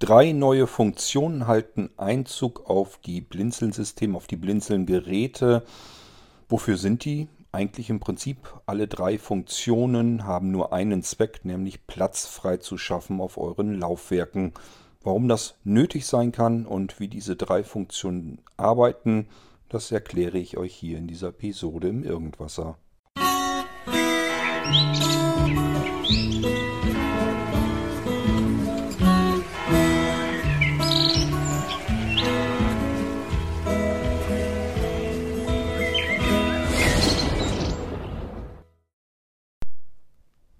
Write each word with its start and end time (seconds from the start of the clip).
Drei 0.00 0.32
neue 0.32 0.66
Funktionen 0.66 1.46
halten 1.46 1.90
Einzug 1.98 2.70
auf 2.70 2.96
die 3.04 3.20
Blinzeln-Systeme, 3.20 4.16
auf 4.16 4.26
die 4.26 4.38
Blinzeln-Geräte. 4.38 5.62
Wofür 6.48 6.78
sind 6.78 7.04
die? 7.04 7.28
Eigentlich 7.52 7.90
im 7.90 8.00
Prinzip 8.00 8.38
alle 8.64 8.88
drei 8.88 9.18
Funktionen 9.18 10.24
haben 10.24 10.50
nur 10.52 10.72
einen 10.72 11.02
Zweck, 11.02 11.44
nämlich 11.44 11.86
Platz 11.86 12.24
frei 12.24 12.56
zu 12.56 12.78
schaffen 12.78 13.20
auf 13.20 13.36
euren 13.36 13.78
Laufwerken. 13.78 14.54
Warum 15.02 15.28
das 15.28 15.56
nötig 15.64 16.06
sein 16.06 16.32
kann 16.32 16.64
und 16.64 16.98
wie 16.98 17.08
diese 17.08 17.36
drei 17.36 17.62
Funktionen 17.62 18.40
arbeiten, 18.56 19.28
das 19.68 19.92
erkläre 19.92 20.38
ich 20.38 20.56
euch 20.56 20.74
hier 20.74 20.96
in 20.96 21.08
dieser 21.08 21.28
Episode 21.28 21.88
im 21.88 22.04
Irgendwasser. 22.04 22.78
Musik 24.66 25.29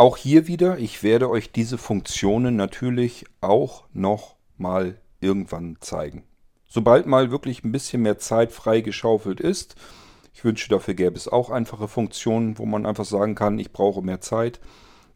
Auch 0.00 0.16
hier 0.16 0.46
wieder, 0.46 0.78
ich 0.78 1.02
werde 1.02 1.28
euch 1.28 1.52
diese 1.52 1.76
Funktionen 1.76 2.56
natürlich 2.56 3.26
auch 3.42 3.84
noch 3.92 4.36
mal 4.56 4.98
irgendwann 5.20 5.76
zeigen. 5.80 6.24
Sobald 6.66 7.04
mal 7.04 7.30
wirklich 7.30 7.64
ein 7.64 7.72
bisschen 7.72 8.00
mehr 8.00 8.16
Zeit 8.16 8.50
freigeschaufelt 8.50 9.40
ist, 9.40 9.74
ich 10.32 10.42
wünsche, 10.42 10.70
dafür 10.70 10.94
gäbe 10.94 11.16
es 11.16 11.28
auch 11.28 11.50
einfache 11.50 11.86
Funktionen, 11.86 12.56
wo 12.56 12.64
man 12.64 12.86
einfach 12.86 13.04
sagen 13.04 13.34
kann, 13.34 13.58
ich 13.58 13.72
brauche 13.72 14.00
mehr 14.00 14.22
Zeit. 14.22 14.58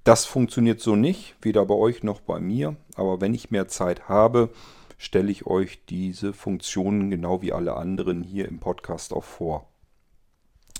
Das 0.04 0.26
funktioniert 0.26 0.80
so 0.80 0.96
nicht, 0.96 1.34
weder 1.40 1.64
bei 1.64 1.76
euch 1.76 2.02
noch 2.02 2.20
bei 2.20 2.38
mir. 2.38 2.76
Aber 2.94 3.22
wenn 3.22 3.32
ich 3.32 3.50
mehr 3.50 3.68
Zeit 3.68 4.10
habe, 4.10 4.50
stelle 4.98 5.32
ich 5.32 5.46
euch 5.46 5.86
diese 5.86 6.34
Funktionen 6.34 7.08
genau 7.08 7.40
wie 7.40 7.54
alle 7.54 7.74
anderen 7.76 8.22
hier 8.22 8.46
im 8.46 8.60
Podcast 8.60 9.14
auch 9.14 9.24
vor. 9.24 9.66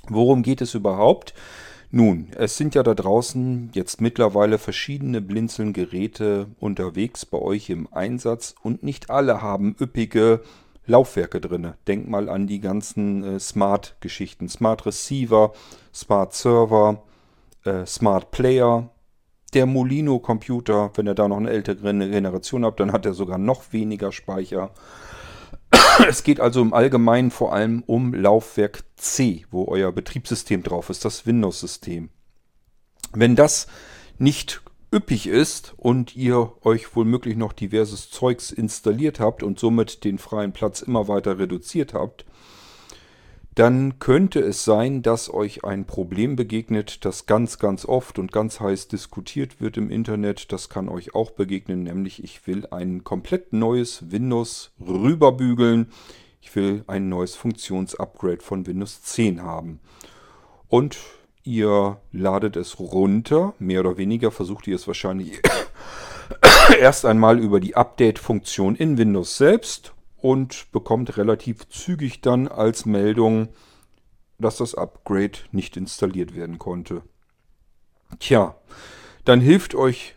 Worum 0.09 0.43
geht 0.43 0.61
es 0.61 0.75
überhaupt? 0.75 1.33
Nun, 1.97 2.27
es 2.37 2.57
sind 2.57 2.75
ja 2.75 2.83
da 2.83 2.93
draußen 2.93 3.71
jetzt 3.73 4.01
mittlerweile 4.01 4.59
verschiedene 4.59 5.21
Blinzeln-Geräte 5.21 6.49
unterwegs 6.59 7.25
bei 7.25 7.39
euch 7.39 7.71
im 7.71 7.87
Einsatz 7.93 8.57
und 8.65 8.83
nicht 8.83 9.11
alle 9.11 9.43
haben 9.43 9.77
üppige 9.81 10.41
Laufwerke 10.87 11.41
drin. 11.41 11.75
Denk 11.87 12.09
mal 12.09 12.29
an 12.29 12.49
die 12.49 12.59
ganzen 12.59 13.23
äh, 13.23 13.39
Smart-Geschichten. 13.39 14.49
Smart 14.49 14.85
Receiver, 14.87 15.53
Smart 15.95 16.35
Server, 16.35 17.05
äh, 17.65 17.87
Smart 17.87 18.33
Player. 18.33 18.91
Der 19.53 19.67
Molino-Computer, 19.67 20.91
wenn 20.97 21.07
ihr 21.07 21.15
da 21.15 21.29
noch 21.29 21.37
eine 21.37 21.51
ältere 21.51 21.77
Generation 21.97 22.65
habt, 22.65 22.81
dann 22.81 22.91
hat 22.91 23.07
er 23.07 23.15
sogar 23.15 23.39
noch 23.39 23.73
weniger 23.73 24.11
Speicher. 24.11 24.73
Es 26.09 26.23
geht 26.23 26.41
also 26.41 26.61
im 26.61 26.75
Allgemeinen 26.75 27.31
vor 27.31 27.53
allem 27.53 27.83
um 27.87 28.15
Laufwerk 28.15 28.85
C, 28.97 29.47
wo 29.51 29.67
euer 29.67 29.93
Betriebssystem 29.93 30.63
drauf 30.63 30.91
ist, 30.91 31.05
das 31.05 31.27
Windows-System. 31.27 32.11
Wenn 33.13 33.37
das 33.37 33.67
nicht 34.19 34.63
üppig 34.93 35.27
ist 35.27 35.75
und 35.77 36.15
ihr 36.15 36.53
euch 36.63 36.95
womöglich 36.95 37.37
noch 37.37 37.53
diverses 37.53 38.11
Zeugs 38.11 38.51
installiert 38.51 39.19
habt 39.19 39.43
und 39.43 39.59
somit 39.59 40.05
den 40.05 40.19
freien 40.19 40.53
Platz 40.53 40.83
immer 40.83 41.09
weiter 41.09 41.39
reduziert 41.39 41.95
habt, 41.95 42.25
dann 43.55 44.01
könnte 44.01 44.41
es 44.41 44.65
sein, 44.65 45.03
dass 45.03 45.33
euch 45.33 45.65
ein 45.65 45.85
Problem 45.85 46.35
begegnet, 46.35 47.05
das 47.05 47.27
ganz, 47.27 47.59
ganz 47.59 47.85
oft 47.85 48.19
und 48.19 48.33
ganz 48.33 48.59
heiß 48.59 48.89
diskutiert 48.89 49.61
wird 49.61 49.77
im 49.77 49.91
Internet. 49.91 50.53
Das 50.53 50.69
kann 50.69 50.89
euch 50.89 51.15
auch 51.15 51.31
begegnen, 51.31 51.85
nämlich 51.85 52.25
ich 52.25 52.47
will 52.49 52.67
ein 52.71 53.05
komplett 53.05 53.53
neues 53.53 54.11
Windows 54.11 54.73
rüberbügeln. 54.81 55.93
Ich 56.41 56.55
will 56.57 56.83
ein 56.89 57.09
neues 57.09 57.37
Funktionsupgrade 57.37 58.43
von 58.43 58.67
Windows 58.67 59.03
10 59.03 59.43
haben. 59.43 59.79
Und 60.69 60.99
ihr 61.45 61.99
ladet 62.11 62.57
es 62.57 62.81
runter, 62.81 63.55
mehr 63.61 63.81
oder 63.81 63.97
weniger 63.97 64.33
versucht 64.33 64.67
ihr 64.67 64.75
es 64.75 64.89
wahrscheinlich 64.89 65.41
erst 66.81 67.07
einmal 67.07 67.39
über 67.39 67.61
die 67.61 67.77
Update-Funktion 67.77 68.75
in 68.75 68.99
Windows 68.99 69.37
selbst 69.37 69.95
und 70.25 70.73
bekommt 70.73 71.19
relativ 71.19 71.69
zügig 71.69 72.23
dann 72.23 72.49
als 72.49 72.87
Meldung, 72.87 73.51
dass 74.39 74.57
das 74.57 74.75
Upgrade 74.75 75.39
nicht 75.53 75.77
installiert 75.77 76.35
werden 76.35 76.59
konnte. 76.59 77.03
Tja, 78.21 78.57
dann 79.27 79.43
hilft 79.43 79.75
euch 79.75 80.15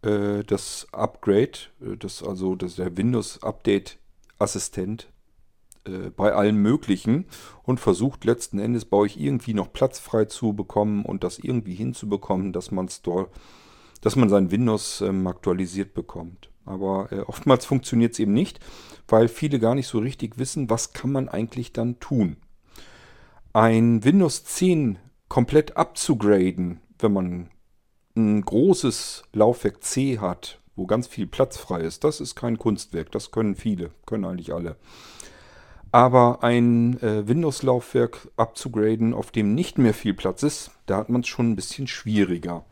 äh, 0.00 0.44
das 0.44 0.86
Upgrade, 0.92 1.58
äh, 1.82 1.98
das 1.98 2.22
also 2.22 2.54
das 2.54 2.76
der 2.76 2.96
Windows 2.96 3.42
Update 3.42 3.98
Assistent 4.38 5.12
äh, 5.84 6.08
bei 6.08 6.32
allen 6.32 6.56
möglichen 6.56 7.26
und 7.62 7.80
versucht 7.80 8.24
letzten 8.24 8.60
Endes 8.60 8.86
bei 8.86 8.96
euch 8.96 9.18
irgendwie 9.18 9.52
noch 9.52 9.74
Platz 9.74 9.98
frei 9.98 10.24
zu 10.24 10.54
bekommen 10.54 11.04
und 11.04 11.22
das 11.22 11.38
irgendwie 11.38 11.74
hinzubekommen, 11.74 12.54
dass 12.54 12.70
man 12.70 12.88
dass 14.00 14.16
man 14.16 14.30
sein 14.30 14.50
Windows 14.50 15.02
ähm, 15.02 15.26
aktualisiert 15.26 15.92
bekommt. 15.92 16.49
Aber 16.70 17.10
äh, 17.10 17.20
oftmals 17.20 17.66
funktioniert 17.66 18.12
es 18.12 18.20
eben 18.20 18.32
nicht, 18.32 18.60
weil 19.08 19.28
viele 19.28 19.58
gar 19.58 19.74
nicht 19.74 19.88
so 19.88 19.98
richtig 19.98 20.38
wissen, 20.38 20.70
was 20.70 20.92
kann 20.92 21.12
man 21.12 21.28
eigentlich 21.28 21.72
dann 21.72 21.98
tun. 21.98 22.36
Ein 23.52 24.04
Windows 24.04 24.44
10 24.44 24.98
komplett 25.28 25.76
abzugraden, 25.76 26.80
wenn 26.98 27.12
man 27.12 27.50
ein 28.16 28.42
großes 28.42 29.24
Laufwerk 29.32 29.82
C 29.82 30.18
hat, 30.18 30.60
wo 30.76 30.86
ganz 30.86 31.08
viel 31.08 31.26
Platz 31.26 31.56
frei 31.56 31.80
ist, 31.80 32.04
das 32.04 32.20
ist 32.20 32.36
kein 32.36 32.58
Kunstwerk. 32.58 33.10
Das 33.10 33.32
können 33.32 33.56
viele, 33.56 33.90
können 34.06 34.24
eigentlich 34.24 34.54
alle. 34.54 34.76
Aber 35.92 36.44
ein 36.44 37.02
äh, 37.02 37.26
Windows-Laufwerk 37.26 38.28
abzugraden, 38.36 39.12
auf 39.12 39.32
dem 39.32 39.54
nicht 39.56 39.76
mehr 39.76 39.94
viel 39.94 40.14
Platz 40.14 40.44
ist, 40.44 40.70
da 40.86 40.98
hat 40.98 41.08
man 41.08 41.22
es 41.22 41.26
schon 41.28 41.50
ein 41.50 41.56
bisschen 41.56 41.88
schwieriger. 41.88 42.64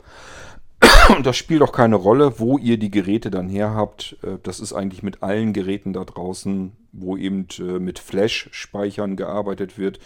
Das 1.23 1.37
spielt 1.37 1.61
auch 1.61 1.71
keine 1.71 1.95
Rolle, 1.95 2.39
wo 2.39 2.57
ihr 2.57 2.77
die 2.77 2.91
Geräte 2.91 3.29
dann 3.29 3.49
her 3.49 3.73
habt. 3.73 4.17
Äh, 4.23 4.37
das 4.43 4.59
ist 4.59 4.73
eigentlich 4.73 5.03
mit 5.03 5.23
allen 5.23 5.53
Geräten 5.53 5.93
da 5.93 6.03
draußen, 6.03 6.71
wo 6.91 7.17
eben 7.17 7.47
äh, 7.59 7.79
mit 7.79 7.99
Flash-Speichern 7.99 9.15
gearbeitet 9.15 9.77
wird, 9.77 9.99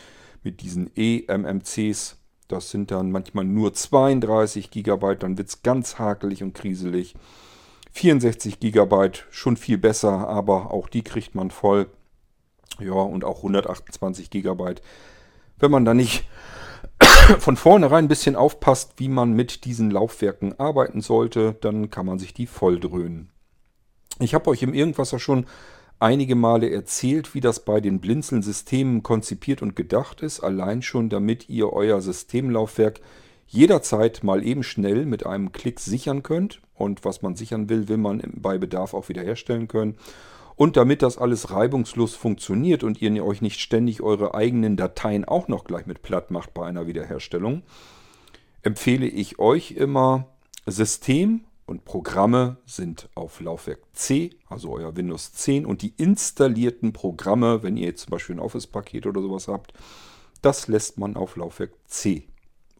mit 0.44 0.62
diesen 0.62 0.90
eMMCs. 0.96 2.18
Das 2.48 2.72
sind 2.72 2.92
dann 2.92 3.12
manchmal 3.12 3.46
nur 3.46 3.74
32 3.74 4.70
GB, 4.70 5.16
dann 5.16 5.38
wird 5.38 5.50
es 5.50 5.64
ganz 5.64 5.98
hakelig 6.00 6.44
und 6.44 6.54
kriselig. 6.54 7.16
64 7.94 8.60
GB 8.60 9.12
schon 9.30 9.56
viel 9.56 9.78
besser, 9.78 10.28
aber 10.28 10.72
auch 10.72 10.90
die 10.90 11.04
kriegt 11.04 11.36
man 11.36 11.52
voll. 11.52 11.88
Ja, 12.80 12.94
und 12.94 13.24
auch 13.24 13.38
128 13.38 14.30
GB. 14.30 14.76
Wenn 15.60 15.72
man 15.72 15.86
da 15.86 15.94
nicht 15.94 16.26
von 17.40 17.56
vornherein 17.56 18.06
ein 18.06 18.10
bisschen 18.10 18.36
aufpasst, 18.36 18.94
wie 18.98 19.10
man 19.10 19.34
mit 19.34 19.66
diesen 19.66 19.92
Laufwerken 19.92 20.60
arbeiten 20.60 21.02
sollte, 21.02 21.56
dann 21.62 21.90
kann 21.90 22.06
man 22.06 22.20
sich 22.20 22.34
die 22.34 22.48
voll 22.48 22.80
dröhnen. 22.80 23.30
Ich 24.20 24.34
habe 24.34 24.50
euch 24.50 24.62
im 24.62 24.74
Irgendwasser 24.74 25.20
schon 25.20 25.46
einige 26.00 26.36
Male 26.36 26.70
erzählt, 26.70 27.34
wie 27.34 27.40
das 27.40 27.64
bei 27.64 27.80
den 27.80 28.00
Blinzeln-Systemen 28.00 29.04
konzipiert 29.04 29.62
und 29.62 29.76
gedacht 29.76 30.22
ist, 30.22 30.42
allein 30.42 30.82
schon 30.82 31.10
damit 31.10 31.50
ihr 31.50 31.72
euer 31.72 32.02
Systemlaufwerk 32.02 33.00
jederzeit 33.48 34.24
mal 34.24 34.46
eben 34.46 34.64
schnell 34.64 35.06
mit 35.06 35.26
einem 35.26 35.52
Klick 35.52 35.80
sichern 35.80 36.24
könnt. 36.24 36.62
Und 36.74 37.06
was 37.06 37.22
man 37.22 37.36
sichern 37.36 37.70
will, 37.70 37.88
will 37.88 37.98
man 37.98 38.22
bei 38.34 38.58
Bedarf 38.58 38.94
auch 38.94 39.10
wiederherstellen 39.10 39.68
können. 39.68 39.96
Und 40.56 40.78
damit 40.78 41.02
das 41.02 41.18
alles 41.18 41.52
reibungslos 41.52 42.16
funktioniert 42.16 42.84
und 42.84 43.02
ihr 43.02 43.26
euch 43.26 43.42
nicht 43.42 43.60
ständig 43.60 44.02
eure 44.02 44.36
eigenen 44.36 44.78
Dateien 44.78 45.26
auch 45.26 45.48
noch 45.48 45.64
gleich 45.64 45.86
mit 45.86 46.02
platt 46.02 46.32
macht 46.32 46.54
bei 46.54 46.66
einer 46.66 46.88
Wiederherstellung, 46.88 47.64
empfehle 48.62 49.08
ich 49.08 49.40
euch 49.40 49.72
immer 49.72 50.28
System 50.66 51.42
und 51.66 51.86
Programme 51.86 52.58
sind 52.66 53.10
auf 53.16 53.40
Laufwerk 53.40 53.80
C, 53.94 54.32
also 54.48 54.72
euer 54.74 54.96
Windows 54.96 55.34
10 55.34 55.66
und 55.66 55.82
die 55.82 55.94
installierten 55.98 56.94
Programme, 56.94 57.64
wenn 57.64 57.78
ihr 57.78 57.88
jetzt 57.88 58.04
zum 58.04 58.12
Beispiel 58.12 58.36
ein 58.36 58.40
Office-Paket 58.40 59.06
oder 59.08 59.22
sowas 59.22 59.48
habt, 59.48 59.74
das 60.42 60.68
lässt 60.68 60.98
man 60.98 61.16
auf 61.16 61.36
Laufwerk 61.36 61.72
C. 61.86 62.28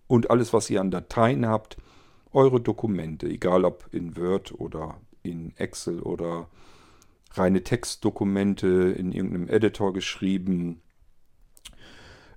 Und 0.08 0.30
alles, 0.30 0.54
was 0.54 0.70
ihr 0.70 0.82
an 0.82 0.92
Dateien 0.92 1.48
habt, 1.48 1.78
eure 2.34 2.60
Dokumente, 2.60 3.28
egal 3.28 3.64
ob 3.64 3.88
in 3.92 4.18
Word 4.18 4.54
oder 4.60 4.98
in 5.24 5.56
Excel 5.58 6.02
oder 6.02 6.48
reine 7.34 7.64
Textdokumente 7.64 8.68
in 8.98 9.12
irgendeinem 9.12 9.50
Editor 9.50 9.94
geschrieben. 9.94 10.82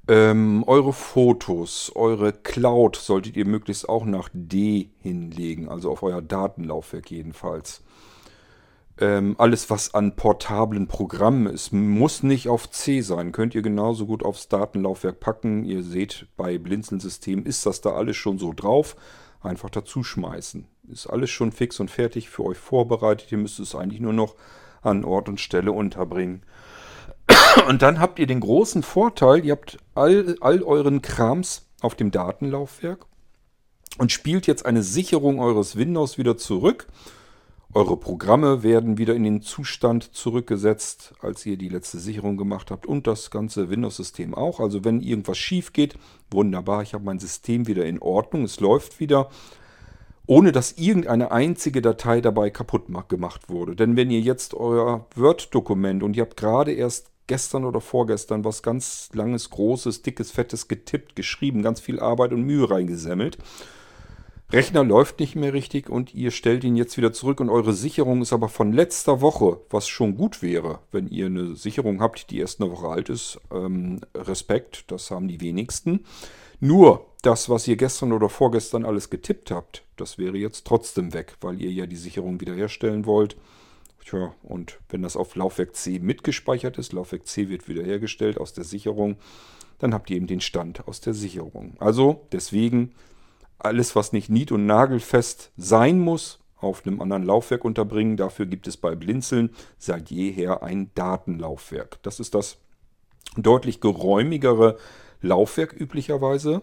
Ähm, 0.09 0.63
eure 0.67 0.93
Fotos, 0.93 1.91
eure 1.95 2.33
Cloud 2.33 2.97
solltet 2.97 3.37
ihr 3.37 3.47
möglichst 3.47 3.89
auch 3.89 4.05
nach 4.05 4.29
D 4.33 4.91
hinlegen, 5.01 5.69
also 5.69 5.91
auf 5.91 6.03
euer 6.03 6.23
Datenlaufwerk 6.23 7.11
jedenfalls. 7.11 7.83
Ähm, 8.99 9.35
alles, 9.39 9.69
was 9.69 9.95
an 9.95 10.17
portablen 10.17 10.87
Programmen 10.87 11.47
ist, 11.47 11.73
muss 11.73 12.23
nicht 12.23 12.49
auf 12.49 12.71
C 12.71 13.03
sein. 13.03 13.33
Könnt 13.33 13.55
ihr 13.55 13.63
genauso 13.63 14.07
gut 14.07 14.25
aufs 14.25 14.49
Datenlaufwerk 14.49 15.21
packen. 15.21 15.65
Ihr 15.65 15.83
seht, 15.83 16.29
bei 16.37 16.57
Blinzeln-System 16.57 17.45
ist 17.45 17.67
das 17.67 17.83
da 17.83 17.91
alles 17.91 18.17
schon 18.17 18.39
so 18.39 18.55
drauf. 18.55 18.97
Einfach 19.43 19.69
dazu 19.69 20.03
schmeißen. 20.03 20.67
Ist 20.89 21.09
alles 21.09 21.29
schon 21.31 21.53
fix 21.53 21.79
und 21.79 21.91
fertig 21.91 22.31
für 22.31 22.45
euch 22.45 22.57
vorbereitet. 22.57 23.31
Ihr 23.33 23.39
müsst 23.39 23.59
es 23.59 23.75
eigentlich 23.75 24.01
nur 24.01 24.15
noch 24.15 24.35
an 24.87 25.05
Ort 25.05 25.29
und 25.29 25.41
Stelle 25.41 25.73
unterbringen. 25.73 26.43
Und 27.69 27.83
dann 27.83 27.99
habt 27.99 28.19
ihr 28.19 28.27
den 28.27 28.41
großen 28.41 28.83
Vorteil, 28.83 29.45
ihr 29.45 29.53
habt 29.53 29.79
all, 29.95 30.37
all 30.41 30.63
euren 30.63 31.03
Krams 31.03 31.67
auf 31.81 31.95
dem 31.95 32.11
Datenlaufwerk 32.11 33.07
und 33.99 34.13
spielt 34.13 34.47
jetzt 34.47 34.67
eine 34.67 34.83
Sicherung 34.83 35.41
eures 35.41 35.77
Windows 35.77 36.19
wieder 36.19 36.37
zurück. 36.37 36.87
Eure 37.73 37.97
Programme 37.97 38.63
werden 38.63 38.97
wieder 38.97 39.15
in 39.15 39.25
den 39.25 39.43
Zustand 39.43 40.15
zurückgesetzt, 40.15 41.15
als 41.21 41.45
ihr 41.45 41.59
die 41.59 41.69
letzte 41.69 41.99
Sicherung 41.99 42.37
gemacht 42.37 42.71
habt 42.71 42.87
und 42.87 43.07
das 43.07 43.31
ganze 43.31 43.69
Windows-System 43.69 44.35
auch. 44.35 44.61
Also 44.61 44.85
wenn 44.85 45.01
irgendwas 45.01 45.37
schief 45.37 45.73
geht, 45.73 45.95
wunderbar, 46.31 46.83
ich 46.83 46.95
habe 46.95 47.05
mein 47.05 47.19
System 47.19 47.67
wieder 47.67 47.85
in 47.85 48.01
Ordnung, 48.01 48.45
es 48.45 48.61
läuft 48.61 49.01
wieder, 49.01 49.29
ohne 50.27 50.53
dass 50.53 50.73
irgendeine 50.73 51.31
einzige 51.31 51.83
Datei 51.83 52.21
dabei 52.21 52.51
kaputt 52.51 52.87
gemacht 53.09 53.49
wurde. 53.49 53.77
Denn 53.77 53.97
wenn 53.97 54.11
ihr 54.11 54.21
jetzt 54.21 54.55
euer 54.55 55.07
Word-Dokument 55.15 56.03
und 56.03 56.17
ihr 56.17 56.23
habt 56.23 56.37
gerade 56.37 56.73
erst 56.73 57.11
gestern 57.27 57.65
oder 57.65 57.81
vorgestern 57.81 58.45
was 58.45 58.63
ganz 58.63 59.11
langes, 59.13 59.51
großes, 59.51 60.03
dickes, 60.03 60.31
fettes 60.31 60.69
getippt, 60.69 61.17
geschrieben, 61.17 61.63
ganz 61.63 61.81
viel 61.81 62.01
Arbeit 62.01 62.33
und 62.33 62.43
Mühe 62.43 62.69
reingesemmelt. 62.69 63.39
Rechner 64.53 64.85
läuft 64.85 65.19
nicht 65.19 65.35
mehr 65.35 65.53
richtig 65.53 65.91
und 65.91 66.15
ihr 66.15 66.31
stellt 66.31 66.63
ihn 66.63 66.77
jetzt 66.77 66.97
wieder 66.97 67.13
zurück 67.13 67.41
und 67.41 67.51
eure 67.51 67.73
Sicherung 67.73 68.23
ist 68.23 68.33
aber 68.33 68.49
von 68.49 68.73
letzter 68.73 69.21
Woche, 69.21 69.59
was 69.71 69.89
schon 69.89 70.17
gut 70.17 70.41
wäre, 70.41 70.79
wenn 70.93 71.09
ihr 71.09 71.27
eine 71.27 71.57
Sicherung 71.57 72.01
habt, 72.01 72.31
die 72.31 72.39
erst 72.39 72.61
eine 72.61 72.71
Woche 72.71 72.87
alt 72.87 73.09
ist. 73.09 73.41
Ähm, 73.53 74.01
Respekt, 74.15 74.85
das 74.93 75.11
haben 75.11 75.27
die 75.27 75.41
wenigsten. 75.41 76.05
Nur 76.61 77.07
das, 77.23 77.49
was 77.49 77.67
ihr 77.69 77.77
gestern 77.77 78.13
oder 78.13 78.29
vorgestern 78.29 78.85
alles 78.85 79.11
getippt 79.11 79.51
habt, 79.51 79.85
das 79.97 80.19
wäre 80.19 80.37
jetzt 80.37 80.67
trotzdem 80.67 81.13
weg, 81.13 81.37
weil 81.41 81.61
ihr 81.61 81.73
ja 81.73 81.87
die 81.87 81.97
Sicherung 81.97 82.41
wiederherstellen 82.41 83.07
wollt. 83.07 83.37
Tja, 84.05 84.33
und 84.45 84.79
wenn 84.89 85.03
das 85.03 85.17
auf 85.17 85.35
Laufwerk 85.35 85.75
C 85.75 85.99
mitgespeichert 85.99 86.79
ist, 86.79 86.93
Laufwerk 86.93 87.27
C 87.27 87.49
wird 87.49 87.69
wiederhergestellt 87.69 88.39
aus 88.39 88.53
der 88.53 88.63
Sicherung, 88.63 89.17
dann 89.81 89.93
habt 89.93 90.09
ihr 90.11 90.17
eben 90.17 90.29
den 90.29 90.41
Stand 90.41 90.87
aus 90.87 91.01
der 91.01 91.13
Sicherung. 91.13 91.75
Also 91.81 92.27
deswegen 92.31 92.95
alles, 93.59 93.97
was 93.97 94.13
nicht 94.13 94.31
nied- 94.31 94.53
und 94.53 94.67
nagelfest 94.67 95.51
sein 95.57 95.99
muss, 95.99 96.39
auf 96.59 96.87
einem 96.87 97.03
anderen 97.03 97.25
Laufwerk 97.25 97.65
unterbringen. 97.65 98.17
Dafür 98.17 98.47
gibt 98.47 98.67
es 98.67 98.77
bei 98.77 98.95
Blinzeln 98.95 99.51
seit 99.79 100.11
jeher 100.11 100.63
ein 100.63 100.91
Datenlaufwerk. 100.95 101.99
Das 102.03 102.21
ist 102.21 102.35
das 102.35 102.59
deutlich 103.37 103.81
geräumigere 103.81 104.79
Laufwerk 105.21 105.73
üblicherweise. 105.73 106.63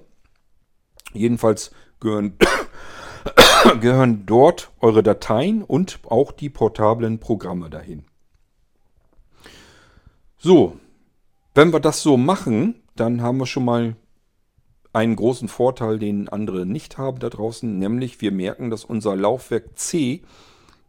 Jedenfalls 1.13 1.71
gehören 1.99 2.37
gehören 3.81 4.25
dort 4.25 4.71
eure 4.79 5.03
Dateien 5.03 5.63
und 5.63 5.99
auch 6.03 6.31
die 6.31 6.49
portablen 6.49 7.19
Programme 7.19 7.69
dahin. 7.69 8.05
So, 10.37 10.77
wenn 11.55 11.71
wir 11.71 11.79
das 11.79 12.01
so 12.01 12.17
machen, 12.17 12.81
dann 12.95 13.21
haben 13.21 13.37
wir 13.37 13.45
schon 13.45 13.65
mal 13.65 13.95
einen 14.91 15.15
großen 15.15 15.47
Vorteil, 15.47 15.97
den 15.97 16.29
andere 16.29 16.65
nicht 16.65 16.97
haben 16.97 17.19
da 17.19 17.29
draußen, 17.29 17.79
nämlich 17.79 18.21
wir 18.21 18.31
merken, 18.31 18.69
dass 18.69 18.85
unser 18.85 19.15
Laufwerk 19.15 19.77
C 19.77 20.21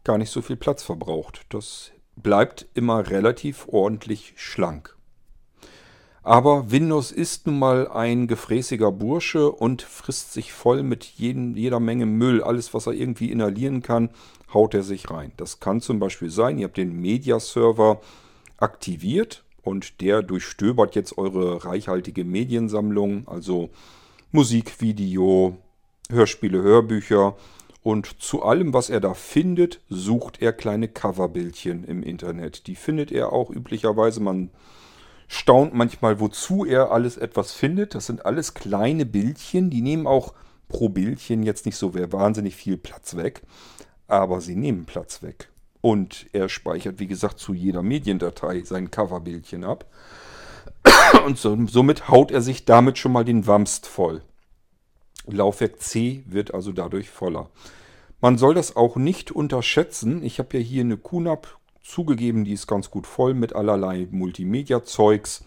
gar 0.03 0.19
nicht 0.19 0.31
so 0.31 0.43
viel 0.43 0.57
Platz 0.57 0.83
verbraucht. 0.83 1.47
Das 1.49 1.93
bleibt 2.17 2.67
immer 2.75 3.09
relativ 3.11 3.67
ordentlich 3.69 4.35
schlank. 4.37 4.97
Aber 6.25 6.71
Windows 6.71 7.13
ist 7.13 7.47
nun 7.47 7.59
mal 7.59 7.87
ein 7.89 8.27
gefräßiger 8.27 8.91
Bursche 8.91 9.53
und 9.53 9.83
frisst 9.83 10.33
sich 10.33 10.55
voll 10.55 10.83
mit 10.83 11.05
jeden, 11.05 11.55
jeder 11.55 11.81
Menge 11.81 12.07
Müll. 12.07 12.43
Alles, 12.43 12.73
was 12.73 12.87
er 12.87 12.95
irgendwie 12.95 13.31
inhalieren 13.31 13.83
kann, 13.83 14.09
haut 14.55 14.73
er 14.73 14.83
sich 14.83 15.11
rein. 15.11 15.33
Das 15.37 15.61
kann 15.61 15.83
zum 15.83 15.99
Beispiel 15.99 16.31
sein, 16.31 16.57
ihr 16.57 16.65
habt 16.65 16.79
den 16.79 16.99
Media-Server 16.99 18.01
aktiviert 18.57 19.45
und 19.63 20.01
der 20.01 20.23
durchstöbert 20.23 20.95
jetzt 20.95 21.19
eure 21.19 21.67
reichhaltige 21.67 22.25
Mediensammlung, 22.25 23.29
also 23.29 23.69
Musik, 24.33 24.81
Video, 24.81 25.59
Hörspiele, 26.11 26.63
Hörbücher. 26.63 27.37
Und 27.83 28.23
zu 28.23 28.43
allem, 28.43 28.73
was 28.73 28.89
er 28.89 29.01
da 29.01 29.13
findet, 29.13 29.83
sucht 29.91 30.41
er 30.41 30.55
kleine 30.55 30.89
Coverbildchen 30.89 31.85
im 31.85 32.03
Internet. 32.03 32.67
Die 32.67 32.77
findet 32.77 33.13
er 33.13 33.31
auch 33.35 33.51
üblicherweise. 33.51 34.21
Man 34.21 34.49
staunt 35.29 35.75
manchmal, 35.75 36.21
wozu 36.21 36.65
er 36.65 36.91
alles 36.91 37.17
etwas 37.17 37.53
findet. 37.53 37.95
Das 37.95 38.07
sind 38.07 38.27
alles 38.27 38.55
kleine 38.55 39.07
Bildchen, 39.07 39.71
die 39.71 39.83
nehmen 39.83 40.07
auch 40.07 40.35
pro 40.69 40.89
Bildchen 40.89 41.43
jetzt 41.43 41.67
nicht 41.67 41.77
so 41.77 41.95
wahnsinnig 41.95 42.57
viel 42.57 42.77
Platz 42.77 43.17
weg, 43.17 43.43
aber 44.09 44.41
sie 44.41 44.57
nehmen 44.57 44.87
Platz 44.87 45.23
weg. 45.23 45.51
Und 45.81 46.27
er 46.33 46.49
speichert, 46.49 46.99
wie 46.99 47.07
gesagt, 47.07 47.39
zu 47.39 47.53
jeder 47.53 47.83
Mediendatei 47.83 48.63
sein 48.63 48.91
Coverbildchen 48.91 49.65
ab. 49.65 49.87
Und 51.27 51.39
so, 51.39 51.57
somit 51.67 52.09
haut 52.09 52.31
er 52.31 52.41
sich 52.41 52.65
damit 52.65 52.99
schon 52.99 53.13
mal 53.13 53.25
den 53.25 53.47
Wamst 53.47 53.87
voll. 53.87 54.23
Laufwerk 55.27 55.81
C 55.81 56.23
wird 56.27 56.55
also 56.55 56.73
dadurch 56.73 57.11
voller. 57.11 57.51
Man 58.21 58.39
soll 58.39 58.55
das 58.55 58.77
auch 58.77 58.97
nicht 58.97 59.31
unterschätzen. 59.31 60.23
Ich 60.23 60.39
habe 60.39 60.57
ja 60.59 60.65
hier 60.65 60.83
eine 60.83 60.97
QNAP 60.97 61.59
Zugegeben, 61.85 62.45
die 62.45 62.55
ist 62.55 62.67
ganz 62.67 62.91
gut 62.91 63.07
voll 63.07 63.35
mit 63.35 63.55
allerlei 63.55 64.09
Multimedia-Zeugs. 64.11 65.45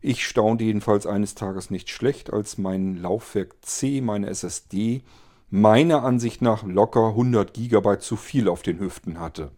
Ich 0.00 0.26
staunte 0.26 0.64
jedenfalls 0.64 1.06
eines 1.06 1.34
Tages 1.34 1.70
nicht 1.70 1.90
schlecht, 1.90 2.32
als 2.32 2.56
mein 2.56 2.96
Laufwerk 2.96 3.54
C, 3.60 4.00
meine 4.00 4.28
SSD, 4.28 5.02
meiner 5.50 6.04
Ansicht 6.04 6.40
nach 6.40 6.62
locker 6.62 7.08
100 7.08 7.52
GB 7.52 7.98
zu 7.98 8.16
viel 8.16 8.48
auf 8.48 8.62
den 8.62 8.80
Hüften 8.80 9.20
hatte. 9.20 9.50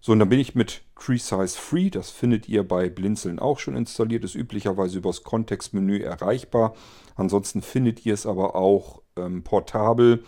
So, 0.00 0.12
und 0.12 0.18
dann 0.18 0.28
bin 0.28 0.40
ich 0.40 0.56
mit 0.56 0.82
TreeSize 0.98 1.56
Free, 1.56 1.90
das 1.90 2.10
findet 2.10 2.48
ihr 2.48 2.66
bei 2.66 2.88
Blinzeln 2.88 3.38
auch 3.38 3.60
schon 3.60 3.76
installiert, 3.76 4.24
ist 4.24 4.34
üblicherweise 4.34 4.98
übers 4.98 5.22
Kontextmenü 5.22 5.98
erreichbar. 5.98 6.74
Ansonsten 7.14 7.62
findet 7.62 8.04
ihr 8.04 8.14
es 8.14 8.26
aber 8.26 8.56
auch 8.56 9.02
ähm, 9.16 9.44
portabel 9.44 10.24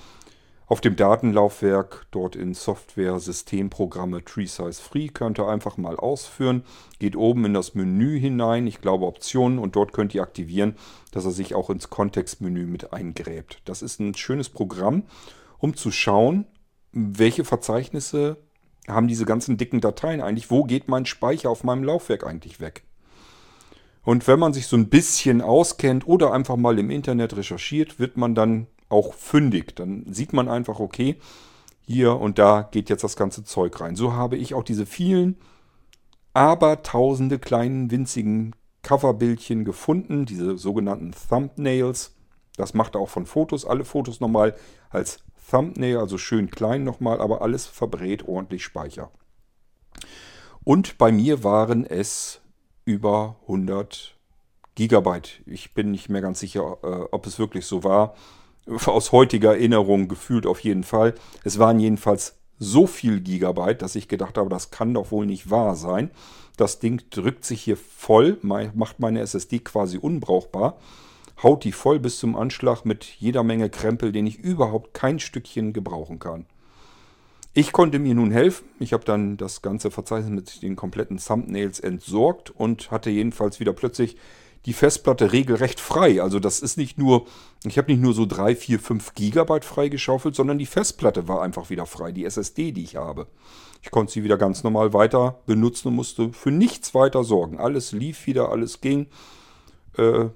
auf 0.72 0.80
dem 0.80 0.96
Datenlaufwerk 0.96 2.06
dort 2.12 2.34
in 2.34 2.54
Software 2.54 3.20
Systemprogramme 3.20 4.24
TreeSize 4.24 4.80
Free 4.80 5.08
könnt 5.08 5.38
ihr 5.38 5.46
einfach 5.46 5.76
mal 5.76 5.96
ausführen. 5.96 6.64
Geht 6.98 7.14
oben 7.14 7.44
in 7.44 7.52
das 7.52 7.74
Menü 7.74 8.18
hinein, 8.18 8.66
ich 8.66 8.80
glaube 8.80 9.04
Optionen 9.04 9.58
und 9.58 9.76
dort 9.76 9.92
könnt 9.92 10.14
ihr 10.14 10.22
aktivieren, 10.22 10.76
dass 11.10 11.26
er 11.26 11.30
sich 11.30 11.54
auch 11.54 11.68
ins 11.68 11.90
Kontextmenü 11.90 12.64
mit 12.64 12.94
eingräbt. 12.94 13.60
Das 13.66 13.82
ist 13.82 14.00
ein 14.00 14.14
schönes 14.14 14.48
Programm, 14.48 15.02
um 15.58 15.76
zu 15.76 15.90
schauen, 15.90 16.46
welche 16.90 17.44
Verzeichnisse 17.44 18.38
haben 18.88 19.08
diese 19.08 19.26
ganzen 19.26 19.58
dicken 19.58 19.82
Dateien 19.82 20.22
eigentlich, 20.22 20.50
wo 20.50 20.64
geht 20.64 20.88
mein 20.88 21.04
Speicher 21.04 21.50
auf 21.50 21.64
meinem 21.64 21.84
Laufwerk 21.84 22.24
eigentlich 22.26 22.60
weg. 22.60 22.84
Und 24.04 24.26
wenn 24.26 24.38
man 24.38 24.54
sich 24.54 24.66
so 24.68 24.78
ein 24.78 24.88
bisschen 24.88 25.42
auskennt 25.42 26.06
oder 26.06 26.32
einfach 26.32 26.56
mal 26.56 26.78
im 26.78 26.88
Internet 26.88 27.36
recherchiert, 27.36 27.98
wird 27.98 28.16
man 28.16 28.34
dann 28.34 28.68
auch 28.92 29.14
fündig. 29.14 29.74
Dann 29.74 30.04
sieht 30.12 30.32
man 30.32 30.48
einfach, 30.48 30.78
okay, 30.78 31.16
hier 31.86 32.20
und 32.20 32.38
da 32.38 32.62
geht 32.70 32.90
jetzt 32.90 33.04
das 33.04 33.16
ganze 33.16 33.44
Zeug 33.44 33.80
rein. 33.80 33.96
So 33.96 34.12
habe 34.12 34.36
ich 34.36 34.54
auch 34.54 34.62
diese 34.62 34.86
vielen, 34.86 35.36
aber 36.32 36.82
tausende 36.82 37.38
kleinen, 37.38 37.90
winzigen 37.90 38.54
Coverbildchen 38.82 39.64
gefunden, 39.64 40.26
diese 40.26 40.56
sogenannten 40.58 41.12
Thumbnails. 41.28 42.14
Das 42.56 42.74
macht 42.74 42.94
er 42.94 43.00
auch 43.00 43.08
von 43.08 43.26
Fotos, 43.26 43.64
alle 43.64 43.84
Fotos 43.84 44.20
nochmal 44.20 44.54
als 44.90 45.24
Thumbnail, 45.50 45.98
also 45.98 46.18
schön 46.18 46.50
klein 46.50 46.84
nochmal, 46.84 47.20
aber 47.20 47.42
alles 47.42 47.66
verbrät 47.66 48.26
ordentlich 48.28 48.62
Speicher. 48.62 49.10
Und 50.64 50.98
bei 50.98 51.10
mir 51.10 51.42
waren 51.42 51.84
es 51.84 52.40
über 52.84 53.36
100 53.42 54.16
Gigabyte. 54.74 55.42
Ich 55.46 55.74
bin 55.74 55.90
nicht 55.90 56.08
mehr 56.08 56.20
ganz 56.20 56.40
sicher, 56.40 56.78
äh, 56.82 57.08
ob 57.10 57.26
es 57.26 57.38
wirklich 57.38 57.66
so 57.66 57.84
war 57.84 58.14
aus 58.66 59.12
heutiger 59.12 59.52
Erinnerung 59.52 60.08
gefühlt 60.08 60.46
auf 60.46 60.60
jeden 60.60 60.84
Fall. 60.84 61.14
Es 61.44 61.58
waren 61.58 61.80
jedenfalls 61.80 62.36
so 62.58 62.86
viel 62.86 63.20
Gigabyte, 63.20 63.82
dass 63.82 63.96
ich 63.96 64.08
gedacht 64.08 64.38
habe, 64.38 64.48
das 64.48 64.70
kann 64.70 64.94
doch 64.94 65.10
wohl 65.10 65.26
nicht 65.26 65.50
wahr 65.50 65.74
sein. 65.74 66.10
Das 66.56 66.78
Ding 66.78 67.02
drückt 67.10 67.44
sich 67.44 67.62
hier 67.62 67.76
voll, 67.76 68.38
macht 68.42 69.00
meine 69.00 69.20
SSD 69.20 69.60
quasi 69.60 69.98
unbrauchbar, 69.98 70.78
haut 71.42 71.64
die 71.64 71.72
voll 71.72 71.98
bis 71.98 72.18
zum 72.18 72.36
Anschlag 72.36 72.84
mit 72.84 73.04
jeder 73.04 73.42
Menge 73.42 73.68
Krempel, 73.68 74.12
den 74.12 74.26
ich 74.26 74.38
überhaupt 74.38 74.94
kein 74.94 75.18
Stückchen 75.18 75.72
gebrauchen 75.72 76.18
kann. 76.18 76.46
Ich 77.54 77.72
konnte 77.72 77.98
mir 77.98 78.14
nun 78.14 78.30
helfen. 78.30 78.64
Ich 78.78 78.94
habe 78.94 79.04
dann 79.04 79.36
das 79.36 79.60
ganze 79.60 79.90
Verzeichnis 79.90 80.30
mit 80.30 80.62
den 80.62 80.74
kompletten 80.76 81.18
Thumbnails 81.18 81.80
entsorgt 81.80 82.50
und 82.50 82.90
hatte 82.90 83.10
jedenfalls 83.10 83.60
wieder 83.60 83.74
plötzlich 83.74 84.16
die 84.66 84.72
Festplatte 84.72 85.32
regelrecht 85.32 85.80
frei. 85.80 86.22
Also 86.22 86.38
das 86.38 86.60
ist 86.60 86.76
nicht 86.76 86.98
nur, 86.98 87.26
ich 87.64 87.78
habe 87.78 87.90
nicht 87.90 88.00
nur 88.00 88.14
so 88.14 88.26
3, 88.26 88.54
4, 88.54 88.78
5 88.78 89.14
Gigabyte 89.14 89.64
freigeschaufelt, 89.64 90.34
sondern 90.34 90.58
die 90.58 90.66
Festplatte 90.66 91.28
war 91.28 91.42
einfach 91.42 91.70
wieder 91.70 91.86
frei, 91.86 92.12
die 92.12 92.24
SSD, 92.24 92.72
die 92.72 92.84
ich 92.84 92.96
habe. 92.96 93.26
Ich 93.82 93.90
konnte 93.90 94.12
sie 94.12 94.22
wieder 94.22 94.38
ganz 94.38 94.62
normal 94.62 94.92
weiter 94.92 95.40
benutzen 95.46 95.88
und 95.88 95.96
musste 95.96 96.32
für 96.32 96.52
nichts 96.52 96.94
weiter 96.94 97.24
sorgen. 97.24 97.58
Alles 97.58 97.92
lief 97.92 98.26
wieder, 98.26 98.50
alles 98.50 98.80
ging. 98.80 99.08
Äh, 99.98 100.26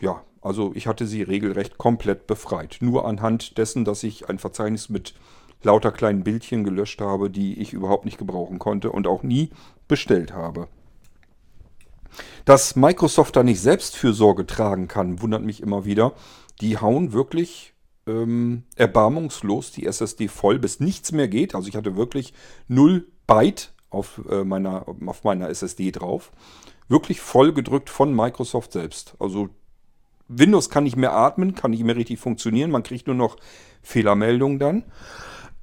ja, 0.00 0.24
also 0.42 0.72
ich 0.74 0.86
hatte 0.86 1.06
sie 1.06 1.22
regelrecht 1.22 1.78
komplett 1.78 2.26
befreit. 2.26 2.78
Nur 2.80 3.06
anhand 3.06 3.58
dessen, 3.58 3.84
dass 3.84 4.02
ich 4.02 4.28
ein 4.28 4.38
Verzeichnis 4.38 4.88
mit 4.88 5.14
lauter 5.62 5.92
kleinen 5.92 6.24
Bildchen 6.24 6.64
gelöscht 6.64 7.00
habe, 7.00 7.30
die 7.30 7.60
ich 7.60 7.72
überhaupt 7.72 8.06
nicht 8.06 8.18
gebrauchen 8.18 8.58
konnte 8.58 8.90
und 8.90 9.06
auch 9.06 9.22
nie 9.22 9.50
bestellt 9.86 10.32
habe. 10.32 10.68
Dass 12.44 12.76
Microsoft 12.76 13.36
da 13.36 13.42
nicht 13.42 13.60
selbst 13.60 13.96
für 13.96 14.12
Sorge 14.12 14.46
tragen 14.46 14.88
kann, 14.88 15.20
wundert 15.22 15.42
mich 15.42 15.62
immer 15.62 15.84
wieder. 15.84 16.12
Die 16.60 16.78
hauen 16.78 17.12
wirklich 17.12 17.74
ähm, 18.06 18.64
erbarmungslos 18.76 19.72
die 19.72 19.86
SSD 19.86 20.28
voll, 20.28 20.58
bis 20.58 20.80
nichts 20.80 21.12
mehr 21.12 21.28
geht. 21.28 21.54
Also 21.54 21.68
ich 21.68 21.76
hatte 21.76 21.96
wirklich 21.96 22.34
0 22.68 23.06
Byte 23.26 23.72
auf, 23.90 24.20
äh, 24.30 24.44
meiner, 24.44 24.86
auf 25.06 25.24
meiner 25.24 25.48
SSD 25.48 25.92
drauf. 25.92 26.32
Wirklich 26.88 27.20
voll 27.20 27.52
gedrückt 27.52 27.90
von 27.90 28.14
Microsoft 28.14 28.72
selbst. 28.72 29.14
Also 29.18 29.50
Windows 30.28 30.70
kann 30.70 30.84
nicht 30.84 30.96
mehr 30.96 31.12
atmen, 31.12 31.54
kann 31.54 31.72
nicht 31.72 31.84
mehr 31.84 31.96
richtig 31.96 32.18
funktionieren. 32.18 32.70
Man 32.70 32.82
kriegt 32.82 33.06
nur 33.06 33.16
noch 33.16 33.36
Fehlermeldungen 33.82 34.58
dann. 34.58 34.84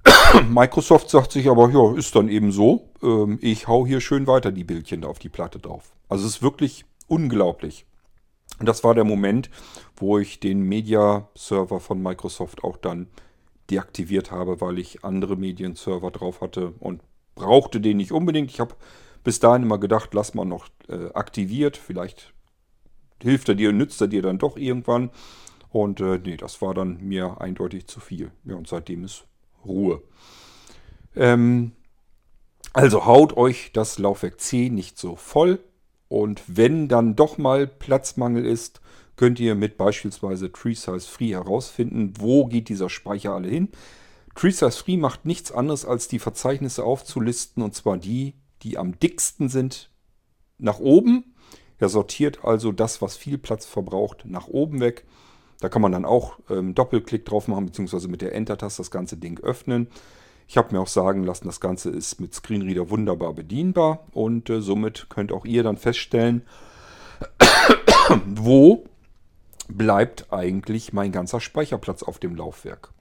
Microsoft 0.49 1.09
sagt 1.09 1.31
sich 1.31 1.49
aber, 1.49 1.69
ja, 1.69 1.97
ist 1.97 2.15
dann 2.15 2.29
eben 2.29 2.51
so. 2.51 2.89
Ähm, 3.01 3.39
ich 3.41 3.67
hau 3.67 3.85
hier 3.85 4.01
schön 4.01 4.27
weiter 4.27 4.51
die 4.51 4.63
Bildchen 4.63 5.01
da 5.01 5.07
auf 5.07 5.19
die 5.19 5.29
Platte 5.29 5.59
drauf. 5.59 5.96
Also 6.09 6.25
es 6.25 6.35
ist 6.37 6.41
wirklich 6.41 6.85
unglaublich. 7.07 7.85
Und 8.59 8.67
das 8.67 8.83
war 8.83 8.95
der 8.95 9.03
Moment, 9.03 9.49
wo 9.95 10.17
ich 10.17 10.39
den 10.39 10.61
Media-Server 10.61 11.79
von 11.79 12.01
Microsoft 12.01 12.63
auch 12.63 12.77
dann 12.77 13.07
deaktiviert 13.69 14.31
habe, 14.31 14.61
weil 14.61 14.79
ich 14.79 15.03
andere 15.03 15.35
Medienserver 15.35 16.11
drauf 16.11 16.41
hatte 16.41 16.73
und 16.79 17.01
brauchte 17.35 17.81
den 17.81 17.97
nicht 17.97 18.11
unbedingt. 18.11 18.49
Ich 18.49 18.59
habe 18.59 18.75
bis 19.23 19.39
dahin 19.39 19.63
immer 19.63 19.77
gedacht, 19.77 20.13
lass 20.13 20.33
mal 20.33 20.45
noch 20.45 20.69
äh, 20.87 21.11
aktiviert. 21.13 21.77
Vielleicht 21.77 22.33
hilft 23.21 23.49
er 23.49 23.55
dir, 23.55 23.73
nützt 23.73 23.99
er 24.01 24.07
dir 24.07 24.21
dann 24.21 24.37
doch 24.37 24.57
irgendwann. 24.57 25.11
Und 25.69 25.99
äh, 25.99 26.17
nee, 26.17 26.37
das 26.37 26.61
war 26.61 26.73
dann 26.73 27.01
mir 27.01 27.41
eindeutig 27.41 27.87
zu 27.87 27.99
viel. 27.99 28.31
Ja, 28.45 28.55
und 28.55 28.67
seitdem 28.67 29.03
ist 29.03 29.25
Ruhe. 29.65 30.01
Ähm, 31.15 31.73
also 32.73 33.05
haut 33.05 33.35
euch 33.35 33.71
das 33.73 33.99
Laufwerk 33.99 34.39
C 34.39 34.69
nicht 34.69 34.97
so 34.97 35.15
voll. 35.15 35.59
Und 36.09 36.41
wenn 36.47 36.87
dann 36.87 37.15
doch 37.15 37.37
mal 37.37 37.67
Platzmangel 37.67 38.45
ist, 38.45 38.81
könnt 39.17 39.39
ihr 39.39 39.55
mit 39.55 39.77
beispielsweise 39.77 40.51
TreeSize 40.51 41.07
Free 41.07 41.31
herausfinden, 41.31 42.13
wo 42.19 42.45
geht 42.45 42.69
dieser 42.69 42.89
Speicher 42.89 43.33
alle 43.33 43.49
hin. 43.49 43.69
TreeSize 44.35 44.77
Free 44.77 44.97
macht 44.97 45.25
nichts 45.25 45.51
anderes, 45.51 45.85
als 45.85 46.07
die 46.07 46.19
Verzeichnisse 46.19 46.83
aufzulisten, 46.83 47.63
und 47.63 47.73
zwar 47.75 47.97
die, 47.97 48.35
die 48.61 48.77
am 48.77 48.99
dicksten 48.99 49.49
sind, 49.49 49.89
nach 50.59 50.79
oben. 50.79 51.35
Er 51.79 51.89
sortiert 51.89 52.45
also 52.45 52.71
das, 52.71 53.01
was 53.01 53.17
viel 53.17 53.37
Platz 53.37 53.65
verbraucht, 53.65 54.25
nach 54.25 54.47
oben 54.47 54.79
weg. 54.79 55.05
Da 55.59 55.69
kann 55.69 55.81
man 55.81 55.91
dann 55.91 56.05
auch 56.05 56.39
ähm, 56.49 56.75
Doppelklick 56.75 57.25
drauf 57.25 57.47
machen, 57.47 57.65
beziehungsweise 57.65 58.07
mit 58.07 58.21
der 58.21 58.33
Enter-Taste 58.33 58.81
das 58.81 58.91
ganze 58.91 59.17
Ding 59.17 59.39
öffnen. 59.39 59.87
Ich 60.47 60.57
habe 60.57 60.73
mir 60.73 60.81
auch 60.81 60.87
sagen 60.87 61.23
lassen, 61.23 61.45
das 61.45 61.59
Ganze 61.59 61.89
ist 61.89 62.21
mit 62.21 62.33
Screenreader 62.33 62.89
wunderbar 62.89 63.33
bedienbar 63.33 64.05
und 64.11 64.49
äh, 64.49 64.61
somit 64.61 65.07
könnt 65.09 65.31
auch 65.31 65.45
ihr 65.45 65.63
dann 65.63 65.77
feststellen, 65.77 66.43
wo 68.25 68.85
bleibt 69.67 70.31
eigentlich 70.31 70.93
mein 70.93 71.11
ganzer 71.11 71.41
Speicherplatz 71.41 72.01
auf 72.01 72.19
dem 72.19 72.35
Laufwerk. 72.35 72.93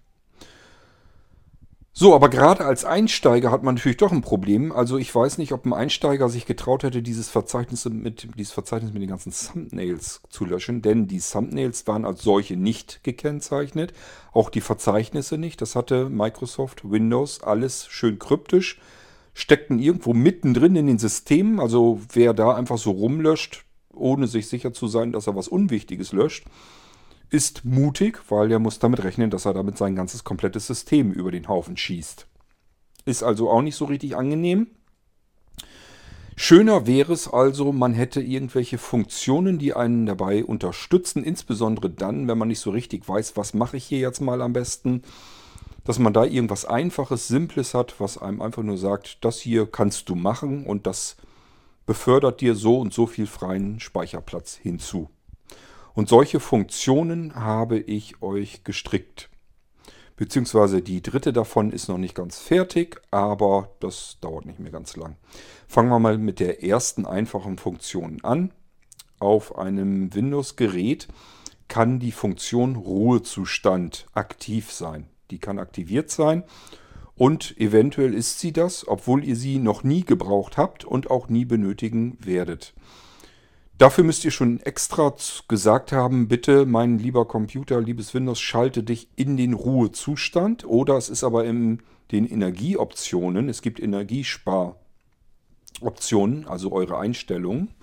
So, 1.99 2.15
aber 2.15 2.29
gerade 2.29 2.67
als 2.67 2.85
Einsteiger 2.85 3.51
hat 3.51 3.63
man 3.63 3.77
natürlich 3.77 3.97
doch 3.97 4.13
ein 4.13 4.21
Problem. 4.21 4.71
Also 4.71 4.99
ich 4.99 5.15
weiß 5.15 5.39
nicht, 5.39 5.53
ob 5.53 5.65
ein 5.65 5.73
Einsteiger 5.73 6.29
sich 6.29 6.45
getraut 6.45 6.83
hätte, 6.83 7.03
dieses 7.03 7.31
Verzeichnis 7.31 7.87
mit, 7.87 8.29
dieses 8.37 8.53
Verzeichnis 8.53 8.93
mit 8.93 9.01
den 9.01 9.09
ganzen 9.09 9.33
Thumbnails 9.33 10.21
zu 10.29 10.45
löschen, 10.45 10.83
denn 10.83 11.09
die 11.09 11.21
Thumbnails 11.21 11.87
waren 11.87 12.05
als 12.05 12.21
solche 12.21 12.59
nicht 12.59 13.01
gekennzeichnet, 13.03 13.95
auch 14.35 14.51
die 14.51 14.61
Verzeichnisse 14.61 15.39
nicht. 15.39 15.63
Das 15.63 15.75
hatte 15.75 16.11
Microsoft 16.11 16.83
Windows 16.85 17.43
alles 17.43 17.87
schön 17.87 18.19
kryptisch, 18.19 18.79
steckten 19.33 19.79
irgendwo 19.79 20.13
mittendrin 20.13 20.77
in 20.77 20.89
den 20.89 20.99
Systemen. 20.99 21.61
Also 21.61 22.03
wer 22.13 22.35
da 22.35 22.55
einfach 22.55 22.77
so 22.77 22.91
rumlöscht, 22.91 23.65
ohne 23.95 24.27
sich 24.27 24.49
sicher 24.49 24.75
zu 24.75 24.87
sein, 24.87 25.13
dass 25.13 25.29
er 25.29 25.35
was 25.35 25.49
Unwichtiges 25.49 26.13
löscht, 26.13 26.45
ist 27.31 27.65
mutig, 27.65 28.21
weil 28.29 28.51
er 28.53 28.59
muss 28.59 28.79
damit 28.79 29.03
rechnen, 29.03 29.31
dass 29.31 29.45
er 29.45 29.55
damit 29.55 29.79
sein 29.79 29.97
ganzes 29.97 30.25
komplettes 30.25 30.67
System 30.67 31.13
über 31.13 31.31
den 31.31 31.49
Haufen 31.49 31.77
schießt. 31.77 32.27
Ist 33.05 33.23
also 33.23 33.51
auch 33.51 33.63
nicht 33.63 33.77
so 33.77 33.85
richtig 33.87 34.17
angenehm. 34.17 34.69
Schöner 36.39 36.87
wäre 36.87 37.15
es 37.15 37.33
also, 37.33 37.73
man 37.73 37.95
hätte 37.95 38.21
irgendwelche 38.21 38.77
Funktionen, 38.77 39.59
die 39.59 39.73
einen 39.73 40.05
dabei 40.05 40.45
unterstützen, 40.45 41.25
insbesondere 41.25 41.89
dann, 41.89 42.29
wenn 42.29 42.37
man 42.37 42.49
nicht 42.49 42.61
so 42.61 42.71
richtig 42.71 43.09
weiß, 43.09 43.39
was 43.39 43.55
mache 43.55 43.79
ich 43.79 43.85
hier 43.87 44.01
jetzt 44.01 44.21
mal 44.21 44.43
am 44.43 44.53
besten, 44.53 45.03
dass 45.85 45.99
man 45.99 46.13
da 46.13 46.25
irgendwas 46.25 46.67
Einfaches, 46.67 47.29
Simples 47.29 47.73
hat, 47.73 47.99
was 48.01 48.19
einem 48.19 48.43
einfach 48.43 48.63
nur 48.63 48.77
sagt, 48.77 49.25
das 49.25 49.39
hier 49.39 49.67
kannst 49.67 50.11
du 50.11 50.15
machen 50.15 50.67
und 50.67 50.87
das 50.87 51.17
befördert 51.87 52.43
dir 52.43 52.55
so 52.55 52.81
und 52.81 52.93
so 52.93 53.07
viel 53.07 53.27
freien 53.27 53.81
Speicherplatz 53.81 54.57
hinzu. 54.57 55.09
Und 55.97 56.11
solche 56.11 56.41
Funktionen 56.41 57.35
habe 57.35 57.79
ich 57.79 58.21
euch 58.21 58.65
gestrickt. 58.65 59.31
Beziehungsweise 60.17 60.83
die 60.83 61.01
dritte 61.01 61.33
davon 61.33 61.73
ist 61.73 61.89
noch 61.89 61.97
nicht 61.97 62.15
ganz 62.15 62.39
fertig, 62.39 63.01
aber 63.11 63.71
das 63.81 64.19
dauert 64.21 64.45
nicht 64.45 64.59
mehr 64.59 64.71
ganz 64.71 64.95
lang. 64.97 65.17
Fangen 65.67 65.89
wir 65.89 65.99
mal 65.99 66.19
mit 66.19 66.39
der 66.39 66.63
ersten 66.63 67.07
einfachen 67.07 67.57
Funktion 67.57 68.19
an. 68.23 68.53
Auf 69.21 69.57
einem 69.57 70.15
Windows-Gerät 70.15 71.09
kann 71.67 71.99
die 71.99 72.13
Funktion 72.13 72.77
Ruhezustand 72.77 74.07
aktiv 74.13 74.73
sein. 74.73 75.09
Die 75.31 75.39
kann 75.39 75.59
aktiviert 75.59 76.11
sein 76.11 76.45
und 77.15 77.59
eventuell 77.59 78.13
ist 78.13 78.39
sie 78.39 78.53
das, 78.53 78.87
obwohl 78.87 79.25
ihr 79.25 79.35
sie 79.35 79.59
noch 79.59 79.83
nie 79.83 80.05
gebraucht 80.05 80.59
habt 80.59 80.85
und 80.85 81.11
auch 81.11 81.31
nie 81.31 81.47
benötigen 81.47 82.19
werdet. 82.21 82.75
Dafür 83.79 84.05
müsst 84.05 84.25
ihr 84.25 84.31
schon 84.31 84.61
extra 84.61 85.13
gesagt 85.49 85.93
haben, 85.93 86.29
bitte 86.29 86.65
mein 86.65 86.99
lieber 86.99 87.27
Computer, 87.27 87.79
liebes 87.81 88.15
Windows, 88.15 88.41
schalte 88.41 88.83
dich 88.83 89.09
in 89.17 89.37
den 89.37 89.53
Ruhezustand. 89.53 90.65
Oder 90.65 90.97
es 90.97 91.11
ist 91.11 91.25
aber 91.25 91.45
in 91.45 91.83
den 92.11 92.27
Energieoptionen, 92.27 93.51
es 93.51 93.61
gibt 93.61 93.79
Energiesparoptionen, 93.79 96.47
also 96.47 96.73
eure 96.73 96.99
Einstellungen, 96.99 97.75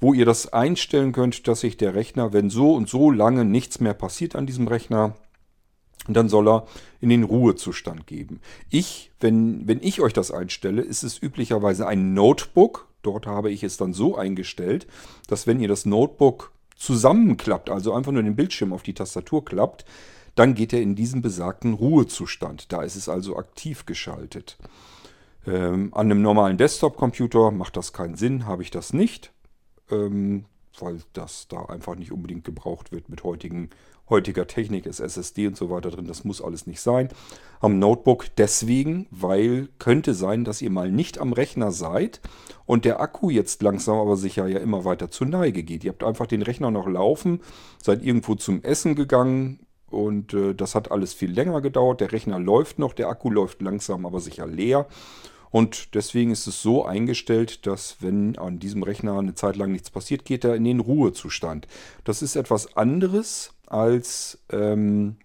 wo 0.00 0.14
ihr 0.14 0.24
das 0.24 0.52
einstellen 0.52 1.12
könnt, 1.12 1.46
dass 1.46 1.60
sich 1.60 1.76
der 1.76 1.94
Rechner, 1.94 2.32
wenn 2.32 2.50
so 2.50 2.74
und 2.74 2.88
so 2.88 3.12
lange 3.12 3.44
nichts 3.44 3.78
mehr 3.78 3.94
passiert 3.94 4.34
an 4.34 4.46
diesem 4.46 4.66
Rechner, 4.66 5.14
dann 6.08 6.28
soll 6.28 6.48
er 6.48 6.66
in 7.00 7.10
den 7.10 7.22
Ruhezustand 7.22 8.08
geben. 8.08 8.40
Ich, 8.68 9.12
wenn, 9.20 9.68
wenn 9.68 9.80
ich 9.80 10.00
euch 10.00 10.14
das 10.14 10.32
einstelle, 10.32 10.82
ist 10.82 11.04
es 11.04 11.22
üblicherweise 11.22 11.86
ein 11.86 12.14
Notebook, 12.14 12.89
Dort 13.02 13.26
habe 13.26 13.50
ich 13.50 13.62
es 13.62 13.76
dann 13.76 13.92
so 13.92 14.16
eingestellt, 14.16 14.86
dass 15.28 15.46
wenn 15.46 15.60
ihr 15.60 15.68
das 15.68 15.86
Notebook 15.86 16.52
zusammenklappt, 16.76 17.70
also 17.70 17.92
einfach 17.92 18.12
nur 18.12 18.22
den 18.22 18.36
Bildschirm 18.36 18.72
auf 18.72 18.82
die 18.82 18.94
Tastatur 18.94 19.44
klappt, 19.44 19.84
dann 20.34 20.54
geht 20.54 20.72
er 20.72 20.80
in 20.80 20.94
diesen 20.94 21.22
besagten 21.22 21.74
Ruhezustand. 21.74 22.72
Da 22.72 22.82
ist 22.82 22.96
es 22.96 23.08
also 23.08 23.36
aktiv 23.36 23.84
geschaltet. 23.86 24.56
Ähm, 25.46 25.92
an 25.94 26.06
einem 26.06 26.22
normalen 26.22 26.56
Desktop-Computer 26.56 27.50
macht 27.50 27.76
das 27.76 27.92
keinen 27.92 28.16
Sinn, 28.16 28.46
habe 28.46 28.62
ich 28.62 28.70
das 28.70 28.92
nicht, 28.92 29.32
ähm, 29.90 30.44
weil 30.78 31.00
das 31.12 31.48
da 31.48 31.64
einfach 31.66 31.96
nicht 31.96 32.12
unbedingt 32.12 32.44
gebraucht 32.44 32.92
wird 32.92 33.08
mit 33.08 33.24
heutigen 33.24 33.70
heutiger 34.10 34.46
Technik 34.46 34.86
ist 34.86 35.00
SSD 35.00 35.46
und 35.46 35.56
so 35.56 35.70
weiter 35.70 35.90
drin. 35.90 36.06
Das 36.06 36.24
muss 36.24 36.42
alles 36.42 36.66
nicht 36.66 36.80
sein. 36.80 37.08
Am 37.60 37.78
Notebook 37.78 38.26
deswegen, 38.36 39.06
weil 39.10 39.68
könnte 39.78 40.14
sein, 40.14 40.44
dass 40.44 40.60
ihr 40.62 40.70
mal 40.70 40.90
nicht 40.90 41.18
am 41.18 41.32
Rechner 41.32 41.72
seid 41.72 42.20
und 42.66 42.84
der 42.84 43.00
Akku 43.00 43.30
jetzt 43.30 43.62
langsam 43.62 43.98
aber 43.98 44.16
sicher 44.16 44.46
ja 44.46 44.58
immer 44.58 44.84
weiter 44.84 45.10
zur 45.10 45.26
Neige 45.26 45.62
geht. 45.62 45.84
Ihr 45.84 45.90
habt 45.90 46.04
einfach 46.04 46.26
den 46.26 46.42
Rechner 46.42 46.70
noch 46.70 46.88
laufen, 46.88 47.40
seid 47.82 48.02
irgendwo 48.02 48.34
zum 48.34 48.62
Essen 48.62 48.94
gegangen 48.94 49.60
und 49.90 50.34
äh, 50.34 50.54
das 50.54 50.74
hat 50.74 50.90
alles 50.90 51.12
viel 51.12 51.32
länger 51.32 51.60
gedauert. 51.60 52.00
Der 52.00 52.12
Rechner 52.12 52.38
läuft 52.38 52.78
noch, 52.78 52.92
der 52.92 53.08
Akku 53.08 53.30
läuft 53.30 53.60
langsam 53.62 54.06
aber 54.06 54.20
sicher 54.20 54.46
leer. 54.46 54.86
Und 55.50 55.94
deswegen 55.94 56.30
ist 56.30 56.46
es 56.46 56.62
so 56.62 56.84
eingestellt, 56.84 57.66
dass 57.66 57.96
wenn 58.00 58.38
an 58.38 58.58
diesem 58.58 58.82
Rechner 58.82 59.18
eine 59.18 59.34
Zeit 59.34 59.56
lang 59.56 59.72
nichts 59.72 59.90
passiert, 59.90 60.24
geht 60.24 60.44
er 60.44 60.54
in 60.54 60.64
den 60.64 60.80
Ruhezustand. 60.80 61.66
Das 62.04 62.22
ist 62.22 62.36
etwas 62.36 62.76
anderes 62.76 63.52
als 63.66 64.38
ähm, 64.50 65.16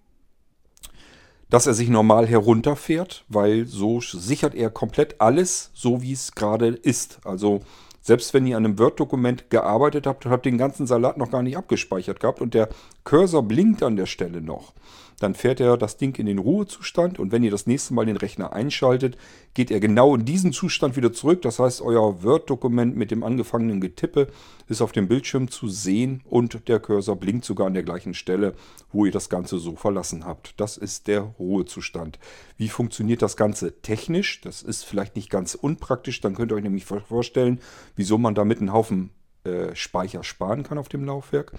dass 1.50 1.68
er 1.68 1.74
sich 1.74 1.90
normal 1.90 2.28
herunterfährt, 2.28 3.24
weil 3.28 3.66
so 3.66 4.02
sichert 4.02 4.56
er 4.56 4.70
komplett 4.70 5.22
alles, 5.22 5.72
so 5.74 6.02
wie 6.02 6.12
es 6.12 6.34
gerade 6.34 6.68
ist. 6.68 7.20
Also 7.24 7.62
selbst 8.02 8.34
wenn 8.34 8.46
ihr 8.46 8.58
an 8.58 8.66
einem 8.66 8.80
Word-Dokument 8.80 9.50
gearbeitet 9.50 10.06
habt 10.08 10.26
und 10.26 10.32
habt 10.32 10.46
den 10.46 10.58
ganzen 10.58 10.88
Salat 10.88 11.18
noch 11.18 11.32
gar 11.32 11.44
nicht 11.44 11.58
abgespeichert 11.58 12.20
gehabt 12.20 12.42
und 12.42 12.54
der 12.54 12.70
Cursor 13.04 13.44
blinkt 13.44 13.84
an 13.84 13.96
der 13.96 14.06
Stelle 14.06 14.42
noch, 14.42 14.74
dann 15.20 15.36
fährt 15.36 15.60
er 15.60 15.78
das 15.78 15.98
Ding 15.98 16.18
in 16.18 16.26
den 16.26 16.40
Ruhezustand 16.40 17.20
und 17.20 17.32
wenn 17.32 17.44
ihr 17.44 17.52
das 17.52 17.68
nächste 17.68 17.94
Mal 17.94 18.06
den 18.06 18.18
Rechner 18.18 18.54
einschaltet, 18.54 19.18
geht 19.54 19.72
er 19.72 19.80
genau 19.80 20.16
in 20.16 20.26
diesen 20.26 20.52
Zustand 20.52 20.96
wieder 20.98 21.14
zurück. 21.14 21.42
Das 21.42 21.60
heißt, 21.60 21.82
euer 21.82 22.24
Word-Dokument 22.24 22.96
mit 22.96 23.12
dem 23.12 23.24
angefangenen 23.24 23.80
Getippe 23.80 24.28
ist 24.68 24.82
auf 24.82 24.92
dem 24.92 25.08
Bildschirm 25.08 25.50
zu 25.50 25.68
sehen 25.68 26.22
und 26.26 26.68
der 26.68 26.80
Cursor 26.80 27.16
blinkt 27.16 27.46
sogar 27.46 27.68
an 27.68 27.74
der 27.74 27.84
gleichen 27.84 28.14
Stelle, 28.14 28.54
wo 28.92 29.06
ihr 29.06 29.12
das 29.12 29.30
Ganze 29.30 29.58
so 29.58 29.76
verlassen 29.76 30.26
habt. 30.26 30.60
Das 30.60 30.78
ist 30.78 31.08
der 31.08 31.22
Ruhezustand. 31.40 32.20
Wie 32.58 32.70
funktioniert 32.70 33.22
das 33.22 33.38
Ganze 33.38 33.82
technisch? 33.82 34.42
Das 34.42 34.62
ist 34.62 34.84
vielleicht 34.84 35.16
nicht 35.16 35.30
ganz 35.30 35.56
unpraktisch. 35.56 36.22
Dann 36.22 36.36
könnt 36.36 36.52
ihr 36.52 36.56
euch 36.56 36.64
nämlich 36.64 36.86
vorstellen, 36.86 37.60
wieso 37.96 38.18
man 38.18 38.36
damit 38.36 38.60
einen 38.60 38.74
Haufen 38.74 39.12
äh, 39.46 39.76
Speicher 39.76 40.24
sparen 40.24 40.64
kann 40.64 40.78
auf 40.78 40.90
dem 40.90 41.06
Laufwerk. 41.06 41.54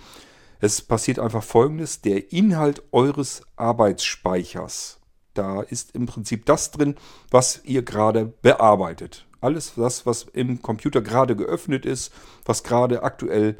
Es 0.60 0.82
passiert 0.82 1.18
einfach 1.18 1.42
folgendes: 1.42 2.00
Der 2.00 2.32
Inhalt 2.32 2.82
eures 2.92 3.42
Arbeitsspeichers, 3.56 5.00
da 5.34 5.62
ist 5.62 5.94
im 5.94 6.06
Prinzip 6.06 6.46
das 6.46 6.70
drin, 6.70 6.96
was 7.30 7.60
ihr 7.64 7.82
gerade 7.82 8.26
bearbeitet. 8.42 9.26
Alles 9.40 9.75
das, 9.75 10.06
was 10.06 10.25
im 10.32 10.62
Computer 10.62 11.02
gerade 11.02 11.36
geöffnet 11.36 11.84
ist, 11.84 12.12
was 12.44 12.62
gerade 12.62 13.02
aktuell 13.02 13.58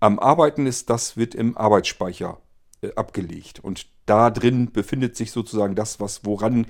am 0.00 0.18
Arbeiten 0.18 0.66
ist, 0.66 0.90
das 0.90 1.16
wird 1.16 1.34
im 1.34 1.56
Arbeitsspeicher 1.56 2.40
äh, 2.80 2.92
abgelegt. 2.96 3.60
Und 3.60 3.86
da 4.06 4.30
drin 4.30 4.72
befindet 4.72 5.16
sich 5.16 5.30
sozusagen 5.30 5.76
das, 5.76 6.00
was 6.00 6.24
woran 6.24 6.66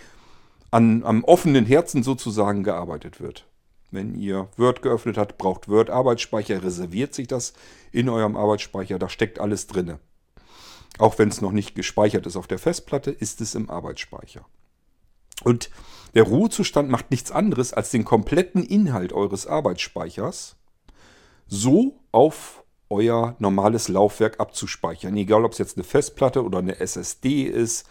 an, 0.71 1.05
am 1.05 1.25
offenen 1.25 1.65
Herzen 1.65 2.03
sozusagen 2.03 2.63
gearbeitet 2.63 3.21
wird. 3.21 3.47
Wenn 3.93 4.15
ihr 4.15 4.49
Word 4.57 4.81
geöffnet 4.81 5.19
habt, 5.19 5.37
braucht 5.37 5.69
Word 5.69 5.91
Arbeitsspeicher, 5.91 6.65
reserviert 6.65 7.15
sich 7.15 7.29
das 7.29 7.53
in 7.93 8.09
eurem 8.09 8.37
Arbeitsspeicher. 8.37 8.99
Da 8.99 9.11
steckt 9.11 9.39
alles 9.39 9.67
drin. 9.67 9.99
Auch 10.99 11.19
wenn 11.19 11.29
es 11.29 11.43
noch 11.43 11.53
nicht 11.53 11.75
gespeichert 11.75 12.27
ist 12.27 12.37
auf 12.37 12.47
der 12.47 12.59
Festplatte, 12.59 13.11
ist 13.11 13.43
es 13.43 13.55
im 13.55 13.69
Arbeitsspeicher. 13.69 14.47
Und 15.45 15.71
der 16.15 16.23
Ruhezustand 16.23 16.89
macht 16.91 17.11
nichts 17.11 17.31
anderes, 17.31 17.75
als 17.75 17.91
den 17.91 18.05
kompletten 18.05 18.65
Inhalt 18.65 19.13
eures 19.13 19.47
Arbeitsspeichers 19.47 20.57
so 21.47 22.01
auf 22.13 22.65
euer 22.89 23.37
normales 23.39 23.89
Laufwerk 23.89 24.41
abzuspeichern. 24.41 25.17
Egal, 25.19 25.45
ob 25.45 25.53
es 25.53 25.59
jetzt 25.59 25.77
eine 25.77 25.85
Festplatte 25.85 26.45
oder 26.45 26.59
eine 26.59 26.81
SSD 26.81 27.43
ist. 27.43 27.87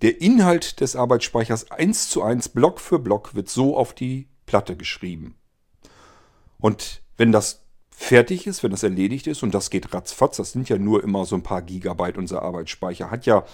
Der 0.00 0.22
Inhalt 0.22 0.80
des 0.80 0.96
Arbeitsspeichers 0.96 1.70
eins 1.70 2.08
zu 2.08 2.22
eins, 2.22 2.48
Block 2.48 2.80
für 2.80 2.98
Block, 2.98 3.34
wird 3.34 3.50
so 3.50 3.76
auf 3.76 3.92
die 3.92 4.28
Platte 4.50 4.74
geschrieben. 4.74 5.36
Und 6.58 7.02
wenn 7.16 7.30
das 7.30 7.64
fertig 7.92 8.48
ist, 8.48 8.64
wenn 8.64 8.72
das 8.72 8.82
erledigt 8.82 9.28
ist, 9.28 9.44
und 9.44 9.54
das 9.54 9.70
geht 9.70 9.94
ratzfatz, 9.94 10.38
das 10.38 10.50
sind 10.50 10.68
ja 10.68 10.76
nur 10.76 11.04
immer 11.04 11.24
so 11.24 11.36
ein 11.36 11.44
paar 11.44 11.62
Gigabyte, 11.62 12.18
unser 12.18 12.42
Arbeitsspeicher 12.42 13.12
hat 13.12 13.26
ja 13.26 13.44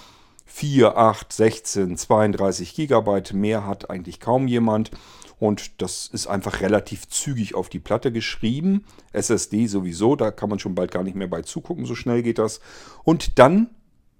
4, 0.46 0.96
8, 0.96 1.30
16, 1.30 1.98
32 1.98 2.74
Gigabyte, 2.74 3.34
mehr 3.34 3.66
hat 3.66 3.90
eigentlich 3.90 4.20
kaum 4.20 4.48
jemand. 4.48 4.90
Und 5.38 5.82
das 5.82 6.06
ist 6.06 6.28
einfach 6.28 6.62
relativ 6.62 7.08
zügig 7.08 7.54
auf 7.54 7.68
die 7.68 7.78
Platte 7.78 8.10
geschrieben. 8.10 8.86
SSD 9.12 9.66
sowieso, 9.66 10.16
da 10.16 10.30
kann 10.30 10.48
man 10.48 10.58
schon 10.58 10.74
bald 10.74 10.92
gar 10.92 11.02
nicht 11.02 11.14
mehr 11.14 11.28
bei 11.28 11.42
zugucken, 11.42 11.84
so 11.84 11.94
schnell 11.94 12.22
geht 12.22 12.38
das. 12.38 12.60
Und 13.04 13.38
dann 13.38 13.68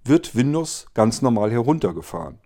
wird 0.03 0.35
Windows 0.35 0.85
ganz 0.93 1.23
normal 1.23 1.49
heruntergefahren. 1.49 2.37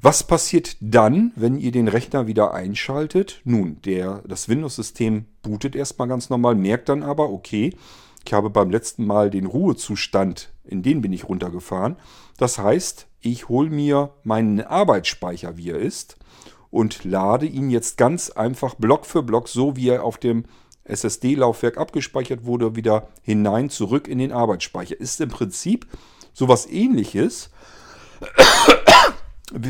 Was 0.00 0.22
passiert 0.22 0.76
dann, 0.80 1.32
wenn 1.34 1.58
ihr 1.58 1.72
den 1.72 1.88
Rechner 1.88 2.28
wieder 2.28 2.54
einschaltet? 2.54 3.40
Nun, 3.42 3.82
der, 3.82 4.22
das 4.28 4.48
Windows-System 4.48 5.24
bootet 5.42 5.74
erstmal 5.74 6.06
ganz 6.06 6.30
normal, 6.30 6.54
merkt 6.54 6.88
dann 6.88 7.02
aber, 7.02 7.30
okay, 7.30 7.74
ich 8.24 8.32
habe 8.32 8.48
beim 8.48 8.70
letzten 8.70 9.04
Mal 9.04 9.28
den 9.28 9.46
Ruhezustand, 9.46 10.50
in 10.64 10.84
den 10.84 11.00
bin 11.00 11.12
ich 11.12 11.28
runtergefahren. 11.28 11.96
Das 12.36 12.58
heißt, 12.58 13.08
ich 13.20 13.48
hole 13.48 13.70
mir 13.70 14.14
meinen 14.22 14.60
Arbeitsspeicher, 14.60 15.56
wie 15.56 15.70
er 15.70 15.78
ist, 15.78 16.16
und 16.70 17.02
lade 17.02 17.46
ihn 17.46 17.68
jetzt 17.68 17.96
ganz 17.96 18.30
einfach 18.30 18.74
Block 18.76 19.04
für 19.04 19.24
Block, 19.24 19.48
so 19.48 19.74
wie 19.74 19.88
er 19.88 20.04
auf 20.04 20.18
dem 20.18 20.44
SSD-Laufwerk 20.84 21.76
abgespeichert 21.76 22.44
wurde, 22.44 22.76
wieder 22.76 23.08
hinein 23.22 23.68
zurück 23.68 24.06
in 24.06 24.18
den 24.18 24.30
Arbeitsspeicher. 24.30 25.00
Ist 25.00 25.20
im 25.20 25.30
Prinzip 25.30 25.88
sowas 26.32 26.68
ähnliches 26.70 27.50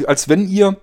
als 0.07 0.29
wenn 0.29 0.49
ihr 0.49 0.81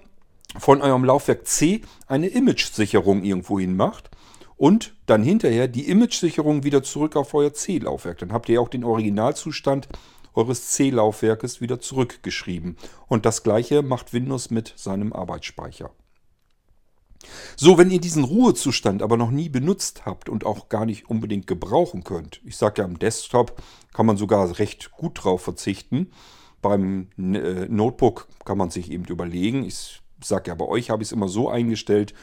von 0.57 0.81
eurem 0.81 1.03
Laufwerk 1.03 1.47
C 1.47 1.81
eine 2.07 2.27
Image-Sicherung 2.27 3.23
irgendwo 3.23 3.59
hin 3.59 3.75
macht 3.75 4.09
und 4.57 4.95
dann 5.05 5.23
hinterher 5.23 5.67
die 5.67 5.89
Image-Sicherung 5.89 6.63
wieder 6.63 6.83
zurück 6.83 7.15
auf 7.15 7.33
euer 7.33 7.53
C-Laufwerk. 7.53 8.19
Dann 8.19 8.31
habt 8.31 8.49
ihr 8.49 8.61
auch 8.61 8.69
den 8.69 8.83
Originalzustand 8.83 9.87
eures 10.33 10.69
C-Laufwerkes 10.69 11.61
wieder 11.61 11.79
zurückgeschrieben. 11.79 12.77
Und 13.07 13.25
das 13.25 13.43
gleiche 13.43 13.81
macht 13.81 14.13
Windows 14.13 14.49
mit 14.49 14.73
seinem 14.75 15.13
Arbeitsspeicher. 15.13 15.91
So, 17.55 17.77
wenn 17.77 17.89
ihr 17.89 17.99
diesen 17.99 18.23
Ruhezustand 18.23 19.01
aber 19.01 19.17
noch 19.17 19.31
nie 19.31 19.49
benutzt 19.49 20.05
habt 20.05 20.29
und 20.29 20.45
auch 20.45 20.69
gar 20.69 20.85
nicht 20.85 21.09
unbedingt 21.09 21.47
gebrauchen 21.47 22.03
könnt, 22.03 22.41
ich 22.45 22.57
sage 22.57 22.81
ja, 22.81 22.85
am 22.85 22.99
Desktop 22.99 23.61
kann 23.93 24.05
man 24.05 24.17
sogar 24.17 24.59
recht 24.59 24.91
gut 24.91 25.23
drauf 25.23 25.41
verzichten, 25.41 26.11
beim 26.65 27.09
äh, 27.19 27.67
Notebook 27.67 28.27
kann 28.43 28.57
man 28.57 28.71
sich 28.71 28.89
eben 28.89 29.05
überlegen. 29.05 29.63
Ich 29.63 30.01
sage 30.23 30.49
ja, 30.49 30.55
bei 30.55 30.65
euch 30.65 30.89
habe 30.89 31.03
ich 31.03 31.09
es 31.09 31.11
immer 31.11 31.27
so 31.27 31.47
eingestellt. 31.47 32.15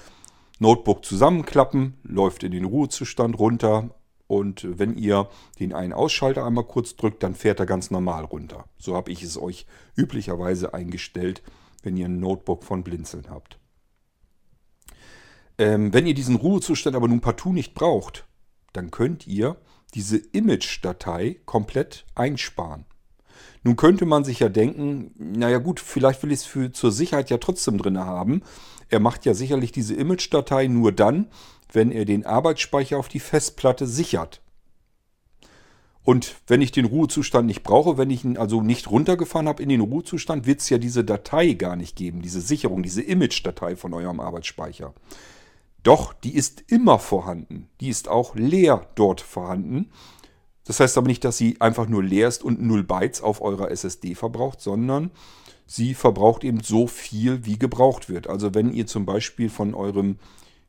Notebook 0.59 1.05
zusammenklappen, 1.05 1.94
läuft 2.02 2.42
in 2.42 2.50
den 2.50 2.64
Ruhezustand 2.64 3.38
runter. 3.38 3.94
Und 4.26 4.66
wenn 4.81 4.96
ihr 4.96 5.28
den 5.61 5.72
einen 5.72 5.92
Ausschalter 5.92 6.44
einmal 6.44 6.64
kurz 6.64 6.96
drückt, 6.96 7.22
dann 7.22 7.37
fährt 7.37 7.61
er 7.61 7.66
ganz 7.66 7.92
normal 7.92 8.24
runter. 8.24 8.64
So 8.78 8.96
habe 8.96 9.12
ich 9.12 9.22
es 9.22 9.40
euch 9.40 9.64
üblicherweise 9.94 10.74
eingestellt, 10.74 11.44
wenn 11.85 11.96
ihr 11.96 12.07
ein 12.07 12.18
Notebook 12.18 12.64
von 12.64 12.83
Blinzeln 12.83 13.31
habt. 13.31 13.61
Ähm, 15.57 15.94
wenn 15.94 16.07
ihr 16.07 16.14
diesen 16.14 16.35
Ruhezustand 16.35 16.96
aber 16.96 17.07
nun 17.07 17.20
partout 17.20 17.52
nicht 17.52 17.74
braucht, 17.74 18.26
dann 18.72 18.90
könnt 18.90 19.28
ihr 19.28 19.57
diese 19.94 20.16
Image-Datei 20.16 21.37
komplett 21.44 22.07
einsparen. 22.16 22.87
Nun 23.64 23.77
könnte 23.77 24.07
man 24.07 24.25
sich 24.25 24.40
ja 24.40 24.48
denken, 24.48 25.12
naja 25.16 25.59
gut, 25.59 25.79
vielleicht 25.79 26.22
will 26.22 26.33
ich 26.33 26.55
es 26.55 26.72
zur 26.72 26.92
Sicherheit 26.92 27.31
ja 27.31 27.38
trotzdem 27.38 27.79
drin 27.79 27.98
haben. 27.98 28.42
Er 28.88 29.01
macht 29.01 29.25
ja 29.25 29.35
sicherlich 29.35 29.72
diese 29.72 29.94
Image-Datei 29.94 30.66
nur 30.66 30.92
dann, 30.92 31.29
wenn 31.72 31.92
er 31.92 32.05
den 32.05 32.27
Arbeitsspeicher 32.27 32.98
auf 32.98 33.09
die 33.09 33.20
Festplatte 33.20 33.87
sichert. 33.87 34.42
Und 36.05 36.37
wenn 36.48 36.61
ich 36.61 36.72
den 36.72 36.85
Ruhezustand 36.85 37.46
nicht 37.46 37.62
brauche, 37.62 37.96
wenn 37.96 38.11
ich 38.11 38.25
ihn 38.25 38.37
also 38.37 38.61
nicht 38.61 38.90
runtergefahren 38.90 39.46
habe 39.46 39.62
in 39.62 39.68
den 39.68 39.81
Ruhezustand, 39.81 40.46
wird 40.46 40.61
es 40.61 40.68
ja 40.68 40.79
diese 40.79 41.05
Datei 41.05 41.53
gar 41.53 41.77
nicht 41.77 41.94
geben, 41.94 42.22
diese 42.22 42.40
Sicherung, 42.40 42.83
diese 42.83 43.03
Image-Datei 43.03 43.77
von 43.77 43.94
eurem 43.94 44.18
Arbeitsspeicher. 44.18 44.94
Doch, 45.85 46.12
die 46.12 46.35
ist 46.35 46.64
immer 46.66 46.98
vorhanden. 46.98 47.68
Die 47.81 47.88
ist 47.88 48.09
auch 48.09 48.35
leer 48.35 48.87
dort 48.96 49.20
vorhanden. 49.20 49.90
Das 50.64 50.81
heißt 50.81 50.96
aber 50.96 51.09
nicht, 51.09 51.25
dass 51.25 51.37
sie 51.37 51.61
einfach 51.61 51.88
nur 51.88 52.03
leer 52.03 52.29
ist 52.29 52.44
und 52.44 52.62
0 52.62 52.85
Bytes 52.85 53.20
auf 53.20 53.40
eurer 53.40 53.70
SSD 53.70 54.14
verbraucht, 54.14 54.61
sondern 54.61 55.11
sie 55.66 55.94
verbraucht 55.94 56.44
eben 56.44 56.61
so 56.61 56.87
viel, 56.87 57.44
wie 57.44 57.59
gebraucht 57.59 58.09
wird. 58.09 58.29
Also 58.29 58.55
wenn 58.55 58.72
ihr 58.72 58.87
zum 58.87 59.05
Beispiel 59.05 59.51
von 59.51 59.75
eurem 59.75 60.18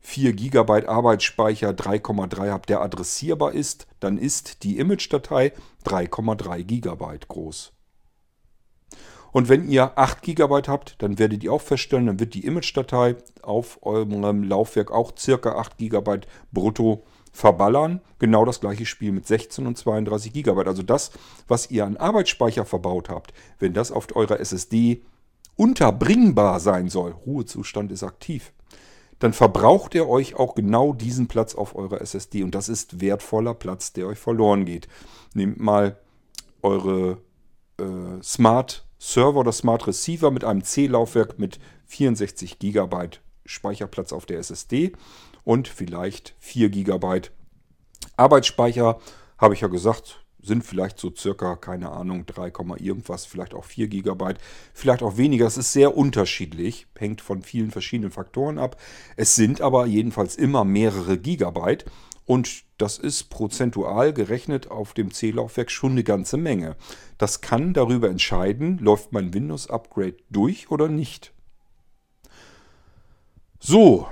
4 0.00 0.34
GB 0.34 0.86
Arbeitsspeicher 0.86 1.70
3,3 1.70 2.50
habt, 2.50 2.68
der 2.68 2.82
adressierbar 2.82 3.52
ist, 3.52 3.86
dann 4.00 4.18
ist 4.18 4.62
die 4.62 4.78
Image-Datei 4.78 5.52
3,3 5.86 6.62
GB 6.62 7.18
groß. 7.26 7.72
Und 9.32 9.48
wenn 9.48 9.68
ihr 9.68 9.98
8 9.98 10.22
GB 10.22 10.62
habt, 10.68 11.02
dann 11.02 11.18
werdet 11.18 11.42
ihr 11.42 11.52
auch 11.52 11.60
feststellen, 11.60 12.06
dann 12.06 12.20
wird 12.20 12.34
die 12.34 12.44
Image-Datei 12.46 13.16
auf 13.42 13.78
eurem 13.82 14.44
Laufwerk 14.44 14.90
auch 14.92 15.12
circa 15.18 15.56
8 15.56 15.78
GB 15.78 16.20
brutto 16.52 17.04
verballern. 17.34 18.00
Genau 18.20 18.44
das 18.44 18.60
gleiche 18.60 18.86
Spiel 18.86 19.12
mit 19.12 19.26
16 19.26 19.66
und 19.66 19.76
32 19.76 20.32
GB. 20.32 20.62
Also 20.62 20.82
das, 20.82 21.10
was 21.48 21.70
ihr 21.70 21.84
an 21.84 21.96
Arbeitsspeicher 21.96 22.64
verbaut 22.64 23.10
habt, 23.10 23.34
wenn 23.58 23.74
das 23.74 23.90
auf 23.90 24.06
eurer 24.14 24.40
SSD 24.40 25.02
unterbringbar 25.56 26.60
sein 26.60 26.88
soll, 26.88 27.10
Ruhezustand 27.10 27.92
ist 27.92 28.04
aktiv, 28.04 28.52
dann 29.18 29.32
verbraucht 29.32 29.94
ihr 29.94 30.08
euch 30.08 30.36
auch 30.36 30.54
genau 30.54 30.92
diesen 30.92 31.26
Platz 31.26 31.54
auf 31.54 31.74
eurer 31.74 32.00
SSD. 32.00 32.44
Und 32.44 32.54
das 32.54 32.68
ist 32.68 33.00
wertvoller 33.00 33.54
Platz, 33.54 33.92
der 33.92 34.06
euch 34.06 34.18
verloren 34.18 34.64
geht. 34.64 34.88
Nehmt 35.34 35.58
mal 35.58 35.98
eure 36.62 37.18
äh, 37.78 38.22
Smart 38.22 38.86
Server 38.98 39.40
oder 39.40 39.52
Smart 39.52 39.86
Receiver 39.86 40.30
mit 40.30 40.44
einem 40.44 40.62
C-Laufwerk 40.62 41.38
mit 41.38 41.58
64 41.86 42.60
GB 42.60 43.08
Speicherplatz 43.44 44.12
auf 44.12 44.24
der 44.24 44.38
SSD 44.38 44.92
und 45.44 45.68
vielleicht 45.68 46.34
4 46.38 46.70
GB 46.70 47.22
Arbeitsspeicher. 48.16 48.98
Habe 49.38 49.54
ich 49.54 49.60
ja 49.60 49.68
gesagt, 49.68 50.24
sind 50.42 50.64
vielleicht 50.64 50.98
so 50.98 51.12
circa, 51.14 51.56
keine 51.56 51.90
Ahnung, 51.90 52.26
3, 52.26 52.52
irgendwas, 52.78 53.24
vielleicht 53.24 53.54
auch 53.54 53.64
4 53.64 53.88
GB, 53.88 54.34
vielleicht 54.72 55.02
auch 55.02 55.16
weniger. 55.16 55.46
Es 55.46 55.56
ist 55.56 55.72
sehr 55.72 55.96
unterschiedlich, 55.96 56.86
hängt 56.96 57.20
von 57.20 57.42
vielen 57.42 57.70
verschiedenen 57.70 58.10
Faktoren 58.10 58.58
ab. 58.58 58.80
Es 59.16 59.34
sind 59.34 59.60
aber 59.60 59.86
jedenfalls 59.86 60.36
immer 60.36 60.64
mehrere 60.64 61.18
Gigabyte 61.18 61.86
und 62.26 62.64
das 62.78 62.98
ist 62.98 63.24
prozentual 63.24 64.12
gerechnet 64.12 64.70
auf 64.70 64.94
dem 64.94 65.12
C-Laufwerk 65.12 65.70
schon 65.70 65.92
eine 65.92 66.04
ganze 66.04 66.36
Menge. 66.36 66.76
Das 67.18 67.40
kann 67.40 67.72
darüber 67.72 68.08
entscheiden, 68.08 68.78
läuft 68.78 69.12
mein 69.12 69.32
Windows-Upgrade 69.34 70.16
durch 70.30 70.70
oder 70.70 70.88
nicht. 70.88 71.32
So, 73.60 74.08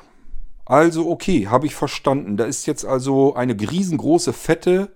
also 0.65 1.11
okay, 1.11 1.49
habe 1.49 1.67
ich 1.67 1.75
verstanden. 1.75 2.37
Da 2.37 2.45
ist 2.45 2.67
jetzt 2.67 2.85
also 2.85 3.35
eine 3.35 3.59
riesengroße, 3.59 4.33
fette 4.33 4.95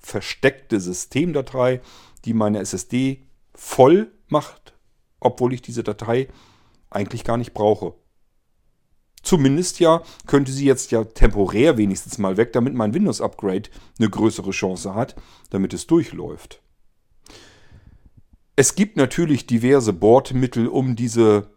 versteckte 0.00 0.80
Systemdatei, 0.80 1.80
die 2.24 2.34
meine 2.34 2.58
SSD 2.58 3.22
voll 3.54 4.10
macht, 4.28 4.74
obwohl 5.20 5.52
ich 5.52 5.62
diese 5.62 5.84
Datei 5.84 6.28
eigentlich 6.88 7.24
gar 7.24 7.36
nicht 7.36 7.54
brauche. 7.54 7.94
Zumindest 9.22 9.80
ja 9.80 10.02
könnte 10.26 10.50
sie 10.50 10.64
jetzt 10.64 10.90
ja 10.92 11.04
temporär 11.04 11.76
wenigstens 11.76 12.16
mal 12.16 12.38
weg, 12.38 12.52
damit 12.54 12.74
mein 12.74 12.94
Windows-Upgrade 12.94 13.68
eine 13.98 14.08
größere 14.08 14.50
Chance 14.50 14.94
hat, 14.94 15.14
damit 15.50 15.74
es 15.74 15.86
durchläuft. 15.86 16.62
Es 18.56 18.74
gibt 18.74 18.96
natürlich 18.96 19.46
diverse 19.46 19.92
Bordmittel, 19.92 20.68
um 20.68 20.96
diese 20.96 21.50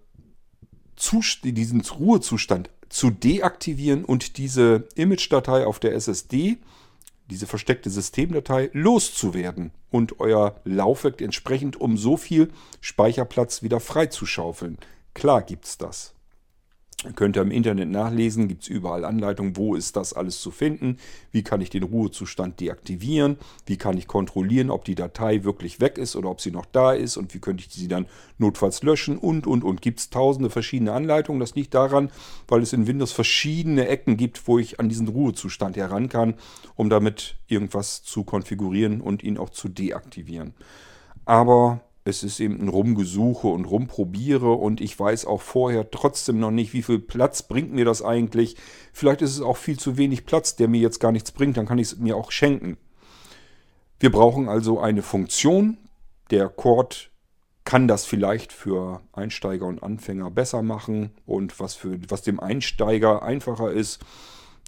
Zust 0.96 1.44
diesen 1.44 1.82
Ruhezustand 1.82 2.70
zu 2.90 3.10
deaktivieren 3.10 4.06
und 4.06 4.38
diese 4.38 4.88
Image-Datei 4.96 5.66
auf 5.66 5.80
der 5.80 5.94
SSD 5.94 6.58
diese 7.30 7.48
versteckte 7.48 7.90
Systemdatei 7.90 8.70
loszuwerden 8.74 9.72
und 9.90 10.20
euer 10.20 10.60
Laufwerk 10.66 11.22
entsprechend 11.22 11.80
um 11.80 11.98
so 11.98 12.18
viel 12.18 12.52
Speicherplatz 12.82 13.64
wieder 13.64 13.80
freizuschaufeln. 13.80 14.78
Klar 15.14 15.42
gibt's 15.42 15.78
das. 15.78 16.14
Könnt 17.16 17.38
ihr 17.38 17.42
im 17.42 17.52
Internet 17.52 17.90
nachlesen, 17.90 18.48
gibt 18.48 18.64
es 18.64 18.70
überall 18.70 19.04
Anleitungen, 19.04 19.58
wo 19.58 19.76
ist 19.76 19.96
das 19.96 20.14
alles 20.14 20.40
zu 20.40 20.52
finden, 20.52 20.98
wie 21.32 21.44
kann 21.44 21.60
ich 21.60 21.70
den 21.70 21.84
Ruhezustand 21.84 22.60
deaktivieren, 22.60 23.38
wie 23.66 23.78
kann 23.78 23.98
ich 23.98 24.08
kontrollieren, 24.08 24.70
ob 24.70 24.86
die 24.86 24.96
Datei 24.96 25.44
wirklich 25.44 25.82
weg 25.82 25.98
ist 25.98 26.16
oder 26.16 26.30
ob 26.30 26.40
sie 26.40 26.52
noch 26.52 26.66
da 26.66 26.94
ist 26.94 27.18
und 27.18 27.34
wie 27.34 27.40
könnte 27.40 27.64
ich 27.66 27.74
sie 27.74 27.88
dann 27.88 28.06
notfalls 28.38 28.84
löschen 28.84 29.18
und, 29.18 29.48
und, 29.48 29.64
und. 29.64 29.82
Gibt 29.82 30.00
es 30.00 30.10
tausende 30.10 30.50
verschiedene 30.50 30.94
Anleitungen. 30.94 31.40
Das 31.40 31.56
liegt 31.56 31.74
daran, 31.74 32.10
weil 32.48 32.62
es 32.62 32.74
in 32.74 32.88
Windows 32.88 33.12
verschiedene 33.12 33.88
Ecken 33.88 34.16
gibt, 34.16 34.48
wo 34.48 34.58
ich 34.58 34.80
an 34.80 34.88
diesen 34.88 35.10
Ruhezustand 35.10 35.76
heran 35.76 36.08
kann, 36.10 36.36
um 36.76 36.90
damit 36.90 37.36
irgendwas 37.48 38.04
zu 38.04 38.24
konfigurieren 38.24 39.02
und 39.02 39.24
ihn 39.24 39.38
auch 39.38 39.50
zu 39.50 39.68
deaktivieren. 39.68 40.54
Aber 41.26 41.82
es 42.06 42.24
ist 42.24 42.40
eben 42.40 42.60
ein 42.60 42.68
Rumgesuche 42.68 43.48
und 43.48 43.66
Rumprobiere 43.66 44.52
und 44.52 44.82
ich 44.82 45.00
weiß 45.00 45.26
auch 45.26 45.42
vorher 45.42 45.90
trotzdem 45.90 46.40
noch 46.40 46.52
nicht, 46.52 46.74
wie 46.74 46.84
viel 46.84 47.00
Platz 47.00 47.44
bringt 47.44 47.74
mir 47.74 47.86
das 47.86 48.02
eigentlich. 48.02 48.58
Vielleicht 48.92 49.22
ist 49.22 49.32
es 49.32 49.42
auch 49.42 49.58
viel 49.58 49.80
zu 49.80 49.98
wenig 49.98 50.26
Platz, 50.26 50.56
der 50.56 50.68
mir 50.68 50.82
jetzt 50.82 51.00
gar 51.00 51.14
nichts 51.14 51.32
bringt, 51.32 51.56
dann 51.56 51.66
kann 51.66 51.78
ich 51.78 51.88
es 51.88 51.98
mir 51.98 52.18
auch 52.18 52.32
schenken. 52.32 52.78
Wir 54.00 54.12
brauchen 54.12 54.50
also 54.50 54.80
eine 54.80 55.02
Funktion. 55.02 55.78
Der 56.30 56.50
Cord 56.50 57.10
kann 57.64 57.88
das 57.88 58.06
vielleicht 58.06 58.52
für 58.52 59.02
Einsteiger 59.14 59.66
und 59.66 59.82
Anfänger 59.82 60.30
besser 60.30 60.62
machen 60.62 61.12
und 61.26 61.60
was, 61.62 61.76
für, 61.76 61.98
was 62.10 62.22
dem 62.22 62.42
Einsteiger 62.42 63.24
einfacher 63.24 63.72
ist, 63.72 64.02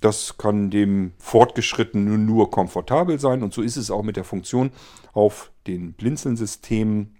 das 0.01 0.37
kann 0.37 0.69
dem 0.69 1.13
Fortgeschrittenen 1.17 2.25
nur 2.25 2.51
komfortabel 2.51 3.19
sein 3.19 3.43
und 3.43 3.53
so 3.53 3.61
ist 3.61 3.75
es 3.75 3.91
auch 3.91 4.03
mit 4.03 4.15
der 4.15 4.23
Funktion 4.23 4.71
auf 5.13 5.51
den 5.67 5.93
Blinzeln-Systemen 5.93 7.14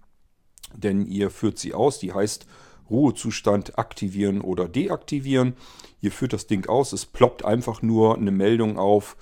denn 0.74 1.06
ihr 1.06 1.30
führt 1.30 1.58
sie 1.58 1.74
aus, 1.74 1.98
die 1.98 2.12
heißt 2.12 2.46
Ruhezustand 2.90 3.78
aktivieren 3.78 4.40
oder 4.40 4.68
deaktivieren. 4.68 5.54
Ihr 6.00 6.12
führt 6.12 6.32
das 6.32 6.46
Ding 6.46 6.68
aus, 6.68 6.92
es 6.92 7.06
ploppt 7.06 7.44
einfach 7.44 7.82
nur 7.82 8.16
eine 8.16 8.30
Meldung 8.30 8.78
auf, 8.78 9.16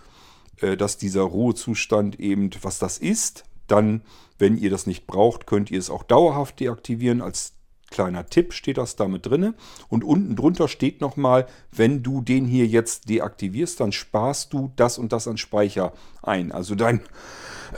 äh, 0.61 0.76
dass 0.76 0.98
dieser 0.98 1.22
Ruhezustand 1.22 2.20
eben, 2.20 2.50
was 2.62 2.78
das 2.78 2.98
ist. 2.98 3.44
Dann, 3.66 4.02
wenn 4.38 4.59
ihr 4.59 4.70
das 4.70 4.87
nicht 4.87 5.07
braucht, 5.07 5.46
könnt 5.46 5.70
ihr 5.70 5.78
es 5.78 5.90
auch 5.90 6.02
dauerhaft 6.02 6.61
deaktivieren. 6.61 7.22
Als 7.22 7.54
kleiner 7.90 8.26
Tipp 8.26 8.52
steht 8.52 8.76
das 8.76 8.96
damit 8.96 9.26
drin. 9.26 9.54
Und 9.88 10.04
unten 10.04 10.37
drunter 10.37 10.68
steht 10.68 11.00
nochmal, 11.00 11.46
wenn 11.70 12.02
du 12.02 12.20
den 12.20 12.44
hier 12.44 12.66
jetzt 12.66 13.09
deaktivierst, 13.09 13.80
dann 13.80 13.92
sparst 13.92 14.52
du 14.52 14.72
das 14.76 14.98
und 14.98 15.12
das 15.12 15.28
an 15.28 15.38
Speicher 15.38 15.92
ein. 16.22 16.52
Also 16.52 16.74
dein 16.74 17.00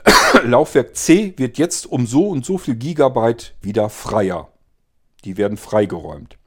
Laufwerk 0.44 0.96
C 0.96 1.34
wird 1.36 1.58
jetzt 1.58 1.86
um 1.86 2.06
so 2.06 2.28
und 2.28 2.44
so 2.44 2.58
viel 2.58 2.76
Gigabyte 2.76 3.54
wieder 3.60 3.88
freier. 3.88 4.52
Die 5.24 5.36
werden 5.36 5.56
freigeräumt. 5.56 6.38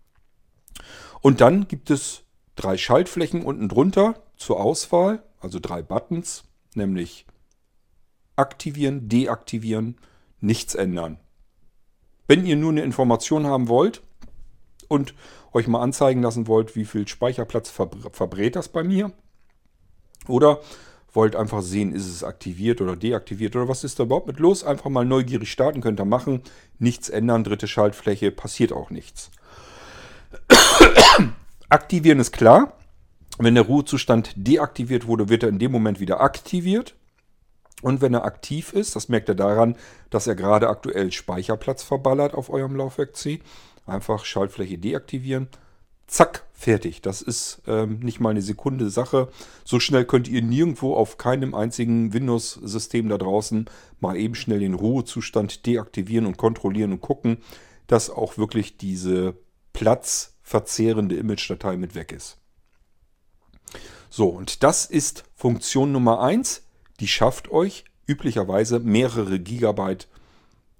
Und 1.21 1.41
dann 1.41 1.67
gibt 1.67 1.89
es 1.89 2.23
drei 2.55 2.77
Schaltflächen 2.77 3.43
unten 3.43 3.67
drunter 3.67 4.15
zur 4.38 4.59
Auswahl, 4.59 5.23
also 5.39 5.59
drei 5.59 5.81
Buttons, 5.81 6.43
nämlich 6.75 7.25
aktivieren, 8.35 9.09
deaktivieren, 9.09 9.97
nichts 10.39 10.75
ändern. 10.75 11.19
Wenn 12.27 12.45
ihr 12.45 12.55
nur 12.55 12.71
eine 12.71 12.83
Information 12.83 13.47
haben 13.47 13.67
wollt 13.67 14.01
und 14.88 15.13
euch 15.51 15.67
mal 15.67 15.81
anzeigen 15.81 16.21
lassen 16.21 16.47
wollt, 16.47 16.75
wie 16.75 16.85
viel 16.85 17.07
Speicherplatz 17.07 17.69
verbrät 17.69 18.55
das 18.55 18.69
bei 18.69 18.83
mir, 18.83 19.12
oder 20.27 20.62
wollt 21.13 21.35
einfach 21.35 21.61
sehen, 21.61 21.93
ist 21.93 22.07
es 22.07 22.23
aktiviert 22.23 22.81
oder 22.81 22.95
deaktiviert 22.95 23.55
oder 23.55 23.67
was 23.67 23.83
ist 23.83 23.99
da 23.99 24.03
überhaupt 24.03 24.27
mit 24.27 24.39
los. 24.39 24.63
Einfach 24.63 24.89
mal 24.89 25.05
neugierig 25.05 25.51
starten, 25.51 25.81
könnt 25.81 25.99
ihr 25.99 26.05
machen. 26.05 26.41
Nichts 26.77 27.09
ändern, 27.09 27.43
dritte 27.43 27.67
Schaltfläche, 27.67 28.31
passiert 28.31 28.71
auch 28.71 28.89
nichts. 28.89 29.31
Aktivieren 31.69 32.19
ist 32.19 32.31
klar. 32.31 32.73
Wenn 33.37 33.55
der 33.55 33.65
Ruhezustand 33.65 34.33
deaktiviert 34.35 35.07
wurde, 35.07 35.29
wird 35.29 35.43
er 35.43 35.49
in 35.49 35.59
dem 35.59 35.71
Moment 35.71 35.99
wieder 35.99 36.21
aktiviert. 36.21 36.95
Und 37.81 38.01
wenn 38.01 38.13
er 38.13 38.25
aktiv 38.25 38.73
ist, 38.73 38.95
das 38.95 39.07
merkt 39.07 39.29
ihr 39.29 39.35
daran, 39.35 39.77
dass 40.09 40.27
er 40.27 40.35
gerade 40.35 40.67
aktuell 40.67 41.11
Speicherplatz 41.13 41.81
verballert 41.83 42.33
auf 42.33 42.49
eurem 42.49 42.75
Laufwerk 42.75 43.15
C. 43.15 43.39
Einfach 43.85 44.25
Schaltfläche 44.25 44.77
deaktivieren 44.77 45.47
zack, 46.09 46.45
fertig. 46.53 47.01
Das 47.01 47.21
ist 47.21 47.61
ähm, 47.67 47.99
nicht 47.99 48.19
mal 48.19 48.31
eine 48.31 48.41
Sekunde 48.41 48.89
Sache. 48.89 49.29
So 49.63 49.79
schnell 49.79 50.05
könnt 50.05 50.27
ihr 50.27 50.41
nirgendwo 50.41 50.93
auf 50.93 51.17
keinem 51.17 51.55
einzigen 51.55 52.13
Windows-System 52.13 53.07
da 53.07 53.17
draußen 53.17 53.65
mal 53.99 54.17
eben 54.17 54.35
schnell 54.35 54.59
den 54.59 54.73
Ruhezustand 54.73 55.65
deaktivieren 55.65 56.25
und 56.25 56.37
kontrollieren 56.37 56.91
und 56.91 57.01
gucken, 57.01 57.37
dass 57.87 58.09
auch 58.09 58.37
wirklich 58.37 58.77
diese 58.77 59.35
platzverzehrende 59.73 61.15
Image-Datei 61.15 61.77
mit 61.77 61.95
weg 61.95 62.11
ist. 62.11 62.37
So, 64.09 64.27
und 64.27 64.63
das 64.63 64.85
ist 64.85 65.23
Funktion 65.35 65.91
Nummer 65.91 66.21
1. 66.21 66.63
Die 66.99 67.07
schafft 67.07 67.51
euch 67.51 67.85
üblicherweise 68.07 68.79
mehrere 68.79 69.39
Gigabyte 69.39 70.07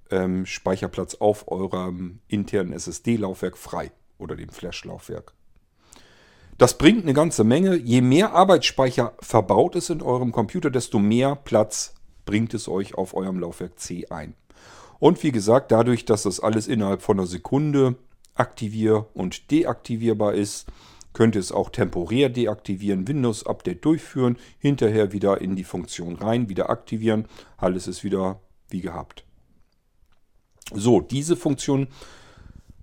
ähm, 0.09 0.45
Speicherplatz 0.45 1.15
auf 1.15 1.47
eurem 1.49 2.19
internen 2.27 2.73
SSD-Laufwerk 2.73 3.57
frei 3.57 3.91
oder 4.19 4.36
dem 4.36 4.49
Flash-Laufwerk. 4.49 5.34
Das 6.60 6.77
bringt 6.77 7.03
eine 7.03 7.13
ganze 7.13 7.43
Menge. 7.43 7.75
Je 7.75 8.01
mehr 8.01 8.34
Arbeitsspeicher 8.34 9.13
verbaut 9.21 9.75
ist 9.75 9.89
in 9.89 10.01
eurem 10.01 10.32
Computer, 10.32 10.69
desto 10.69 10.99
mehr 10.99 11.36
Platz 11.36 11.95
bringt 12.25 12.53
es 12.53 12.67
euch 12.67 12.95
auf 12.95 13.15
eurem 13.15 13.39
Laufwerk 13.39 13.79
C 13.79 14.08
ein. 14.10 14.36
Und 14.99 15.23
wie 15.23 15.32
gesagt, 15.32 15.71
dadurch, 15.71 16.03
dass 16.03 16.23
das 16.23 16.41
alles 16.41 16.67
innerhalb 16.67 17.01
von 17.01 17.17
einer 17.17 17.27
Sekunde 17.27 17.95
aktivier- 18.36 19.08
und 19.13 19.51
deaktivierbar 19.51 20.34
ist, 20.34 20.67
könnt 21.13 21.36
ihr 21.36 21.41
es 21.41 21.51
auch 21.51 21.69
temporär 21.69 22.29
deaktivieren, 22.29 23.08
Windows-Update 23.08 23.84
durchführen, 23.84 24.38
hinterher 24.60 25.12
wieder 25.12 25.41
in 25.41 25.55
die 25.55 25.63
Funktion 25.63 26.17
rein, 26.17 26.49
wieder 26.49 26.69
aktivieren. 26.69 27.25
Alles 27.58 27.88
ist 27.88 28.03
wieder 28.03 28.41
wie 28.69 28.82
gehabt. 28.82 29.23
So, 30.73 31.01
diese 31.01 31.36
Funktion 31.36 31.88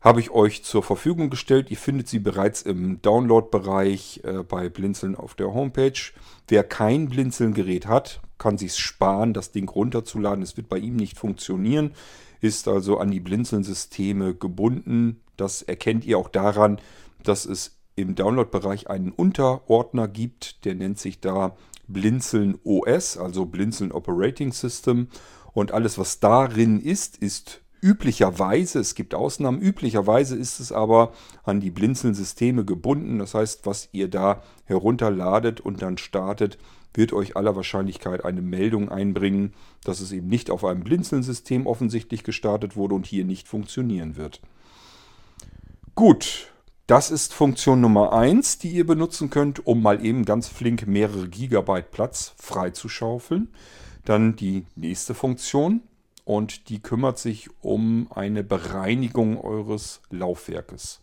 habe 0.06 0.20
ich 0.20 0.30
euch 0.30 0.62
zur 0.62 0.84
Verfügung 0.84 1.30
gestellt. 1.30 1.68
Ihr 1.68 1.76
findet 1.76 2.06
sie 2.06 2.20
bereits 2.20 2.62
im 2.62 3.02
Download-Bereich 3.02 4.20
äh, 4.22 4.44
bei 4.44 4.68
Blinzeln 4.68 5.16
auf 5.16 5.34
der 5.34 5.52
Homepage. 5.52 5.98
Wer 6.46 6.62
kein 6.62 7.08
Blinzeln-Gerät 7.08 7.88
hat, 7.88 8.20
kann 8.38 8.56
sich 8.56 8.76
sparen, 8.76 9.34
das 9.34 9.50
Ding 9.50 9.68
runterzuladen. 9.68 10.44
Es 10.44 10.56
wird 10.56 10.68
bei 10.68 10.78
ihm 10.78 10.94
nicht 10.94 11.18
funktionieren, 11.18 11.92
ist 12.40 12.68
also 12.68 12.98
an 12.98 13.10
die 13.10 13.18
Blinzeln-Systeme 13.18 14.36
gebunden. 14.36 15.22
Das 15.36 15.62
erkennt 15.62 16.04
ihr 16.04 16.18
auch 16.18 16.28
daran, 16.28 16.80
dass 17.24 17.44
es 17.44 17.76
im 17.96 18.14
Download-Bereich 18.14 18.88
einen 18.88 19.10
Unterordner 19.10 20.06
gibt, 20.06 20.64
der 20.64 20.76
nennt 20.76 21.00
sich 21.00 21.18
da 21.18 21.56
Blinzeln 21.88 22.60
OS, 22.62 23.18
also 23.18 23.44
Blinzeln 23.44 23.90
Operating 23.90 24.52
System. 24.52 25.08
Und 25.52 25.72
alles, 25.72 25.98
was 25.98 26.20
darin 26.20 26.78
ist, 26.78 27.16
ist 27.16 27.62
Üblicherweise, 27.80 28.80
es 28.80 28.94
gibt 28.94 29.14
Ausnahmen, 29.14 29.60
üblicherweise 29.60 30.36
ist 30.36 30.60
es 30.60 30.72
aber 30.72 31.12
an 31.44 31.60
die 31.60 31.70
Blinzeln-Systeme 31.70 32.64
gebunden. 32.64 33.18
Das 33.18 33.34
heißt, 33.34 33.66
was 33.66 33.88
ihr 33.92 34.08
da 34.08 34.42
herunterladet 34.64 35.60
und 35.60 35.82
dann 35.82 35.98
startet, 35.98 36.58
wird 36.94 37.12
euch 37.12 37.36
aller 37.36 37.54
Wahrscheinlichkeit 37.54 38.24
eine 38.24 38.42
Meldung 38.42 38.88
einbringen, 38.88 39.52
dass 39.84 40.00
es 40.00 40.12
eben 40.12 40.28
nicht 40.28 40.50
auf 40.50 40.64
einem 40.64 40.82
Blinzeln-System 40.82 41.66
offensichtlich 41.66 42.24
gestartet 42.24 42.76
wurde 42.76 42.94
und 42.94 43.06
hier 43.06 43.24
nicht 43.24 43.46
funktionieren 43.46 44.16
wird. 44.16 44.40
Gut, 45.94 46.50
das 46.86 47.10
ist 47.10 47.34
Funktion 47.34 47.80
Nummer 47.80 48.12
1, 48.12 48.58
die 48.58 48.70
ihr 48.70 48.86
benutzen 48.86 49.28
könnt, 49.28 49.66
um 49.66 49.82
mal 49.82 50.04
eben 50.04 50.24
ganz 50.24 50.48
flink 50.48 50.86
mehrere 50.86 51.28
Gigabyte 51.28 51.90
Platz 51.90 52.34
freizuschaufeln. 52.38 53.48
Dann 54.04 54.36
die 54.36 54.66
nächste 54.76 55.14
Funktion 55.14 55.82
und 56.26 56.70
die 56.70 56.82
kümmert 56.82 57.20
sich 57.20 57.48
um 57.62 58.10
eine 58.10 58.42
Bereinigung 58.42 59.40
eures 59.40 60.02
Laufwerkes. 60.10 61.00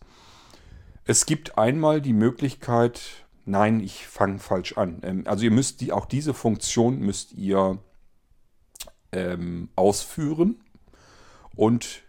Es 1.06 1.24
gibt 1.24 1.56
einmal 1.56 2.02
die 2.02 2.12
Möglichkeit, 2.12 3.00
nein, 3.46 3.80
ich 3.80 4.06
fange 4.06 4.38
falsch 4.38 4.76
an. 4.76 5.00
Ähm, 5.02 5.24
also 5.26 5.44
ihr 5.44 5.50
müsst 5.50 5.80
die, 5.80 5.92
auch 5.92 6.04
diese 6.04 6.34
Funktion 6.34 6.98
müsst 6.98 7.32
ihr 7.32 7.78
ähm, 9.12 9.70
ausführen 9.76 10.62
und 11.56 12.03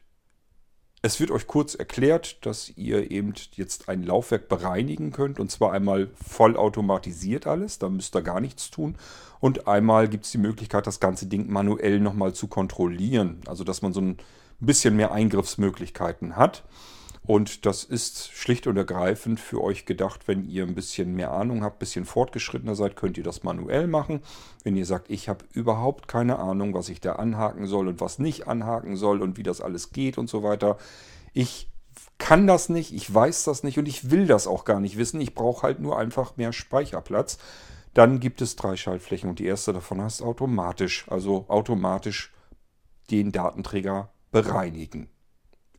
es 1.06 1.20
wird 1.20 1.30
euch 1.30 1.46
kurz 1.46 1.76
erklärt, 1.76 2.44
dass 2.48 2.76
ihr 2.76 3.12
eben 3.12 3.36
jetzt 3.52 3.90
ein 3.90 4.02
Laufwerk 4.02 4.50
bereinigen 4.50 5.12
könnt. 5.12 5.40
Und 5.40 5.52
zwar 5.52 5.72
einmal 5.72 6.10
vollautomatisiert 6.16 7.46
alles, 7.46 7.78
da 7.78 7.90
müsst 7.90 8.16
ihr 8.16 8.24
gar 8.24 8.40
nichts 8.40 8.72
tun. 8.72 8.96
Und 9.40 9.68
einmal 9.68 10.08
gibt 10.08 10.26
es 10.26 10.32
die 10.32 10.40
Möglichkeit, 10.40 10.88
das 10.88 11.00
ganze 11.00 11.28
Ding 11.28 11.48
manuell 11.48 12.00
nochmal 12.00 12.34
zu 12.34 12.48
kontrollieren, 12.48 13.42
also 13.46 13.64
dass 13.64 13.84
man 13.84 13.94
so 13.94 14.02
ein 14.02 14.18
bisschen 14.60 14.96
mehr 14.96 15.12
Eingriffsmöglichkeiten 15.12 16.38
hat. 16.38 16.64
Und 17.28 17.66
das 17.66 17.84
ist 17.84 18.32
schlicht 18.34 18.68
und 18.68 18.78
ergreifend 18.78 19.40
für 19.40 19.62
euch 19.62 19.86
gedacht, 19.86 20.28
wenn 20.28 20.48
ihr 20.48 20.64
ein 20.64 20.76
bisschen 20.76 21.16
mehr 21.16 21.32
Ahnung 21.32 21.64
habt, 21.64 21.78
ein 21.78 21.80
bisschen 21.80 22.06
fortgeschrittener 22.06 22.76
seid, 22.76 22.96
könnt 22.96 23.18
ihr 23.18 23.24
das 23.24 23.44
manuell 23.44 23.88
machen. 23.88 24.22
Wenn 24.64 24.76
ihr 24.76 24.86
sagt, 24.86 25.10
ich 25.10 25.28
habe 25.28 25.46
überhaupt 25.54 26.08
keine 26.08 26.38
Ahnung, 26.38 26.74
was 26.74 26.90
ich 26.90 27.02
da 27.02 27.14
anhaken 27.14 27.66
soll 27.66 27.88
und 27.88 28.00
was 28.00 28.20
nicht 28.20 28.48
anhaken 28.48 28.96
soll 28.96 29.22
und 29.22 29.38
wie 29.38 29.44
das 29.44 29.62
alles 29.62 29.92
geht 29.92 30.18
und 30.18 30.30
so 30.30 30.44
weiter. 30.44 30.78
Ich 31.34 31.68
kann 32.20 32.46
das 32.48 32.70
nicht, 32.70 32.94
ich 32.94 33.12
weiß 33.12 33.44
das 33.46 33.64
nicht 33.64 33.80
und 33.80 33.88
ich 33.88 34.12
will 34.12 34.28
das 34.28 34.46
auch 34.46 34.64
gar 34.64 34.80
nicht 34.80 34.98
wissen. 34.98 35.20
Ich 35.20 35.34
brauche 35.34 35.64
halt 35.64 35.80
nur 35.80 35.98
einfach 35.98 36.38
mehr 36.38 36.54
Speicherplatz. 36.54 37.40
Dann 37.96 38.20
gibt 38.20 38.42
es 38.42 38.56
drei 38.56 38.76
Schaltflächen 38.76 39.30
und 39.30 39.40
die 39.40 39.46
erste 39.46 39.74
davon 39.74 40.02
heißt 40.02 40.22
automatisch, 40.22 41.06
also 41.10 41.46
automatisch 41.48 42.34
den 43.10 43.32
Datenträger 43.32 44.10
bereinigen. 44.32 45.10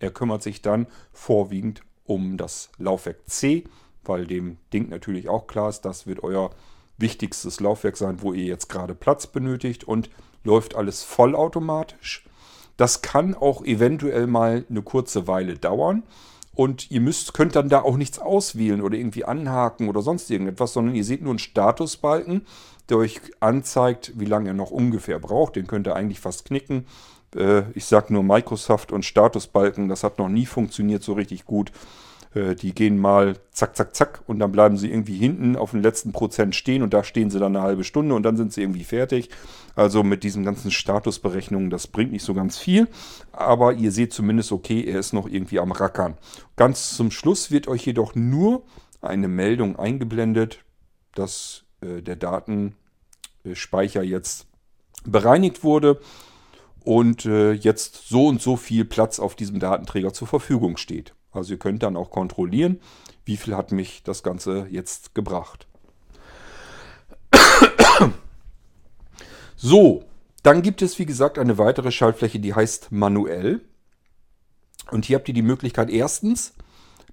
Er 0.01 0.11
kümmert 0.11 0.43
sich 0.43 0.63
dann 0.63 0.87
vorwiegend 1.13 1.83
um 2.05 2.37
das 2.37 2.71
Laufwerk 2.79 3.19
C, 3.27 3.65
weil 4.05 4.27
dem 4.27 4.59
Ding 4.73 4.89
natürlich 4.89 5.29
auch 5.29 5.47
klar 5.47 5.69
ist, 5.69 5.83
das 5.83 6.07
wird 6.07 6.23
euer 6.23 6.51
wichtigstes 6.99 7.61
Laufwerk 7.61 7.97
sein, 7.97 8.23
wo 8.23 8.33
ihr 8.33 8.45
jetzt 8.45 8.69
gerade 8.69 8.95
Platz 8.95 9.27
benötigt 9.27 9.85
und 9.85 10.11
läuft 10.45 10.75
alles 10.77 11.03
vollautomatisch. 11.03 12.25
Das 12.77 13.03
kann 13.03 13.35
auch 13.35 13.65
eventuell 13.65 14.27
mal 14.27 14.65
eine 14.69 14.83
kurze 14.83 15.27
Weile 15.27 15.57
dauern 15.57 16.03
und 16.55 16.91
ihr 16.91 17.01
müsst, 17.01 17.35
könnt 17.35 17.55
dann 17.55 17.69
da 17.69 17.83
auch 17.83 17.97
nichts 17.97 18.19
auswählen 18.19 18.81
oder 18.81 18.97
irgendwie 18.97 19.25
anhaken 19.25 19.89
oder 19.89 20.03
sonst 20.03 20.31
irgendetwas, 20.31 20.73
sondern 20.73 20.95
ihr 20.95 21.05
seht 21.05 21.23
nur 21.23 21.33
einen 21.33 21.39
Statusbalken, 21.39 22.47
der 22.89 22.99
euch 22.99 23.21
anzeigt, 23.41 24.13
wie 24.17 24.25
lange 24.25 24.51
ihr 24.51 24.55
noch 24.55 24.71
ungefähr 24.71 25.19
braucht. 25.19 25.57
Den 25.57 25.67
könnt 25.67 25.87
ihr 25.87 25.97
eigentlich 25.97 26.21
fast 26.21 26.47
knicken 26.47 26.87
äh, 27.35 27.63
ich 27.75 27.85
sage 27.85 28.13
nur 28.13 28.23
Microsoft 28.23 28.93
und 28.93 29.05
Statusbalken, 29.05 29.89
das 29.89 30.05
hat 30.05 30.19
noch 30.19 30.29
nie 30.29 30.47
funktioniert 30.47 31.03
so 31.03 31.15
richtig 31.15 31.45
gut. 31.45 31.73
Äh, 32.37 32.55
die 32.55 32.75
gehen 32.75 32.99
mal 32.99 33.37
zack, 33.51 33.77
zack, 33.77 33.97
zack 33.97 34.23
und 34.27 34.39
dann 34.39 34.53
bleiben 34.53 34.77
sie 34.77 34.91
irgendwie 34.91 35.17
hinten 35.17 35.57
auf 35.57 35.71
den 35.71 35.83
letzten 35.83 36.13
Prozent 36.13 36.55
stehen 36.55 36.83
und 36.83 36.93
da 36.93 37.03
stehen 37.03 37.31
sie 37.31 37.39
dann 37.39 37.57
eine 37.57 37.65
halbe 37.65 37.85
Stunde 37.85 38.15
und 38.15 38.23
dann 38.23 38.37
sind 38.37 38.53
sie 38.53 38.63
irgendwie 38.63 38.85
fertig. 38.85 39.31
Also 39.75 40.03
mit 40.03 40.23
diesen 40.23 40.45
ganzen 40.45 40.71
Statusberechnungen, 40.71 41.71
das 41.71 41.87
bringt 41.87 42.13
nicht 42.13 42.25
so 42.25 42.35
ganz 42.35 42.59
viel, 42.59 42.89
aber 43.33 43.73
ihr 43.73 43.91
seht 43.91 44.13
zumindest, 44.13 44.53
okay, 44.53 44.85
er 44.85 44.99
ist 44.99 45.13
noch 45.13 45.29
irgendwie 45.29 45.59
am 45.59 45.73
Rackern. 45.73 46.17
Ganz 46.57 46.97
zum 46.97 47.11
Schluss 47.11 47.51
wird 47.51 47.69
euch 47.69 47.85
jedoch 47.87 48.15
nur 48.15 48.63
eine 49.01 49.29
Meldung 49.29 49.79
eingeblendet, 49.79 50.61
dass 51.15 51.65
äh, 51.81 52.03
der 52.03 52.17
Datenspeicher 52.17 54.03
jetzt 54.03 54.47
bereinigt 55.05 55.65
wurde 55.65 56.01
und 56.87 57.27
äh, 57.27 57.53
jetzt 57.53 58.09
so 58.09 58.29
und 58.29 58.41
so 58.41 58.57
viel 58.57 58.85
Platz 58.85 59.19
auf 59.19 59.35
diesem 59.35 59.59
Datenträger 59.59 60.13
zur 60.13 60.29
Verfügung 60.29 60.77
steht. 60.77 61.15
Also 61.33 61.55
ihr 61.55 61.59
könnt 61.59 61.83
dann 61.83 61.97
auch 61.97 62.11
kontrollieren, 62.11 62.81
wie 63.25 63.37
viel 63.37 63.57
hat 63.57 63.73
mich 63.73 64.05
das 64.05 64.23
Ganze 64.23 64.69
jetzt 64.71 65.15
gebracht. 65.15 65.67
So, 69.57 70.05
dann 70.43 70.63
gibt 70.63 70.83
es 70.83 70.99
wie 70.99 71.07
gesagt 71.07 71.39
eine 71.39 71.59
weitere 71.59 71.91
Schaltfläche, 71.91 72.39
die 72.39 72.55
heißt 72.55 72.93
manuell. 72.93 73.63
Und 74.93 75.07
hier 75.07 75.17
habt 75.17 75.27
ihr 75.29 75.35
die 75.35 75.43
Möglichkeit 75.43 75.91
erstens, 75.91 76.55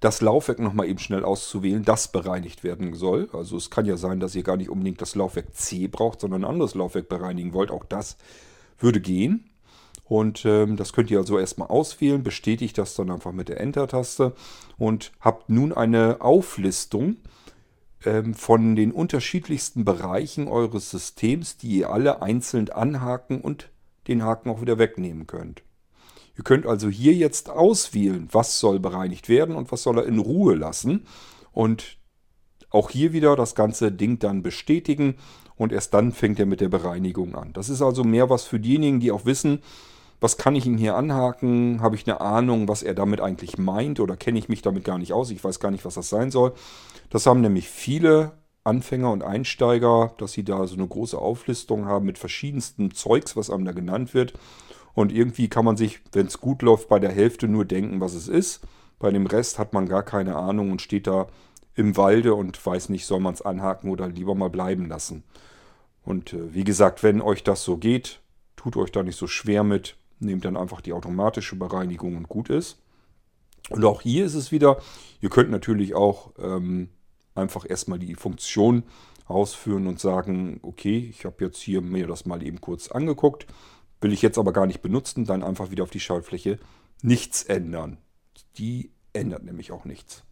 das 0.02 0.22
Laufwerk 0.22 0.60
nochmal 0.60 0.88
eben 0.88 1.00
schnell 1.00 1.24
auszuwählen, 1.24 1.84
das 1.84 2.12
bereinigt 2.12 2.64
werden 2.64 2.94
soll. 2.94 3.30
Also 3.34 3.58
es 3.58 3.72
kann 3.72 3.86
ja 3.86 3.98
sein, 3.98 4.20
dass 4.20 4.36
ihr 4.36 4.44
gar 4.44 4.58
nicht 4.58 4.70
unbedingt 4.70 5.02
das 5.02 5.16
Laufwerk 5.16 5.56
C 5.56 5.88
braucht, 5.88 6.20
sondern 6.22 6.44
ein 6.44 6.50
anderes 6.52 6.76
Laufwerk 6.76 7.10
bereinigen 7.10 7.54
wollt. 7.54 7.72
Auch 7.72 7.86
das 7.86 8.18
würde 8.78 9.00
gehen. 9.00 9.50
Und 10.04 10.44
ähm, 10.46 10.76
das 10.76 10.94
könnt 10.94 11.10
ihr 11.12 11.20
also 11.20 11.40
erstmal 11.40 11.70
auswählen, 11.70 12.24
bestätigt 12.24 12.78
das 12.78 12.96
dann 12.96 13.10
einfach 13.10 13.32
mit 13.32 13.50
der 13.50 13.60
Enter-Taste 13.60 14.34
und 14.78 15.12
habt 15.20 15.50
nun 15.50 15.72
eine 15.72 16.22
Auflistung 16.22 17.18
ähm, 18.06 18.34
von 18.34 18.76
den 18.76 18.92
unterschiedlichsten 18.92 19.86
Bereichen 19.86 20.48
eures 20.48 20.92
Systems, 20.92 21.58
die 21.58 21.78
ihr 21.78 21.90
alle 21.90 22.22
einzeln 22.22 22.70
anhaken 22.70 23.42
und 23.42 23.70
den 24.08 24.24
Haken 24.24 24.50
auch 24.50 24.62
wieder 24.62 24.78
wegnehmen 24.78 25.26
könnt. 25.26 25.64
Ihr 26.38 26.44
könnt 26.44 26.66
also 26.66 26.90
hier 26.90 27.14
jetzt 27.14 27.50
auswählen, 27.50 28.28
was 28.32 28.60
soll 28.60 28.80
bereinigt 28.80 29.30
werden 29.30 29.56
und 29.56 29.72
was 29.72 29.84
soll 29.84 30.00
er 30.00 30.06
in 30.06 30.20
Ruhe 30.20 30.56
lassen. 30.56 31.06
Und 31.52 31.98
auch 32.72 32.90
hier 32.90 33.14
wieder 33.14 33.36
das 33.36 33.54
ganze 33.54 33.92
Ding 33.92 34.18
dann 34.20 34.42
bestätigen 34.42 35.16
und 35.56 35.72
erst 35.72 35.94
dann 35.94 36.12
fängt 36.12 36.40
er 36.40 36.48
mit 36.48 36.60
der 36.60 36.70
Bereinigung 36.70 37.36
an. 37.36 37.54
Das 37.54 37.70
ist 37.70 37.84
also 37.84 38.04
mehr 38.04 38.30
was 38.32 38.46
für 38.46 38.60
diejenigen, 38.60 39.00
die 39.00 39.12
auch 39.12 39.26
wissen, 39.26 39.62
was 40.24 40.38
kann 40.38 40.56
ich 40.56 40.66
ihn 40.66 40.78
hier 40.78 40.96
anhaken? 40.96 41.82
Habe 41.82 41.98
ich 41.98 42.08
eine 42.08 42.22
Ahnung, 42.22 42.70
was 42.70 42.82
er 42.82 42.94
damit 42.94 43.20
eigentlich 43.20 43.58
meint 43.58 44.00
oder 44.00 44.16
kenne 44.16 44.40
ich 44.40 44.48
mich 44.48 44.62
damit 44.62 44.86
gar 44.86 44.98
nicht 44.98 45.12
aus? 45.12 45.30
Ich 45.32 45.44
weiß 45.44 45.60
gar 45.60 45.70
nicht, 45.70 45.84
was 45.84 45.96
das 45.96 46.08
sein 46.08 46.32
soll. 46.32 46.54
Das 47.10 47.26
haben 47.26 47.42
nämlich 47.42 47.68
viele 47.68 48.32
Anfänger 48.64 49.12
und 49.12 49.22
Einsteiger, 49.22 50.14
dass 50.18 50.32
sie 50.32 50.46
da 50.46 50.66
so 50.66 50.76
eine 50.76 50.88
große 50.88 51.18
Auflistung 51.18 51.88
haben 51.88 52.06
mit 52.06 52.18
verschiedensten 52.18 52.92
Zeugs, 52.92 53.36
was 53.36 53.50
einem 53.50 53.66
da 53.66 53.74
genannt 53.74 54.14
wird. 54.14 54.34
Und 54.94 55.12
irgendwie 55.12 55.50
kann 55.50 55.66
man 55.66 55.76
sich, 55.76 56.00
wenn 56.14 56.28
es 56.28 56.40
gut 56.40 56.62
läuft, 56.62 56.88
bei 56.88 57.00
der 57.00 57.12
Hälfte 57.12 57.50
nur 57.50 57.66
denken, 57.66 58.00
was 58.00 58.14
es 58.14 58.30
ist. 58.30 58.62
Bei 59.00 59.12
dem 59.12 59.26
Rest 59.26 59.60
hat 59.60 59.74
man 59.74 59.90
gar 59.90 60.04
keine 60.04 60.38
Ahnung 60.38 60.72
und 60.72 60.82
steht 60.82 61.06
da 61.06 61.28
im 61.76 61.98
Walde 61.98 62.34
und 62.34 62.66
weiß 62.66 62.88
nicht, 62.88 63.06
soll 63.06 63.20
man 63.20 63.34
es 63.34 63.42
anhaken 63.42 63.90
oder 63.90 64.08
lieber 64.08 64.36
mal 64.36 64.50
bleiben 64.50 64.88
lassen. 64.88 65.26
Und 66.02 66.32
äh, 66.32 66.54
wie 66.54 66.64
gesagt, 66.64 67.04
wenn 67.04 67.22
euch 67.22 67.44
das 67.44 67.66
so 67.66 67.76
geht, 67.76 68.22
tut 68.56 68.78
euch 68.78 68.94
da 68.94 69.04
nicht 69.04 69.18
so 69.18 69.28
schwer 69.28 69.66
mit 69.66 69.98
nehmt 70.24 70.46
dann 70.46 70.58
einfach 70.58 70.82
die 70.82 70.94
automatische 70.94 71.56
Bereinigung 71.56 72.18
und 72.18 72.30
gut 72.30 72.50
ist. 72.50 72.80
Und 73.70 73.86
auch 73.86 74.02
hier 74.02 74.26
ist 74.26 74.34
es 74.36 74.52
wieder, 74.52 74.78
ihr 75.22 75.30
könnt 75.30 75.50
natürlich 75.50 75.96
auch 75.96 76.32
ähm, 76.38 76.90
einfach 77.36 77.66
erstmal 77.68 78.00
die 78.00 78.16
Funktion 78.16 78.84
ausführen 79.26 79.88
und 79.88 80.00
sagen, 80.00 80.60
okay, 80.64 81.08
ich 81.10 81.26
habe 81.26 81.46
jetzt 81.46 81.60
hier 81.60 81.82
mir 81.82 82.08
das 82.08 82.26
mal 82.26 82.44
eben 82.44 82.60
kurz 82.60 82.90
angeguckt, 82.90 83.48
will 84.02 84.12
ich 84.12 84.22
jetzt 84.22 84.38
aber 84.38 84.52
gar 84.52 84.66
nicht 84.66 84.82
benutzen, 84.82 85.26
dann 85.26 85.44
einfach 85.44 85.72
wieder 85.72 85.84
auf 85.84 85.92
die 85.92 86.02
Schaltfläche 86.02 86.60
nichts 87.02 87.44
ändern. 87.44 87.98
Die 88.58 88.92
ändert 89.14 89.44
nämlich 89.44 89.72
auch 89.72 89.86
nichts. 89.86 90.24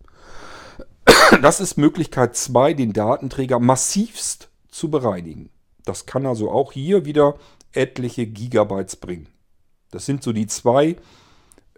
Das 1.42 1.62
ist 1.62 1.78
Möglichkeit 1.78 2.36
2, 2.36 2.74
den 2.74 2.92
Datenträger 2.92 3.60
massivst 3.60 4.50
zu 4.70 4.92
bereinigen. 4.92 5.50
Das 5.86 6.06
kann 6.06 6.26
also 6.26 6.52
auch 6.52 6.74
hier 6.74 7.06
wieder 7.06 7.36
etliche 7.72 8.28
Gigabytes 8.28 8.98
bringen. 8.98 9.30
Das 9.92 10.06
sind 10.06 10.24
so 10.24 10.34
die 10.34 10.48
zwei 10.48 10.96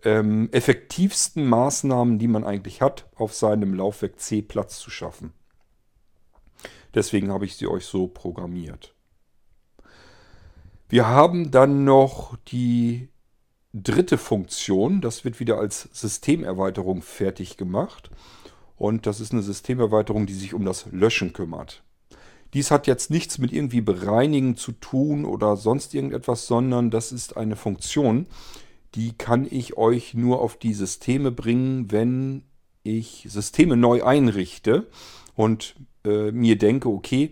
ähm, 0.04 0.50
effektivsten 0.52 1.48
Maßnahmen, 1.48 2.20
die 2.20 2.28
man 2.28 2.44
eigentlich 2.44 2.82
hat, 2.82 3.08
auf 3.16 3.34
seinem 3.34 3.74
Laufwerk 3.74 4.20
C 4.20 4.42
Platz 4.42 4.80
zu 4.80 4.90
schaffen. 4.90 5.34
Deswegen 6.94 7.32
habe 7.32 7.46
ich 7.46 7.56
sie 7.56 7.68
euch 7.68 7.86
so 7.86 8.08
programmiert. 8.08 8.94
Wir 10.90 11.08
haben 11.08 11.50
dann 11.50 11.86
noch 11.86 12.38
die 12.50 13.10
dritte 13.74 14.20
Funktion. 14.20 15.02
Das 15.02 15.26
wird 15.26 15.40
wieder 15.40 15.58
als 15.58 15.90
Systemerweiterung 15.92 17.02
fertig 17.02 17.58
gemacht. 17.58 18.12
Und 18.78 19.08
das 19.08 19.20
ist 19.20 19.32
eine 19.32 19.42
Systemerweiterung, 19.42 20.28
die 20.28 20.34
sich 20.34 20.54
um 20.54 20.66
das 20.66 20.86
Löschen 20.92 21.34
kümmert. 21.34 21.84
Dies 22.54 22.72
hat 22.72 22.88
jetzt 22.88 23.10
nichts 23.10 23.38
mit 23.40 23.52
irgendwie 23.52 23.82
bereinigen 23.82 24.56
zu 24.56 24.74
tun 24.74 25.26
oder 25.26 25.58
sonst 25.58 25.94
irgendetwas, 25.94 26.48
sondern 26.48 26.92
das 26.92 27.12
ist 27.12 27.36
eine 27.36 27.56
Funktion, 27.56 28.28
die 28.96 29.14
kann 29.14 29.48
ich 29.50 29.76
euch 29.76 30.14
nur 30.14 30.40
auf 30.42 30.58
die 30.58 30.74
Systeme 30.74 31.32
bringen, 31.32 31.92
wenn 31.92 32.44
ich 32.84 33.26
Systeme 33.30 33.76
neu 33.76 34.04
einrichte 34.04 34.88
und 35.36 35.76
äh, 36.06 36.32
mir 36.32 36.58
denke, 36.58 36.90
okay, 36.90 37.32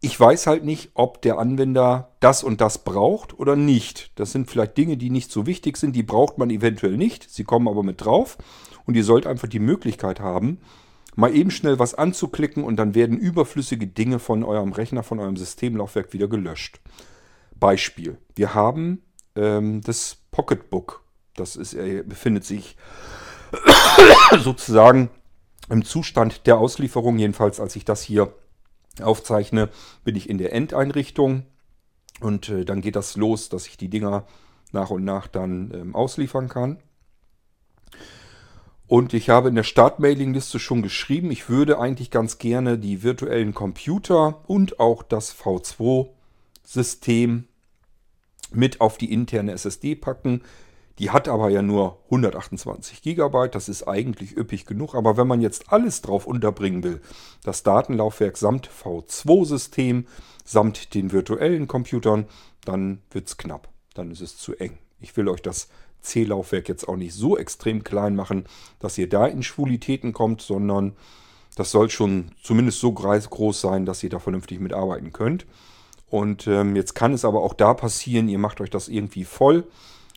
ich 0.00 0.18
weiß 0.18 0.46
halt 0.46 0.64
nicht, 0.64 0.92
ob 0.94 1.20
der 1.20 1.38
Anwender 1.38 2.12
das 2.20 2.42
und 2.42 2.62
das 2.62 2.84
braucht 2.84 3.38
oder 3.38 3.54
nicht. 3.56 4.12
Das 4.14 4.32
sind 4.32 4.50
vielleicht 4.50 4.78
Dinge, 4.78 4.96
die 4.96 5.10
nicht 5.10 5.30
so 5.30 5.44
wichtig 5.44 5.76
sind, 5.76 5.94
die 5.94 6.02
braucht 6.02 6.38
man 6.38 6.48
eventuell 6.48 6.96
nicht. 6.96 7.28
Sie 7.28 7.44
kommen 7.44 7.68
aber 7.68 7.82
mit 7.82 8.02
drauf 8.02 8.38
und 8.86 8.96
ihr 8.96 9.04
sollt 9.04 9.26
einfach 9.26 9.48
die 9.48 9.58
Möglichkeit 9.58 10.20
haben, 10.20 10.58
mal 11.20 11.34
eben 11.34 11.50
schnell 11.50 11.78
was 11.78 11.94
anzuklicken 11.94 12.64
und 12.64 12.76
dann 12.76 12.94
werden 12.94 13.18
überflüssige 13.18 13.86
Dinge 13.86 14.18
von 14.18 14.42
eurem 14.42 14.72
Rechner, 14.72 15.02
von 15.02 15.20
eurem 15.20 15.36
Systemlaufwerk 15.36 16.12
wieder 16.12 16.28
gelöscht. 16.28 16.80
Beispiel. 17.54 18.16
Wir 18.34 18.54
haben 18.54 19.02
ähm, 19.36 19.82
das 19.82 20.16
Pocketbook. 20.32 21.04
Das 21.36 21.56
ist, 21.56 21.74
er 21.74 22.02
befindet 22.02 22.44
sich 22.44 22.76
sozusagen 24.40 25.10
im 25.68 25.84
Zustand 25.84 26.46
der 26.46 26.58
Auslieferung. 26.58 27.18
Jedenfalls, 27.18 27.60
als 27.60 27.76
ich 27.76 27.84
das 27.84 28.02
hier 28.02 28.32
aufzeichne, 29.02 29.68
bin 30.04 30.16
ich 30.16 30.28
in 30.28 30.38
der 30.38 30.52
Endeinrichtung. 30.52 31.44
Und 32.20 32.48
äh, 32.48 32.64
dann 32.64 32.80
geht 32.80 32.96
das 32.96 33.16
los, 33.16 33.50
dass 33.50 33.66
ich 33.66 33.76
die 33.76 33.88
Dinger 33.88 34.26
nach 34.72 34.90
und 34.90 35.04
nach 35.04 35.26
dann 35.26 35.70
ähm, 35.74 35.94
ausliefern 35.94 36.48
kann. 36.48 36.78
Und 38.90 39.14
ich 39.14 39.30
habe 39.30 39.48
in 39.50 39.54
der 39.54 39.62
Startmailingliste 39.62 40.58
schon 40.58 40.82
geschrieben, 40.82 41.30
ich 41.30 41.48
würde 41.48 41.78
eigentlich 41.78 42.10
ganz 42.10 42.38
gerne 42.38 42.76
die 42.76 43.04
virtuellen 43.04 43.54
Computer 43.54 44.42
und 44.48 44.80
auch 44.80 45.04
das 45.04 45.32
V2-System 45.32 47.44
mit 48.50 48.80
auf 48.80 48.98
die 48.98 49.12
interne 49.12 49.52
SSD 49.52 49.94
packen. 49.94 50.42
Die 50.98 51.10
hat 51.10 51.28
aber 51.28 51.50
ja 51.50 51.62
nur 51.62 52.00
128 52.06 53.00
GB, 53.00 53.50
das 53.52 53.68
ist 53.68 53.86
eigentlich 53.86 54.36
üppig 54.36 54.66
genug. 54.66 54.96
Aber 54.96 55.16
wenn 55.16 55.28
man 55.28 55.40
jetzt 55.40 55.72
alles 55.72 56.02
drauf 56.02 56.26
unterbringen 56.26 56.82
will, 56.82 57.00
das 57.44 57.62
Datenlaufwerk 57.62 58.36
samt 58.36 58.68
V2-System, 58.70 60.08
samt 60.44 60.94
den 60.94 61.12
virtuellen 61.12 61.68
Computern, 61.68 62.26
dann 62.64 63.02
wird 63.12 63.28
es 63.28 63.36
knapp. 63.36 63.68
Dann 63.94 64.10
ist 64.10 64.20
es 64.20 64.36
zu 64.36 64.56
eng. 64.56 64.78
Ich 64.98 65.16
will 65.16 65.28
euch 65.28 65.42
das 65.42 65.68
C-Laufwerk 66.02 66.68
jetzt 66.68 66.88
auch 66.88 66.96
nicht 66.96 67.14
so 67.14 67.36
extrem 67.36 67.84
klein 67.84 68.16
machen, 68.16 68.44
dass 68.78 68.98
ihr 68.98 69.08
da 69.08 69.26
in 69.26 69.42
Schwulitäten 69.42 70.12
kommt, 70.12 70.42
sondern 70.42 70.96
das 71.56 71.70
soll 71.70 71.90
schon 71.90 72.32
zumindest 72.42 72.80
so 72.80 72.92
groß 72.92 73.60
sein, 73.60 73.84
dass 73.84 74.02
ihr 74.02 74.10
da 74.10 74.18
vernünftig 74.18 74.60
mitarbeiten 74.60 75.12
könnt. 75.12 75.46
Und 76.08 76.46
ähm, 76.46 76.74
jetzt 76.74 76.94
kann 76.94 77.12
es 77.12 77.24
aber 77.24 77.42
auch 77.42 77.54
da 77.54 77.74
passieren, 77.74 78.28
ihr 78.28 78.38
macht 78.38 78.60
euch 78.60 78.70
das 78.70 78.88
irgendwie 78.88 79.24
voll 79.24 79.64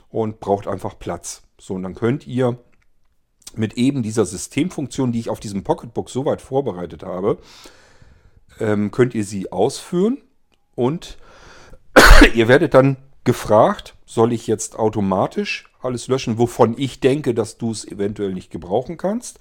und 0.10 0.39
braucht 0.39 0.67
einfach 0.67 0.98
Platz. 0.98 1.43
So, 1.60 1.76
und 1.76 1.84
dann 1.84 1.96
könnt 1.96 2.28
ihr 2.28 2.58
mit 3.56 3.74
eben 3.76 4.02
dieser 4.02 4.26
Systemfunktion, 4.26 5.12
die 5.12 5.19
ich 5.19 5.30
auf 5.30 5.39
diesem 5.39 5.63
Pocketbook 5.63 6.10
soweit 6.10 6.41
vorbereitet 6.41 7.04
habe, 7.04 7.38
ähm, 8.60 8.91
könnt 8.91 9.13
ihr 9.15 9.24
sie 9.24 9.52
ausführen 9.52 10.19
und 10.76 11.17
ihr 12.34 12.48
werdet 12.48 12.74
dann 12.74 12.98
gefragt, 13.24 13.96
soll 14.06 14.34
ich 14.34 14.48
jetzt 14.48 14.78
automatisch 14.78 15.65
alles 15.86 16.08
löschen, 16.08 16.38
wovon 16.38 16.76
ich 16.78 17.00
denke, 17.00 17.34
dass 17.34 17.58
du 17.58 17.72
es 17.72 17.86
eventuell 17.86 18.34
nicht 18.34 18.52
gebrauchen 18.52 18.98
kannst, 18.98 19.39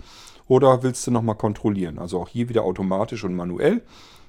oder 0.48 0.82
willst 0.82 1.06
du 1.06 1.10
nochmal 1.10 1.36
kontrollieren? 1.36 1.98
Also 1.98 2.20
auch 2.20 2.28
hier 2.28 2.48
wieder 2.48 2.64
automatisch 2.64 3.24
und 3.24 3.34
manuell. 3.34 3.82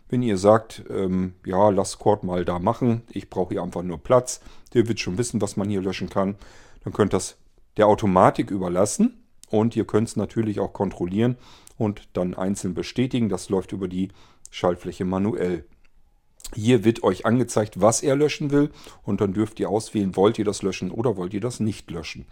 Wenn 0.09 0.21
ihr 0.21 0.37
sagt, 0.37 0.83
ähm, 0.89 1.33
ja, 1.45 1.69
lass 1.69 1.97
Cord 1.97 2.23
mal 2.23 2.45
da 2.45 2.59
machen, 2.59 3.01
ich 3.09 3.29
brauche 3.29 3.55
hier 3.55 3.63
einfach 3.63 3.81
nur 3.81 3.97
Platz, 3.97 4.41
der 4.73 4.87
wird 4.87 4.99
schon 4.99 5.17
wissen, 5.17 5.41
was 5.41 5.57
man 5.57 5.69
hier 5.69 5.81
löschen 5.81 6.09
kann, 6.09 6.35
dann 6.83 6.93
könnt 6.93 7.13
das 7.13 7.37
der 7.77 7.87
Automatik 7.87 8.51
überlassen 8.51 9.23
und 9.49 9.75
ihr 9.75 9.85
könnt 9.85 10.09
es 10.09 10.15
natürlich 10.15 10.59
auch 10.59 10.73
kontrollieren 10.73 11.37
und 11.77 12.07
dann 12.13 12.35
einzeln 12.35 12.73
bestätigen. 12.73 13.29
Das 13.29 13.49
läuft 13.49 13.71
über 13.71 13.87
die 13.87 14.09
Schaltfläche 14.51 15.05
manuell. 15.05 15.65
Hier 16.55 16.83
wird 16.83 17.03
euch 17.03 17.25
angezeigt, 17.25 17.81
was 17.81 18.01
er 18.03 18.15
löschen 18.15 18.51
will 18.51 18.71
und 19.03 19.21
dann 19.21 19.33
dürft 19.33 19.59
ihr 19.59 19.69
auswählen, 19.69 20.15
wollt 20.15 20.37
ihr 20.39 20.45
das 20.45 20.61
löschen 20.61 20.91
oder 20.91 21.17
wollt 21.17 21.33
ihr 21.33 21.41
das 21.41 21.59
nicht 21.59 21.89
löschen. 21.89 22.25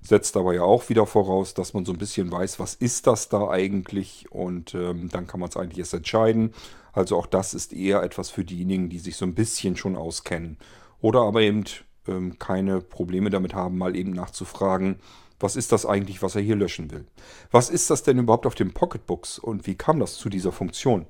Setzt 0.00 0.36
aber 0.36 0.54
ja 0.54 0.62
auch 0.62 0.88
wieder 0.88 1.06
voraus, 1.06 1.54
dass 1.54 1.74
man 1.74 1.84
so 1.84 1.92
ein 1.92 1.98
bisschen 1.98 2.30
weiß, 2.30 2.60
was 2.60 2.74
ist 2.74 3.06
das 3.06 3.28
da 3.28 3.48
eigentlich 3.48 4.26
und 4.30 4.74
ähm, 4.74 5.08
dann 5.10 5.26
kann 5.26 5.40
man 5.40 5.48
es 5.48 5.56
eigentlich 5.56 5.78
erst 5.78 5.94
entscheiden. 5.94 6.54
Also 6.92 7.16
auch 7.16 7.26
das 7.26 7.54
ist 7.54 7.72
eher 7.72 8.02
etwas 8.02 8.30
für 8.30 8.44
diejenigen, 8.44 8.88
die 8.88 8.98
sich 8.98 9.16
so 9.16 9.24
ein 9.24 9.34
bisschen 9.34 9.76
schon 9.76 9.96
auskennen. 9.96 10.56
Oder 11.00 11.22
aber 11.22 11.42
eben 11.42 11.64
ähm, 12.06 12.38
keine 12.38 12.80
Probleme 12.80 13.30
damit 13.30 13.54
haben, 13.54 13.78
mal 13.78 13.96
eben 13.96 14.12
nachzufragen, 14.12 14.96
was 15.40 15.56
ist 15.56 15.70
das 15.72 15.86
eigentlich, 15.86 16.22
was 16.22 16.34
er 16.34 16.42
hier 16.42 16.56
löschen 16.56 16.90
will. 16.90 17.06
Was 17.50 17.70
ist 17.70 17.90
das 17.90 18.02
denn 18.02 18.18
überhaupt 18.18 18.46
auf 18.46 18.54
dem 18.54 18.72
Pocketbooks 18.72 19.38
und 19.38 19.66
wie 19.66 19.76
kam 19.76 20.00
das 20.00 20.16
zu 20.16 20.28
dieser 20.28 20.52
Funktion? 20.52 21.06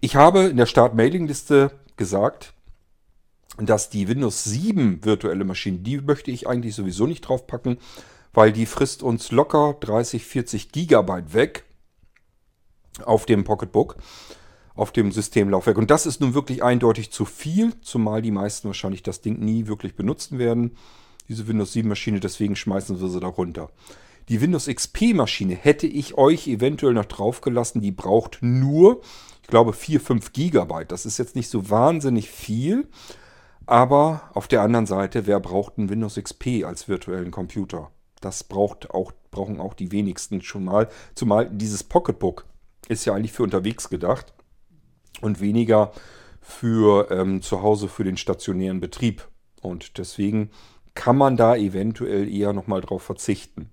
Ich 0.00 0.14
habe 0.14 0.44
in 0.44 0.56
der 0.56 0.66
Start-Mailing-Liste 0.66 1.72
gesagt, 1.96 2.54
dass 3.56 3.90
die 3.90 4.06
Windows 4.06 4.44
7 4.44 5.04
virtuelle 5.04 5.44
Maschine, 5.44 5.78
die 5.78 6.00
möchte 6.00 6.30
ich 6.30 6.46
eigentlich 6.46 6.76
sowieso 6.76 7.08
nicht 7.08 7.22
draufpacken, 7.22 7.78
weil 8.32 8.52
die 8.52 8.66
frisst 8.66 9.02
uns 9.02 9.32
locker 9.32 9.76
30, 9.80 10.24
40 10.24 10.70
Gigabyte 10.70 11.34
weg 11.34 11.64
auf 13.04 13.26
dem 13.26 13.42
Pocketbook, 13.42 13.96
auf 14.76 14.92
dem 14.92 15.10
Systemlaufwerk. 15.10 15.78
Und 15.78 15.90
das 15.90 16.06
ist 16.06 16.20
nun 16.20 16.32
wirklich 16.32 16.62
eindeutig 16.62 17.10
zu 17.10 17.24
viel, 17.24 17.72
zumal 17.80 18.22
die 18.22 18.30
meisten 18.30 18.68
wahrscheinlich 18.68 19.02
das 19.02 19.20
Ding 19.20 19.40
nie 19.40 19.66
wirklich 19.66 19.96
benutzen 19.96 20.38
werden, 20.38 20.76
diese 21.28 21.48
Windows 21.48 21.72
7 21.72 21.88
Maschine, 21.88 22.20
deswegen 22.20 22.54
schmeißen 22.54 23.00
wir 23.00 23.08
sie 23.08 23.18
da 23.18 23.26
runter. 23.26 23.70
Die 24.28 24.40
Windows 24.40 24.66
XP 24.66 25.14
Maschine 25.14 25.56
hätte 25.56 25.88
ich 25.88 26.16
euch 26.16 26.46
eventuell 26.46 26.94
noch 26.94 27.06
draufgelassen, 27.06 27.80
die 27.80 27.92
braucht 27.92 28.38
nur, 28.40 29.00
ich 29.48 29.50
glaube, 29.50 29.72
4, 29.72 29.98
5 30.02 30.34
Gigabyte. 30.34 30.92
Das 30.92 31.06
ist 31.06 31.16
jetzt 31.16 31.34
nicht 31.34 31.48
so 31.48 31.70
wahnsinnig 31.70 32.28
viel, 32.28 32.86
aber 33.64 34.30
auf 34.34 34.46
der 34.46 34.60
anderen 34.60 34.84
Seite, 34.84 35.26
wer 35.26 35.40
braucht 35.40 35.78
einen 35.78 35.88
Windows 35.88 36.16
XP 36.16 36.64
als 36.66 36.86
virtuellen 36.86 37.30
Computer? 37.30 37.90
Das 38.20 38.44
braucht 38.44 38.90
auch, 38.90 39.10
brauchen 39.30 39.58
auch 39.58 39.72
die 39.72 39.90
wenigsten 39.90 40.42
schon 40.42 40.64
mal, 40.64 40.90
zumal 41.14 41.48
dieses 41.48 41.82
Pocketbook 41.82 42.44
ist 42.88 43.06
ja 43.06 43.14
eigentlich 43.14 43.32
für 43.32 43.42
unterwegs 43.42 43.88
gedacht 43.88 44.34
und 45.22 45.40
weniger 45.40 45.92
für 46.42 47.10
ähm, 47.10 47.40
zu 47.40 47.62
Hause 47.62 47.88
für 47.88 48.04
den 48.04 48.18
stationären 48.18 48.80
Betrieb. 48.80 49.28
Und 49.62 49.96
deswegen 49.96 50.50
kann 50.92 51.16
man 51.16 51.38
da 51.38 51.56
eventuell 51.56 52.28
eher 52.28 52.52
nochmal 52.52 52.82
drauf 52.82 53.02
verzichten. 53.02 53.70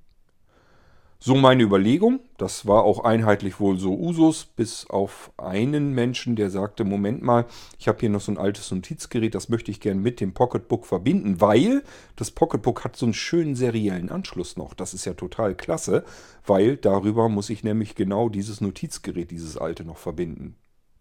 So 1.19 1.33
meine 1.35 1.63
Überlegung. 1.63 2.19
Das 2.37 2.67
war 2.67 2.83
auch 2.83 3.03
einheitlich 3.03 3.59
wohl 3.59 3.79
so 3.79 3.97
Usus, 3.97 4.45
bis 4.45 4.89
auf 4.89 5.31
einen 5.37 5.93
Menschen, 5.93 6.35
der 6.35 6.49
sagte, 6.49 6.83
Moment 6.83 7.23
mal, 7.23 7.45
ich 7.79 7.87
habe 7.87 7.99
hier 7.99 8.09
noch 8.09 8.21
so 8.21 8.31
ein 8.31 8.37
altes 8.37 8.71
Notizgerät, 8.71 9.33
das 9.33 9.49
möchte 9.49 9.71
ich 9.71 9.79
gerne 9.79 10.01
mit 10.01 10.19
dem 10.19 10.33
Pocketbook 10.33 10.85
verbinden, 10.85 11.39
weil 11.41 11.83
das 12.15 12.31
Pocketbook 12.31 12.83
hat 12.83 12.95
so 12.95 13.05
einen 13.05 13.13
schönen 13.13 13.55
seriellen 13.55 14.09
Anschluss 14.09 14.57
noch. 14.57 14.73
Das 14.73 14.93
ist 14.93 15.05
ja 15.05 15.13
total 15.13 15.55
klasse, 15.55 16.03
weil 16.45 16.77
darüber 16.77 17.29
muss 17.29 17.49
ich 17.49 17.63
nämlich 17.63 17.95
genau 17.95 18.29
dieses 18.29 18.61
Notizgerät, 18.61 19.31
dieses 19.31 19.57
alte 19.57 19.85
noch 19.85 19.97
verbinden. 19.97 20.55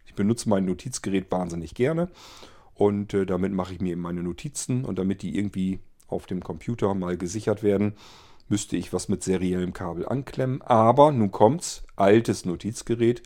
Ich 0.07 0.14
benutze 0.14 0.48
mein 0.48 0.64
Notizgerät 0.64 1.31
wahnsinnig 1.31 1.74
gerne 1.74 2.09
und 2.74 3.14
äh, 3.14 3.27
damit 3.27 3.53
mache 3.53 3.74
ich 3.74 3.81
mir 3.81 3.92
eben 3.92 4.00
meine 4.00 4.22
Notizen 4.22 4.85
und 4.85 4.98
damit 4.98 5.22
die 5.22 5.37
irgendwie 5.37 5.81
auf 6.07 6.27
dem 6.27 6.42
Computer 6.42 6.94
mal 6.94 7.16
gesichert 7.16 7.62
werden, 7.62 7.94
müsste 8.49 8.77
ich 8.77 8.93
was 8.93 9.09
mit 9.09 9.23
seriellem 9.23 9.73
Kabel 9.73 10.07
anklemmen. 10.07 10.63
Aber 10.63 11.13
nun 11.13 11.31
kommt's, 11.31 11.83
altes 11.97 12.45
Notizgerät, 12.45 13.23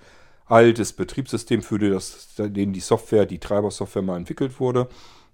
altes 0.46 0.92
Betriebssystem, 0.92 1.62
für 1.62 1.78
das, 1.78 2.34
den 2.38 2.72
die 2.72 2.80
Software, 2.80 3.26
die 3.26 3.38
Treibersoftware 3.38 4.02
mal 4.02 4.16
entwickelt 4.16 4.60
wurde, 4.60 4.88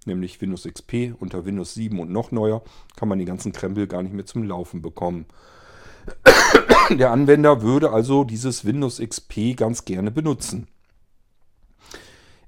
nämlich 0.06 0.40
Windows 0.40 0.64
XP 0.64 1.14
unter 1.18 1.44
Windows 1.44 1.74
7 1.74 1.98
und 2.00 2.10
noch 2.10 2.30
neuer, 2.30 2.62
kann 2.96 3.08
man 3.08 3.18
den 3.18 3.26
ganzen 3.26 3.52
Krempel 3.52 3.86
gar 3.86 4.02
nicht 4.02 4.14
mehr 4.14 4.26
zum 4.26 4.44
Laufen 4.44 4.82
bekommen. 4.82 5.26
Der 6.90 7.10
Anwender 7.10 7.62
würde 7.62 7.90
also 7.90 8.24
dieses 8.24 8.64
Windows 8.64 8.98
XP 8.98 9.56
ganz 9.56 9.84
gerne 9.84 10.10
benutzen. 10.10 10.68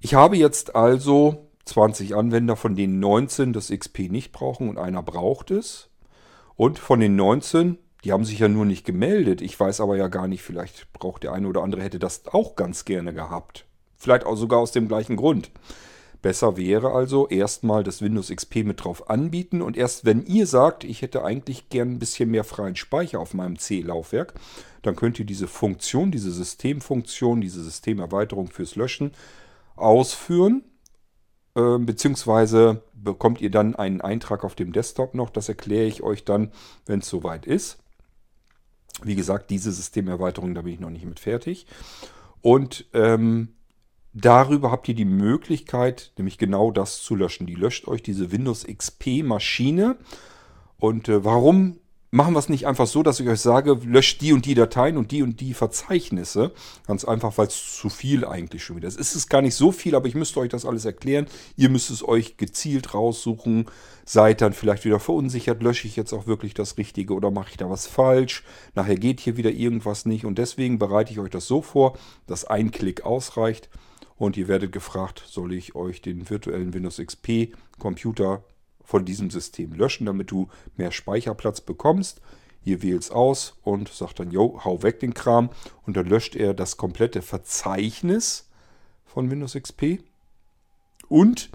Ich 0.01 0.14
habe 0.14 0.37
jetzt 0.37 0.77
also 0.77 1.49
20 1.64 2.14
Anwender, 2.14 2.57
von 2.57 2.77
denen 2.77 3.01
19 3.01 3.53
das 3.53 3.70
XP 3.70 4.11
nicht 4.11 4.33
brauchen 4.33 4.68
und 4.68 4.79
einer 4.79 5.03
braucht 5.03 5.51
es. 5.51 5.88
Und 6.56 6.78
von 6.78 7.00
den 7.00 7.16
19, 7.16 7.78
die 8.04 8.12
haben 8.12 8.24
sich 8.24 8.38
ja 8.38 8.48
nur 8.48 8.64
nicht 8.64 8.86
gemeldet. 8.86 9.40
Ich 9.40 9.58
weiß 9.58 9.80
aber 9.80 9.96
ja 9.96 10.08
gar 10.08 10.26
nicht, 10.26 10.42
vielleicht 10.42 10.92
braucht 10.92 11.22
der 11.22 11.32
eine 11.32 11.48
oder 11.48 11.62
andere 11.62 11.82
hätte 11.82 11.98
das 11.98 12.26
auch 12.26 12.56
ganz 12.56 12.84
gerne 12.84 13.12
gehabt. 13.12 13.66
Vielleicht 13.96 14.24
auch 14.24 14.36
sogar 14.36 14.60
aus 14.60 14.72
dem 14.72 14.88
gleichen 14.88 15.16
Grund. 15.16 15.50
Besser 16.22 16.56
wäre 16.56 16.92
also 16.92 17.28
erstmal 17.28 17.84
das 17.84 18.00
Windows 18.02 18.30
XP 18.34 18.64
mit 18.64 18.82
drauf 18.82 19.10
anbieten 19.10 19.60
und 19.62 19.76
erst 19.76 20.04
wenn 20.04 20.24
ihr 20.24 20.46
sagt, 20.46 20.82
ich 20.82 21.02
hätte 21.02 21.24
eigentlich 21.24 21.68
gern 21.68 21.92
ein 21.92 21.98
bisschen 21.98 22.30
mehr 22.30 22.42
freien 22.42 22.74
Speicher 22.74 23.20
auf 23.20 23.34
meinem 23.34 23.58
C-Laufwerk, 23.58 24.34
dann 24.82 24.96
könnt 24.96 25.18
ihr 25.18 25.26
diese 25.26 25.46
Funktion, 25.46 26.10
diese 26.10 26.32
Systemfunktion, 26.32 27.40
diese 27.40 27.62
Systemerweiterung 27.62 28.48
fürs 28.48 28.76
Löschen 28.76 29.12
ausführen 29.76 30.64
äh, 31.56 31.78
beziehungsweise 31.78 32.82
bekommt 33.02 33.40
ihr 33.40 33.50
dann 33.50 33.74
einen 33.74 34.00
Eintrag 34.00 34.44
auf 34.44 34.54
dem 34.54 34.72
Desktop 34.72 35.14
noch. 35.14 35.30
Das 35.30 35.49
erkläre 35.49 35.86
ich 35.86 36.03
euch 36.03 36.24
dann, 36.24 36.51
wenn 36.86 37.01
es 37.01 37.09
soweit 37.09 37.47
ist. 37.47 37.78
Wie 39.03 39.14
gesagt, 39.14 39.51
diese 39.51 39.72
Systemerweiterung, 39.72 40.55
da 40.55 40.62
bin 40.62 40.74
ich 40.74 40.80
noch 40.80 40.90
nicht 40.90 41.05
mit 41.05 41.20
fertig. 41.20 41.66
Und 42.40 42.86
ähm, 42.94 43.55
darüber 44.14 44.70
habt 44.70 44.88
ihr 44.88 44.94
die 44.94 45.05
Möglichkeit, 45.05 46.12
nämlich 46.16 46.38
genau 46.38 46.70
das 46.70 47.03
zu 47.03 47.14
löschen. 47.14 47.47
Die 47.47 47.55
löscht 47.55 47.86
euch 47.88 48.03
diese 48.03 48.32
Windows 48.32 48.64
XP 48.64 49.22
Maschine. 49.22 49.97
Und 50.78 51.09
äh, 51.09 51.24
warum 51.24 51.78
machen 52.16 52.32
wir 52.32 52.38
es 52.38 52.48
nicht 52.48 52.66
einfach 52.66 52.86
so, 52.86 53.02
dass 53.02 53.20
ich 53.20 53.28
euch 53.28 53.40
sage, 53.40 53.78
löscht 53.84 54.22
die 54.22 54.32
und 54.32 54.46
die 54.46 54.54
Dateien 54.54 54.96
und 54.96 55.10
die 55.12 55.22
und 55.22 55.38
die 55.40 55.52
Verzeichnisse. 55.52 56.52
Ganz 56.86 57.04
einfach, 57.04 57.36
weil 57.36 57.48
es 57.48 57.76
zu 57.76 57.90
viel 57.90 58.24
eigentlich 58.24 58.64
schon 58.64 58.76
wieder 58.76 58.88
ist. 58.88 58.98
Es 58.98 59.14
ist 59.14 59.28
gar 59.28 59.42
nicht 59.42 59.54
so 59.54 59.70
viel, 59.70 59.94
aber 59.94 60.08
ich 60.08 60.14
müsste 60.14 60.40
euch 60.40 60.48
das 60.48 60.64
alles 60.64 60.86
erklären. 60.86 61.26
Ihr 61.56 61.68
müsst 61.68 61.90
es 61.90 62.02
euch 62.02 62.38
gezielt 62.38 62.94
raussuchen. 62.94 63.66
Seid 64.06 64.40
dann 64.40 64.54
vielleicht 64.54 64.86
wieder 64.86 64.98
verunsichert, 64.98 65.62
lösche 65.62 65.86
ich 65.86 65.96
jetzt 65.96 66.14
auch 66.14 66.26
wirklich 66.26 66.54
das 66.54 66.78
Richtige 66.78 67.12
oder 67.12 67.30
mache 67.30 67.50
ich 67.50 67.58
da 67.58 67.68
was 67.68 67.86
falsch? 67.86 68.44
Nachher 68.74 68.96
geht 68.96 69.20
hier 69.20 69.36
wieder 69.36 69.50
irgendwas 69.50 70.06
nicht. 70.06 70.24
Und 70.24 70.38
deswegen 70.38 70.78
bereite 70.78 71.12
ich 71.12 71.18
euch 71.18 71.30
das 71.30 71.46
so 71.46 71.60
vor, 71.60 71.98
dass 72.26 72.46
ein 72.46 72.70
Klick 72.70 73.04
ausreicht. 73.04 73.68
Und 74.16 74.38
ihr 74.38 74.48
werdet 74.48 74.72
gefragt, 74.72 75.22
soll 75.26 75.52
ich 75.52 75.74
euch 75.74 76.00
den 76.00 76.30
virtuellen 76.30 76.72
Windows 76.72 76.96
XP 76.96 77.52
Computer 77.78 78.42
von 78.87 79.05
diesem 79.05 79.30
System 79.30 79.72
löschen, 79.72 80.07
damit 80.07 80.30
du 80.30 80.49
mehr 80.76 80.93
Speicherplatz 80.93 81.61
bekommst. 81.61 82.22
Ihr 82.64 82.82
wählst 82.82 83.12
aus 83.12 83.59
und 83.62 83.89
sagt 83.89 84.20
dann, 84.20 84.30
yo, 84.30 84.61
hau 84.64 84.82
weg 84.82 85.01
den 85.01 85.12
Kram. 85.12 85.51
Und 85.84 85.97
dann 85.97 86.07
löscht 86.07 86.34
er 86.34 86.55
das 86.55 86.76
komplette 86.76 87.20
Verzeichnis 87.20 88.49
von 89.05 89.30
Windows 89.30 89.55
XP 89.55 90.01
und 91.09 91.51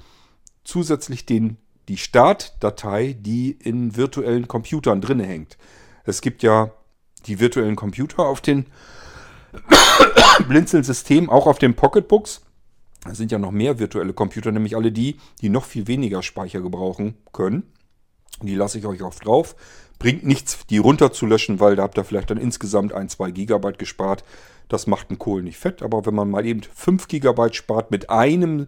zusätzlich 0.63 1.25
den, 1.25 1.57
die 1.87 1.97
Startdatei, 1.97 3.15
die 3.19 3.51
in 3.51 3.95
virtuellen 3.95 4.47
Computern 4.47 5.01
drin 5.01 5.19
hängt. 5.19 5.57
Es 6.03 6.21
gibt 6.21 6.43
ja 6.43 6.71
die 7.25 7.39
virtuellen 7.39 7.75
Computer 7.75 8.25
auf 8.25 8.41
den 8.41 8.65
Blinzeln-Systemen, 10.47 11.29
auch 11.29 11.47
auf 11.47 11.59
den 11.59 11.75
Pocketbooks. 11.75 12.41
Es 13.09 13.17
sind 13.17 13.31
ja 13.31 13.39
noch 13.39 13.51
mehr 13.51 13.79
virtuelle 13.79 14.13
Computer, 14.13 14.51
nämlich 14.51 14.75
alle 14.75 14.91
die, 14.91 15.17
die 15.41 15.49
noch 15.49 15.65
viel 15.65 15.87
weniger 15.87 16.21
Speicher 16.21 16.61
gebrauchen 16.61 17.15
können. 17.31 17.63
Die 18.41 18.55
lasse 18.55 18.77
ich 18.77 18.85
euch 18.85 19.01
auch 19.01 19.15
drauf. 19.15 19.55
Bringt 19.99 20.25
nichts, 20.25 20.65
die 20.69 20.77
runterzulöschen, 20.77 21.59
weil 21.59 21.75
da 21.75 21.83
habt 21.83 21.97
ihr 21.97 22.03
vielleicht 22.03 22.29
dann 22.29 22.37
insgesamt 22.37 22.93
ein, 22.93 23.09
zwei 23.09 23.31
Gigabyte 23.31 23.79
gespart. 23.79 24.23
Das 24.67 24.87
macht 24.87 25.09
einen 25.09 25.19
Kohl 25.19 25.43
nicht 25.43 25.57
fett. 25.57 25.83
Aber 25.83 26.05
wenn 26.05 26.15
man 26.15 26.29
mal 26.29 26.45
eben 26.45 26.61
5 26.63 27.07
Gigabyte 27.07 27.55
spart 27.55 27.91
mit 27.91 28.09
einem 28.09 28.67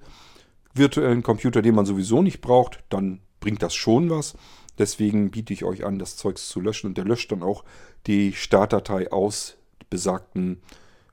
virtuellen 0.73 1.23
Computer, 1.23 1.61
den 1.61 1.75
man 1.75 1.85
sowieso 1.85 2.21
nicht 2.21 2.41
braucht, 2.41 2.83
dann 2.89 3.21
bringt 3.39 3.61
das 3.61 3.73
schon 3.73 4.09
was. 4.09 4.35
Deswegen 4.77 5.31
biete 5.31 5.53
ich 5.53 5.63
euch 5.63 5.85
an, 5.85 5.99
das 5.99 6.17
Zeugs 6.17 6.47
zu 6.49 6.59
löschen. 6.59 6.87
Und 6.87 6.97
der 6.97 7.05
löscht 7.05 7.31
dann 7.31 7.43
auch 7.43 7.63
die 8.07 8.33
Startdatei 8.33 9.11
aus 9.11 9.57
besagten 9.89 10.61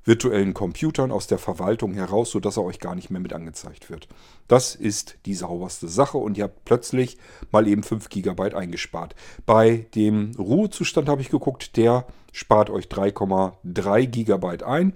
virtuellen 0.04 0.54
Computern 0.54 1.12
aus 1.12 1.26
der 1.26 1.38
Verwaltung 1.38 1.94
heraus, 1.94 2.30
sodass 2.30 2.56
er 2.56 2.64
euch 2.64 2.80
gar 2.80 2.94
nicht 2.94 3.10
mehr 3.10 3.20
mit 3.20 3.32
angezeigt 3.32 3.90
wird. 3.90 4.08
Das 4.48 4.74
ist 4.74 5.18
die 5.26 5.34
sauberste 5.34 5.88
Sache 5.88 6.18
und 6.18 6.38
ihr 6.38 6.44
habt 6.44 6.64
plötzlich 6.64 7.18
mal 7.50 7.68
eben 7.68 7.82
5 7.82 8.08
GB 8.08 8.54
eingespart. 8.54 9.14
Bei 9.46 9.86
dem 9.94 10.32
Ruhezustand 10.38 11.08
habe 11.08 11.22
ich 11.22 11.28
geguckt, 11.28 11.76
der 11.76 12.06
spart 12.32 12.70
euch 12.70 12.86
3,3 12.86 14.06
GB 14.06 14.64
ein, 14.64 14.94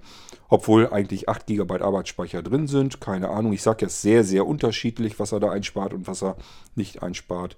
obwohl 0.49 0.89
eigentlich 0.89 1.29
8 1.29 1.45
GB 1.45 1.81
Arbeitsspeicher 1.81 2.41
drin 2.41 2.67
sind. 2.67 3.01
Keine 3.01 3.29
Ahnung, 3.29 3.53
ich 3.53 3.61
sage 3.61 3.85
jetzt 3.85 4.01
sehr, 4.01 4.23
sehr 4.23 4.47
unterschiedlich, 4.47 5.19
was 5.19 5.31
er 5.31 5.39
da 5.39 5.51
einspart 5.51 5.93
und 5.93 6.07
was 6.07 6.23
er 6.23 6.37
nicht 6.75 7.03
einspart. 7.03 7.57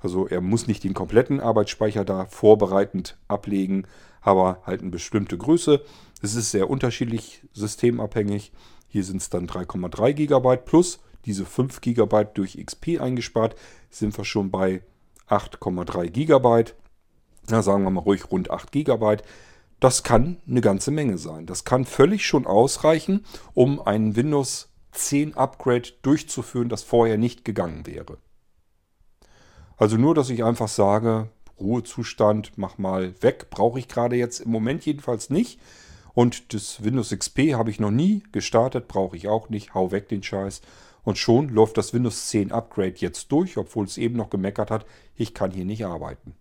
Also 0.00 0.26
er 0.26 0.40
muss 0.40 0.66
nicht 0.66 0.84
den 0.84 0.94
kompletten 0.94 1.40
Arbeitsspeicher 1.40 2.04
da 2.04 2.26
vorbereitend 2.26 3.16
ablegen, 3.28 3.86
aber 4.20 4.60
halt 4.64 4.82
eine 4.82 4.90
bestimmte 4.90 5.38
Größe. 5.38 5.82
Es 6.22 6.34
ist 6.34 6.50
sehr 6.50 6.70
unterschiedlich 6.70 7.42
systemabhängig. 7.52 8.52
Hier 8.88 9.04
sind 9.04 9.18
es 9.18 9.30
dann 9.30 9.46
3,3 9.46 10.12
GB 10.12 10.56
plus 10.64 11.00
diese 11.24 11.44
5 11.44 11.80
GB 11.80 12.28
durch 12.34 12.56
XP 12.64 13.00
eingespart. 13.00 13.56
Sind 13.90 14.16
wir 14.16 14.24
schon 14.24 14.50
bei 14.50 14.82
8,3 15.28 16.08
GB. 16.08 16.72
Na, 17.48 17.62
sagen 17.62 17.84
wir 17.84 17.90
mal 17.90 18.00
ruhig 18.00 18.30
rund 18.30 18.50
8 18.50 18.72
GB. 18.72 19.18
Das 19.78 20.02
kann 20.02 20.38
eine 20.48 20.62
ganze 20.62 20.90
Menge 20.90 21.18
sein. 21.18 21.46
Das 21.46 21.64
kann 21.64 21.84
völlig 21.84 22.26
schon 22.26 22.46
ausreichen, 22.46 23.24
um 23.54 23.80
ein 23.80 24.16
Windows 24.16 24.70
10 24.92 25.36
Upgrade 25.36 25.90
durchzuführen, 26.02 26.70
das 26.70 26.82
vorher 26.82 27.18
nicht 27.18 27.44
gegangen 27.44 27.86
wäre. 27.86 28.18
Also 29.76 29.98
nur, 29.98 30.14
dass 30.14 30.30
ich 30.30 30.42
einfach 30.42 30.68
sage, 30.68 31.28
Ruhezustand, 31.60 32.52
mach 32.56 32.78
mal 32.78 33.14
weg, 33.22 33.50
brauche 33.50 33.78
ich 33.78 33.88
gerade 33.88 34.16
jetzt 34.16 34.40
im 34.40 34.50
Moment 34.50 34.86
jedenfalls 34.86 35.28
nicht. 35.28 35.60
Und 36.16 36.54
das 36.54 36.82
Windows 36.82 37.10
XP 37.10 37.52
habe 37.52 37.68
ich 37.68 37.78
noch 37.78 37.90
nie 37.90 38.22
gestartet, 38.32 38.88
brauche 38.88 39.18
ich 39.18 39.28
auch 39.28 39.50
nicht. 39.50 39.74
Hau 39.74 39.92
weg 39.92 40.08
den 40.08 40.22
Scheiß. 40.22 40.62
Und 41.04 41.18
schon 41.18 41.50
läuft 41.50 41.76
das 41.76 41.92
Windows 41.92 42.28
10 42.28 42.52
Upgrade 42.52 42.94
jetzt 42.96 43.30
durch, 43.30 43.58
obwohl 43.58 43.84
es 43.84 43.98
eben 43.98 44.16
noch 44.16 44.30
gemeckert 44.30 44.70
hat, 44.70 44.86
ich 45.14 45.34
kann 45.34 45.50
hier 45.50 45.66
nicht 45.66 45.84
arbeiten. 45.84 46.34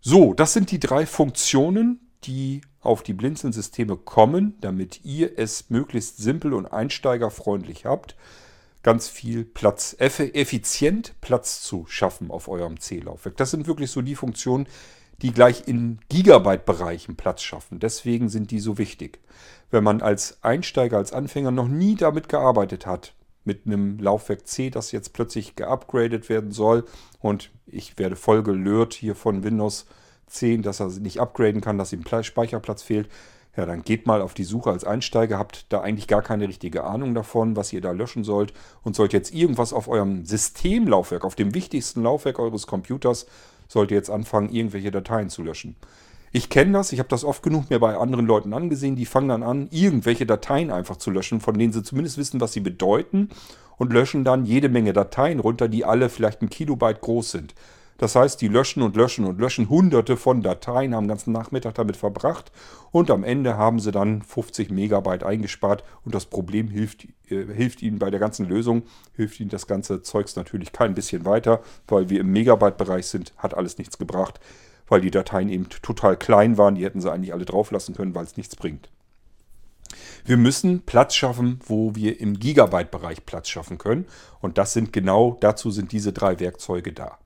So, 0.00 0.34
das 0.34 0.52
sind 0.52 0.72
die 0.72 0.80
drei 0.80 1.06
Funktionen, 1.06 2.00
die 2.24 2.62
auf 2.80 3.04
die 3.04 3.14
Blinzeln-Systeme 3.14 3.96
kommen, 3.96 4.56
damit 4.60 5.04
ihr 5.04 5.38
es 5.38 5.70
möglichst 5.70 6.16
simpel 6.16 6.52
und 6.52 6.66
einsteigerfreundlich 6.66 7.86
habt, 7.86 8.16
ganz 8.82 9.08
viel 9.08 9.44
Platz, 9.44 9.94
effizient 10.00 11.14
Platz 11.20 11.62
zu 11.62 11.86
schaffen 11.86 12.32
auf 12.32 12.48
eurem 12.48 12.80
C-Laufwerk. 12.80 13.36
Das 13.36 13.52
sind 13.52 13.68
wirklich 13.68 13.92
so 13.92 14.02
die 14.02 14.16
Funktionen, 14.16 14.66
die 15.22 15.32
gleich 15.32 15.66
in 15.66 15.98
Gigabyte-Bereichen 16.08 17.16
Platz 17.16 17.42
schaffen. 17.42 17.80
Deswegen 17.80 18.28
sind 18.28 18.50
die 18.50 18.60
so 18.60 18.78
wichtig. 18.78 19.20
Wenn 19.70 19.84
man 19.84 20.00
als 20.00 20.42
Einsteiger, 20.42 20.96
als 20.96 21.12
Anfänger 21.12 21.50
noch 21.50 21.68
nie 21.68 21.96
damit 21.96 22.28
gearbeitet 22.28 22.86
hat, 22.86 23.14
mit 23.44 23.66
einem 23.66 23.98
Laufwerk 23.98 24.46
C, 24.46 24.70
das 24.70 24.92
jetzt 24.92 25.12
plötzlich 25.12 25.56
geupgradet 25.56 26.28
werden 26.28 26.52
soll 26.52 26.84
und 27.18 27.50
ich 27.66 27.98
werde 27.98 28.14
voll 28.14 28.42
gelört 28.42 28.94
hier 28.94 29.14
von 29.14 29.42
Windows 29.42 29.86
10, 30.26 30.62
dass 30.62 30.80
er 30.80 30.88
nicht 30.88 31.20
upgraden 31.20 31.60
kann, 31.60 31.78
dass 31.78 31.92
ihm 31.92 32.04
Speicherplatz 32.04 32.82
fehlt, 32.82 33.08
ja, 33.56 33.66
dann 33.66 33.82
geht 33.82 34.06
mal 34.06 34.22
auf 34.22 34.34
die 34.34 34.44
Suche 34.44 34.70
als 34.70 34.84
Einsteiger, 34.84 35.36
habt 35.36 35.72
da 35.72 35.80
eigentlich 35.80 36.06
gar 36.06 36.22
keine 36.22 36.46
richtige 36.46 36.84
Ahnung 36.84 37.12
davon, 37.14 37.56
was 37.56 37.72
ihr 37.72 37.80
da 37.80 37.90
löschen 37.90 38.22
sollt 38.22 38.52
und 38.84 38.94
sollt 38.94 39.12
jetzt 39.12 39.34
irgendwas 39.34 39.72
auf 39.72 39.88
eurem 39.88 40.24
Systemlaufwerk, 40.24 41.24
auf 41.24 41.34
dem 41.34 41.54
wichtigsten 41.54 42.04
Laufwerk 42.04 42.38
eures 42.38 42.68
Computers 42.68 43.26
sollte 43.68 43.94
jetzt 43.94 44.10
anfangen, 44.10 44.50
irgendwelche 44.50 44.90
Dateien 44.90 45.28
zu 45.28 45.42
löschen. 45.42 45.76
Ich 46.32 46.50
kenne 46.50 46.72
das, 46.72 46.92
ich 46.92 46.98
habe 46.98 47.08
das 47.08 47.24
oft 47.24 47.42
genug 47.42 47.70
mir 47.70 47.78
bei 47.78 47.96
anderen 47.96 48.26
Leuten 48.26 48.52
angesehen, 48.52 48.96
die 48.96 49.06
fangen 49.06 49.28
dann 49.28 49.42
an, 49.42 49.68
irgendwelche 49.70 50.26
Dateien 50.26 50.70
einfach 50.70 50.96
zu 50.96 51.10
löschen, 51.10 51.40
von 51.40 51.58
denen 51.58 51.72
sie 51.72 51.82
zumindest 51.82 52.18
wissen, 52.18 52.40
was 52.40 52.52
sie 52.52 52.60
bedeuten 52.60 53.30
und 53.78 53.92
löschen 53.92 54.24
dann 54.24 54.44
jede 54.44 54.68
Menge 54.68 54.92
Dateien 54.92 55.40
runter, 55.40 55.68
die 55.68 55.84
alle 55.84 56.10
vielleicht 56.10 56.42
ein 56.42 56.50
Kilobyte 56.50 57.00
groß 57.00 57.30
sind. 57.30 57.54
Das 57.98 58.14
heißt, 58.14 58.40
die 58.40 58.48
löschen 58.48 58.82
und 58.82 58.96
löschen 58.96 59.24
und 59.24 59.40
löschen 59.40 59.68
hunderte 59.68 60.16
von 60.16 60.40
Dateien, 60.40 60.94
haben 60.94 61.04
den 61.04 61.08
ganzen 61.08 61.32
Nachmittag 61.32 61.74
damit 61.74 61.96
verbracht 61.96 62.52
und 62.92 63.10
am 63.10 63.24
Ende 63.24 63.56
haben 63.56 63.80
sie 63.80 63.90
dann 63.90 64.22
50 64.22 64.70
Megabyte 64.70 65.24
eingespart 65.24 65.82
und 66.04 66.14
das 66.14 66.24
Problem 66.26 66.68
hilft, 66.68 67.08
äh, 67.28 67.44
hilft 67.52 67.82
ihnen 67.82 67.98
bei 67.98 68.10
der 68.10 68.20
ganzen 68.20 68.46
Lösung, 68.46 68.84
hilft 69.14 69.40
ihnen 69.40 69.50
das 69.50 69.66
ganze 69.66 70.00
Zeugs 70.02 70.36
natürlich 70.36 70.72
kein 70.72 70.94
bisschen 70.94 71.24
weiter, 71.24 71.60
weil 71.88 72.08
wir 72.08 72.20
im 72.20 72.30
Megabyte-Bereich 72.32 73.06
sind, 73.06 73.34
hat 73.36 73.54
alles 73.54 73.78
nichts 73.78 73.98
gebracht, 73.98 74.38
weil 74.86 75.00
die 75.00 75.10
Dateien 75.10 75.48
eben 75.48 75.68
total 75.68 76.16
klein 76.16 76.56
waren, 76.56 76.76
die 76.76 76.84
hätten 76.84 77.00
sie 77.00 77.10
eigentlich 77.10 77.34
alle 77.34 77.44
drauf 77.44 77.72
lassen 77.72 77.96
können, 77.96 78.14
weil 78.14 78.24
es 78.24 78.36
nichts 78.36 78.54
bringt. 78.54 78.90
Wir 80.24 80.36
müssen 80.36 80.82
Platz 80.82 81.16
schaffen, 81.16 81.58
wo 81.66 81.96
wir 81.96 82.20
im 82.20 82.38
Gigabyte-Bereich 82.38 83.26
Platz 83.26 83.48
schaffen 83.48 83.78
können. 83.78 84.06
Und 84.40 84.58
das 84.58 84.72
sind 84.72 84.92
genau, 84.92 85.38
dazu 85.40 85.70
sind 85.70 85.92
diese 85.92 86.12
drei 86.12 86.38
Werkzeuge 86.38 86.92
da. 86.92 87.18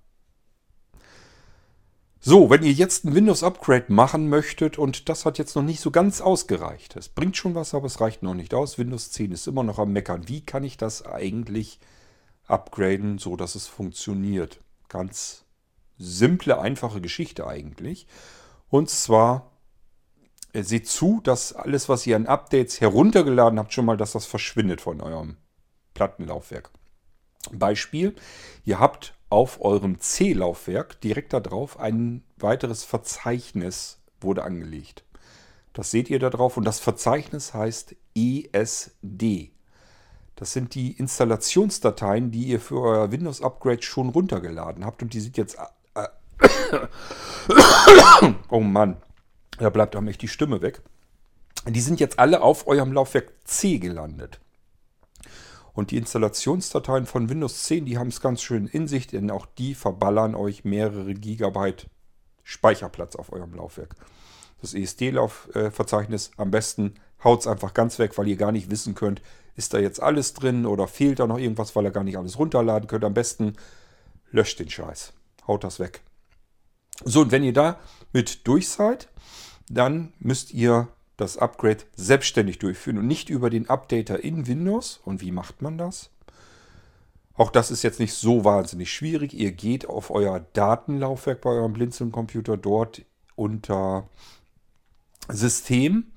So, 2.25 2.51
wenn 2.51 2.63
ihr 2.63 2.71
jetzt 2.71 3.05
ein 3.05 3.17
Windows-Upgrade 3.17 3.87
machen 3.93 4.29
möchtet 4.29 4.79
und 4.79 5.09
das 5.09 5.27
hat 5.27 5.39
jetzt 5.39 5.57
noch 5.57 5.65
nicht 5.65 5.81
so 5.81 5.91
ganz 5.91 6.21
ausgereicht. 6.21 6.95
Es 6.95 7.09
bringt 7.09 7.37
schon 7.37 7.57
was, 7.57 7.75
aber 7.75 7.87
es 7.87 8.01
reicht 8.01 8.23
noch 8.23 8.35
nicht 8.35 8.55
aus. 8.55 8.79
Windows 8.79 9.11
10 9.11 9.33
ist 9.33 9.49
immer 9.49 9.65
noch 9.65 9.81
am 9.81 9.93
Meckern. 9.93 10.29
Wie 10.29 10.41
kann 10.41 10.63
ich 10.63 10.77
das 10.77 11.05
eigentlich 11.05 11.81
upgraden, 12.47 13.19
so 13.19 13.35
dass 13.35 13.57
es 13.57 13.67
funktioniert? 13.67 14.61
Ganz 14.89 15.47
simple, 15.99 16.61
einfache 16.61 17.01
Geschichte 17.01 17.45
eigentlich. 17.49 18.07
Und 18.69 18.89
zwar 18.89 19.51
äh, 20.53 20.63
seht 20.63 20.87
zu, 20.87 21.21
dass 21.25 21.53
alles, 21.53 21.89
was 21.89 22.07
ihr 22.07 22.15
an 22.15 22.29
Updates 22.29 22.81
heruntergeladen 22.81 23.59
habt, 23.59 23.73
schon 23.73 23.85
mal, 23.85 23.97
dass 23.97 24.13
das 24.13 24.27
verschwindet 24.27 24.81
von 24.81 25.01
eurem 25.01 25.39
Plattenlaufwerk. 25.95 26.71
Beispiel, 27.51 28.15
ihr 28.65 28.79
habt 28.79 29.15
auf 29.33 29.63
eurem 29.63 29.99
C-Laufwerk 29.99 31.01
direkt 31.01 31.33
darauf 31.33 31.81
ein 31.81 32.23
weiteres 32.37 32.85
Verzeichnis 32.85 33.99
wurde 34.21 34.45
angelegt. 34.45 35.05
Das 35.73 35.91
seht 35.91 36.11
ihr 36.11 36.19
da 36.19 36.29
drauf 36.29 36.59
und 36.59 36.65
das 36.65 36.81
Verzeichnis 36.81 37.55
heißt 37.55 37.97
ESD. 38.15 39.53
Das 40.37 40.53
sind 40.53 40.75
die 40.75 40.93
Installationsdateien, 40.93 42.31
die 42.31 42.45
ihr 42.45 42.61
für 42.61 42.83
euer 42.83 43.11
Windows-Upgrade 43.11 43.83
schon 43.83 44.11
runtergeladen 44.11 44.85
habt. 44.85 45.03
Und 45.03 45.15
die 45.15 45.21
sind 45.21 45.39
jetzt... 45.39 45.57
Äh, 45.95 46.09
oh 48.51 48.61
Mann, 48.61 48.99
da 49.57 49.71
bleibt 49.71 49.97
einem 49.97 50.09
echt 50.09 50.21
die 50.21 50.29
Stimme 50.29 50.61
weg. 50.61 50.83
Die 51.67 51.81
sind 51.81 52.01
jetzt 52.01 52.19
alle 52.19 52.43
auf 52.43 52.67
eurem 52.67 52.93
Laufwerk 52.93 53.33
C 53.45 53.79
gelandet. 53.79 54.41
Und 55.75 55.91
die 55.91 55.97
Installationsdateien 55.97 57.07
von 57.07 57.29
Windows 57.29 57.65
10, 57.65 57.87
die 57.87 57.99
haben 57.99 58.09
es 58.09 58.21
ganz 58.21 58.43
schön 58.43 58.67
in 58.67 58.87
sich, 58.87 59.07
denn 59.07 59.31
auch 59.31 59.47
die 59.47 59.75
verballern 59.75 60.35
euch 60.35 60.65
mehrere 60.65 61.15
Gigabyte 61.15 61.87
Speicherplatz 62.43 63.17
auf 63.17 63.33
eurem 63.33 63.55
Laufwerk. 63.55 63.95
Das 64.61 64.75
ESD-Verzeichnis 64.75 66.31
am 66.37 66.51
besten 66.51 66.95
haut 67.25 67.41
es 67.41 67.47
einfach 67.47 67.75
ganz 67.75 67.99
weg, 67.99 68.17
weil 68.19 68.29
ihr 68.29 68.37
gar 68.37 68.53
nicht 68.53 68.71
wissen 68.71 68.95
könnt, 68.95 69.23
ist 69.55 69.75
da 69.75 69.79
jetzt 69.79 70.03
alles 70.03 70.35
drin 70.35 70.67
oder 70.67 70.89
fehlt 70.89 71.19
da 71.19 71.27
noch 71.27 71.39
irgendwas, 71.39 71.75
weil 71.75 71.85
ihr 71.85 71.91
gar 71.91 72.05
nicht 72.05 72.19
alles 72.19 72.39
runterladen 72.39 72.87
könnt. 72.87 73.05
Am 73.05 73.15
besten 73.15 73.55
löscht 74.31 74.59
den 74.61 74.71
Scheiß. 74.71 75.13
Haut 75.47 75.65
das 75.65 75.79
weg. 75.79 76.03
So, 77.05 77.23
und 77.23 77.33
wenn 77.33 77.43
ihr 77.43 77.53
da 77.53 77.79
mit 78.13 78.47
durch 78.47 78.69
seid, 78.69 79.09
dann 79.69 80.13
müsst 80.19 80.53
ihr 80.53 80.89
das 81.23 81.39
Upgrade 81.39 81.85
selbstständig 81.97 82.59
durchführen 82.59 82.99
und 82.99 83.07
nicht 83.07 83.31
über 83.31 83.51
den 83.51 83.69
Updater 83.69 84.23
in 84.23 84.47
Windows. 84.47 85.01
Und 85.05 85.21
wie 85.21 85.33
macht 85.33 85.63
man 85.63 85.79
das? 85.79 86.11
Auch 87.35 87.51
das 87.51 87.71
ist 87.71 87.83
jetzt 87.83 88.01
nicht 88.01 88.15
so 88.15 88.45
wahnsinnig 88.45 88.93
schwierig. 88.93 89.33
Ihr 89.33 89.53
geht 89.53 89.89
auf 89.89 90.11
euer 90.11 90.41
Datenlaufwerk 90.53 91.41
bei 91.41 91.51
eurem 91.51 91.73
Blinzeln-Computer 91.73 92.57
dort 92.57 93.03
unter 93.37 94.09
System, 95.29 96.13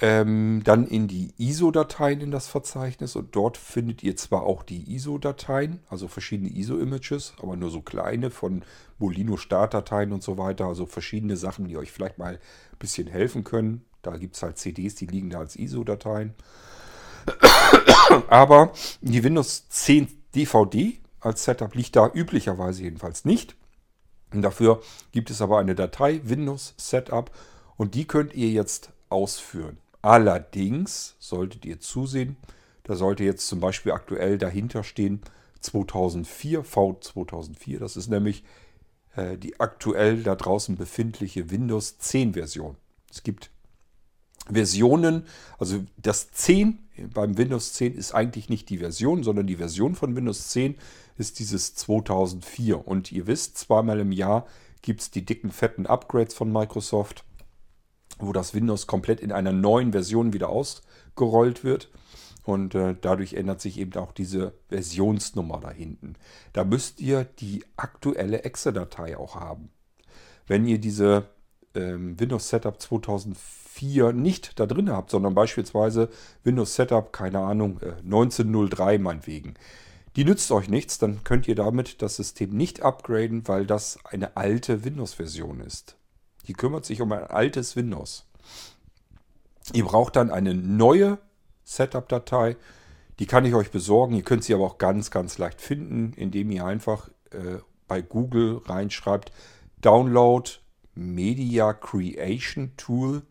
ähm, 0.00 0.62
dann 0.64 0.86
in 0.86 1.08
die 1.08 1.32
ISO-Dateien 1.38 2.20
in 2.20 2.30
das 2.30 2.46
Verzeichnis 2.46 3.16
und 3.16 3.34
dort 3.34 3.56
findet 3.56 4.02
ihr 4.02 4.16
zwar 4.16 4.42
auch 4.42 4.62
die 4.62 4.94
ISO-Dateien, 4.94 5.80
also 5.88 6.06
verschiedene 6.08 6.50
ISO-Images, 6.50 7.34
aber 7.42 7.56
nur 7.56 7.70
so 7.70 7.80
kleine 7.80 8.30
von 8.30 8.64
Molino-Startdateien 8.98 10.12
und 10.12 10.22
so 10.22 10.38
weiter, 10.38 10.66
also 10.66 10.86
verschiedene 10.86 11.36
Sachen, 11.36 11.66
die 11.66 11.76
euch 11.76 11.90
vielleicht 11.90 12.18
mal 12.18 12.34
ein 12.34 12.78
bisschen 12.78 13.08
helfen 13.08 13.44
können. 13.44 13.84
Da 14.02 14.16
gibt 14.16 14.36
es 14.36 14.42
halt 14.42 14.58
CDs, 14.58 14.94
die 14.94 15.06
liegen 15.06 15.30
da 15.30 15.38
als 15.40 15.56
ISO-Dateien. 15.56 16.34
Aber 18.28 18.72
die 19.00 19.22
Windows 19.22 19.68
10 19.68 20.08
DVD 20.34 20.98
als 21.20 21.44
Setup 21.44 21.74
liegt 21.74 21.96
da 21.96 22.10
üblicherweise 22.12 22.82
jedenfalls 22.82 23.24
nicht. 23.24 23.56
Und 24.32 24.42
dafür 24.42 24.82
gibt 25.12 25.30
es 25.30 25.40
aber 25.40 25.58
eine 25.58 25.74
Datei 25.74 26.20
Windows 26.24 26.74
Setup 26.76 27.30
und 27.76 27.94
die 27.94 28.06
könnt 28.06 28.34
ihr 28.34 28.48
jetzt 28.48 28.90
ausführen. 29.08 29.78
Allerdings 30.02 31.16
solltet 31.18 31.64
ihr 31.64 31.80
zusehen, 31.80 32.36
da 32.84 32.94
sollte 32.94 33.24
jetzt 33.24 33.46
zum 33.46 33.60
Beispiel 33.60 33.92
aktuell 33.92 34.38
dahinter 34.38 34.84
stehen 34.84 35.22
2004, 35.60 36.64
V2004. 36.64 37.78
Das 37.78 37.96
ist 37.96 38.08
nämlich 38.08 38.44
äh, 39.16 39.36
die 39.36 39.58
aktuell 39.60 40.22
da 40.22 40.34
draußen 40.36 40.76
befindliche 40.76 41.50
Windows 41.50 41.98
10 41.98 42.34
Version. 42.34 42.76
Es 43.10 43.22
gibt 43.22 43.50
Versionen, 44.50 45.24
also 45.58 45.84
das 45.96 46.30
10 46.30 46.78
beim 47.14 47.38
Windows 47.38 47.74
10 47.74 47.94
ist 47.94 48.12
eigentlich 48.12 48.48
nicht 48.48 48.68
die 48.70 48.78
Version, 48.78 49.22
sondern 49.22 49.46
die 49.46 49.56
Version 49.56 49.94
von 49.94 50.16
Windows 50.16 50.48
10 50.48 50.76
ist 51.16 51.38
dieses 51.38 51.74
2004. 51.74 52.86
Und 52.86 53.12
ihr 53.12 53.26
wisst, 53.26 53.58
zweimal 53.58 54.00
im 54.00 54.12
Jahr 54.12 54.46
gibt 54.82 55.00
es 55.00 55.10
die 55.10 55.24
dicken, 55.24 55.50
fetten 55.50 55.86
Upgrades 55.86 56.34
von 56.34 56.52
Microsoft, 56.52 57.24
wo 58.18 58.32
das 58.32 58.54
Windows 58.54 58.86
komplett 58.86 59.20
in 59.20 59.32
einer 59.32 59.52
neuen 59.52 59.92
Version 59.92 60.32
wieder 60.32 60.48
ausgerollt 60.48 61.64
wird. 61.64 61.90
Und 62.44 62.74
äh, 62.74 62.96
dadurch 62.98 63.34
ändert 63.34 63.60
sich 63.60 63.78
eben 63.78 63.94
auch 63.94 64.12
diese 64.12 64.54
Versionsnummer 64.68 65.60
da 65.60 65.70
hinten. 65.70 66.14
Da 66.54 66.64
müsst 66.64 67.00
ihr 67.00 67.24
die 67.24 67.64
aktuelle 67.76 68.42
Exe-Datei 68.42 69.18
auch 69.18 69.34
haben. 69.34 69.70
Wenn 70.46 70.64
ihr 70.64 70.78
diese 70.78 71.28
ähm, 71.74 72.18
Windows 72.18 72.48
Setup 72.48 72.80
2004 72.80 74.12
nicht 74.12 74.58
da 74.58 74.66
drin 74.66 74.90
habt, 74.90 75.10
sondern 75.10 75.34
beispielsweise 75.34 76.08
Windows 76.44 76.74
Setup, 76.74 77.12
keine 77.12 77.40
Ahnung, 77.40 77.80
äh, 77.80 77.92
1903 78.02 78.98
meinetwegen. 78.98 79.54
Die 80.16 80.24
nützt 80.24 80.50
euch 80.50 80.68
nichts, 80.68 80.98
dann 80.98 81.22
könnt 81.22 81.46
ihr 81.46 81.54
damit 81.54 82.02
das 82.02 82.16
System 82.16 82.50
nicht 82.50 82.82
upgraden, 82.82 83.46
weil 83.46 83.66
das 83.66 83.98
eine 84.04 84.36
alte 84.36 84.84
Windows-Version 84.84 85.60
ist. 85.60 85.96
Die 86.48 86.54
kümmert 86.54 86.84
sich 86.84 87.00
um 87.00 87.12
ein 87.12 87.24
altes 87.24 87.76
Windows. 87.76 88.26
Ihr 89.72 89.84
braucht 89.84 90.16
dann 90.16 90.30
eine 90.30 90.54
neue 90.54 91.18
Setup-Datei. 91.64 92.56
Die 93.18 93.26
kann 93.26 93.44
ich 93.44 93.54
euch 93.54 93.70
besorgen. 93.70 94.14
Ihr 94.14 94.22
könnt 94.22 94.44
sie 94.44 94.54
aber 94.54 94.64
auch 94.64 94.78
ganz, 94.78 95.10
ganz 95.10 95.38
leicht 95.38 95.60
finden, 95.60 96.14
indem 96.14 96.50
ihr 96.50 96.64
einfach 96.64 97.10
äh, 97.30 97.58
bei 97.86 98.00
Google 98.00 98.62
reinschreibt 98.64 99.30
Download 99.80 100.50
Media 100.98 101.72
Creation 101.72 102.72
Tool. 102.76 103.22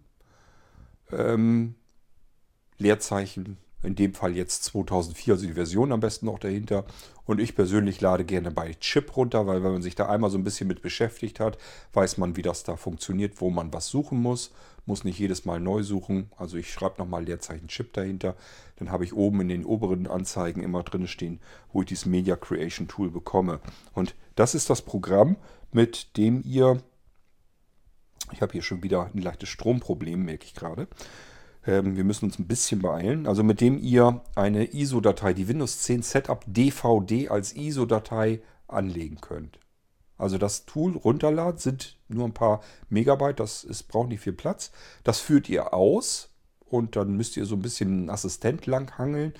Ähm, 1.11 1.75
Leerzeichen, 2.77 3.57
in 3.83 3.95
dem 3.95 4.13
Fall 4.13 4.35
jetzt 4.35 4.63
2004, 4.65 5.33
also 5.33 5.47
die 5.47 5.53
Version 5.53 5.91
am 5.91 5.99
besten 5.99 6.27
noch 6.27 6.39
dahinter. 6.39 6.85
Und 7.25 7.39
ich 7.39 7.55
persönlich 7.55 7.99
lade 7.99 8.23
gerne 8.23 8.51
bei 8.51 8.73
Chip 8.79 9.17
runter, 9.17 9.47
weil 9.47 9.63
wenn 9.63 9.73
man 9.73 9.81
sich 9.81 9.95
da 9.95 10.07
einmal 10.07 10.29
so 10.29 10.37
ein 10.37 10.43
bisschen 10.43 10.67
mit 10.67 10.81
beschäftigt 10.81 11.39
hat, 11.41 11.57
weiß 11.93 12.17
man, 12.17 12.37
wie 12.37 12.41
das 12.41 12.63
da 12.63 12.77
funktioniert, 12.77 13.41
wo 13.41 13.49
man 13.49 13.73
was 13.73 13.89
suchen 13.89 14.21
muss. 14.21 14.51
Muss 14.85 15.03
nicht 15.03 15.19
jedes 15.19 15.43
Mal 15.43 15.59
neu 15.59 15.83
suchen. 15.83 16.31
Also 16.37 16.55
ich 16.55 16.71
schreibe 16.71 16.99
nochmal 16.99 17.25
Leerzeichen 17.25 17.67
Chip 17.67 17.91
dahinter. 17.91 18.37
Dann 18.77 18.91
habe 18.91 19.03
ich 19.03 19.13
oben 19.13 19.41
in 19.41 19.49
den 19.49 19.65
oberen 19.65 20.07
Anzeigen 20.07 20.63
immer 20.63 20.83
drin 20.83 21.07
stehen, 21.07 21.41
wo 21.73 21.81
ich 21.81 21.87
dieses 21.87 22.05
Media 22.05 22.37
Creation 22.37 22.87
Tool 22.87 23.09
bekomme. 23.09 23.59
Und 23.93 24.15
das 24.35 24.55
ist 24.55 24.69
das 24.69 24.81
Programm, 24.81 25.35
mit 25.73 26.15
dem 26.15 26.41
ihr 26.45 26.81
ich 28.31 28.41
habe 28.41 28.53
hier 28.53 28.61
schon 28.61 28.83
wieder 28.83 29.09
ein 29.13 29.21
leichtes 29.21 29.49
Stromproblem, 29.49 30.23
merke 30.23 30.45
ich 30.45 30.53
gerade. 30.53 30.87
Ähm, 31.65 31.95
wir 31.95 32.03
müssen 32.03 32.25
uns 32.25 32.39
ein 32.39 32.47
bisschen 32.47 32.81
beeilen. 32.81 33.27
Also 33.27 33.43
mit 33.43 33.61
dem 33.61 33.77
ihr 33.77 34.21
eine 34.35 34.73
ISO-Datei, 34.73 35.33
die 35.33 35.47
Windows 35.47 35.81
10 35.81 36.01
Setup 36.01 36.43
DVD 36.47 37.29
als 37.29 37.55
ISO-Datei 37.55 38.41
anlegen 38.67 39.21
könnt. 39.21 39.59
Also 40.17 40.37
das 40.37 40.65
Tool 40.65 40.97
runterladen 40.97 41.59
sind 41.59 41.97
nur 42.07 42.25
ein 42.25 42.33
paar 42.33 42.61
Megabyte, 42.89 43.39
das 43.39 43.63
ist, 43.63 43.83
braucht 43.83 44.09
nicht 44.09 44.21
viel 44.21 44.33
Platz. 44.33 44.71
Das 45.03 45.19
führt 45.19 45.47
ihr 45.47 45.73
aus 45.73 46.29
und 46.65 46.95
dann 46.95 47.15
müsst 47.15 47.37
ihr 47.37 47.45
so 47.45 47.55
ein 47.55 47.61
bisschen 47.61 47.89
einen 47.89 48.09
Assistent 48.09 48.65
langhangeln 48.65 49.33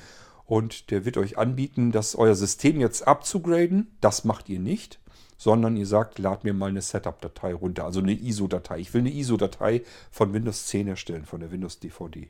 und 0.46 0.92
der 0.92 1.04
wird 1.04 1.18
euch 1.18 1.38
anbieten, 1.38 1.92
das 1.92 2.16
euer 2.16 2.36
System 2.36 2.80
jetzt 2.80 3.08
abzugraden. 3.08 3.98
Das 4.02 4.24
macht 4.24 4.50
ihr 4.50 4.60
nicht 4.60 5.00
sondern 5.38 5.78
ihr 5.78 5.86
sagt, 5.86 6.20
lad 6.20 6.44
mir 6.44 6.54
mal 6.54 6.70
eine 6.70 6.82
Setup-Datei 6.82 7.54
runter, 7.54 7.86
also 7.86 8.00
eine 8.00 8.14
ISO-Datei. 8.14 8.80
Ich 8.80 8.94
will 8.94 9.02
eine 9.02 9.14
ISO-Datei 9.14 9.84
von 10.12 10.34
Windows 10.34 10.68
10 10.68 10.88
erstellen, 10.88 11.26
von 11.26 11.40
der 11.40 11.52
Windows 11.52 11.80
DVD. 11.80 12.30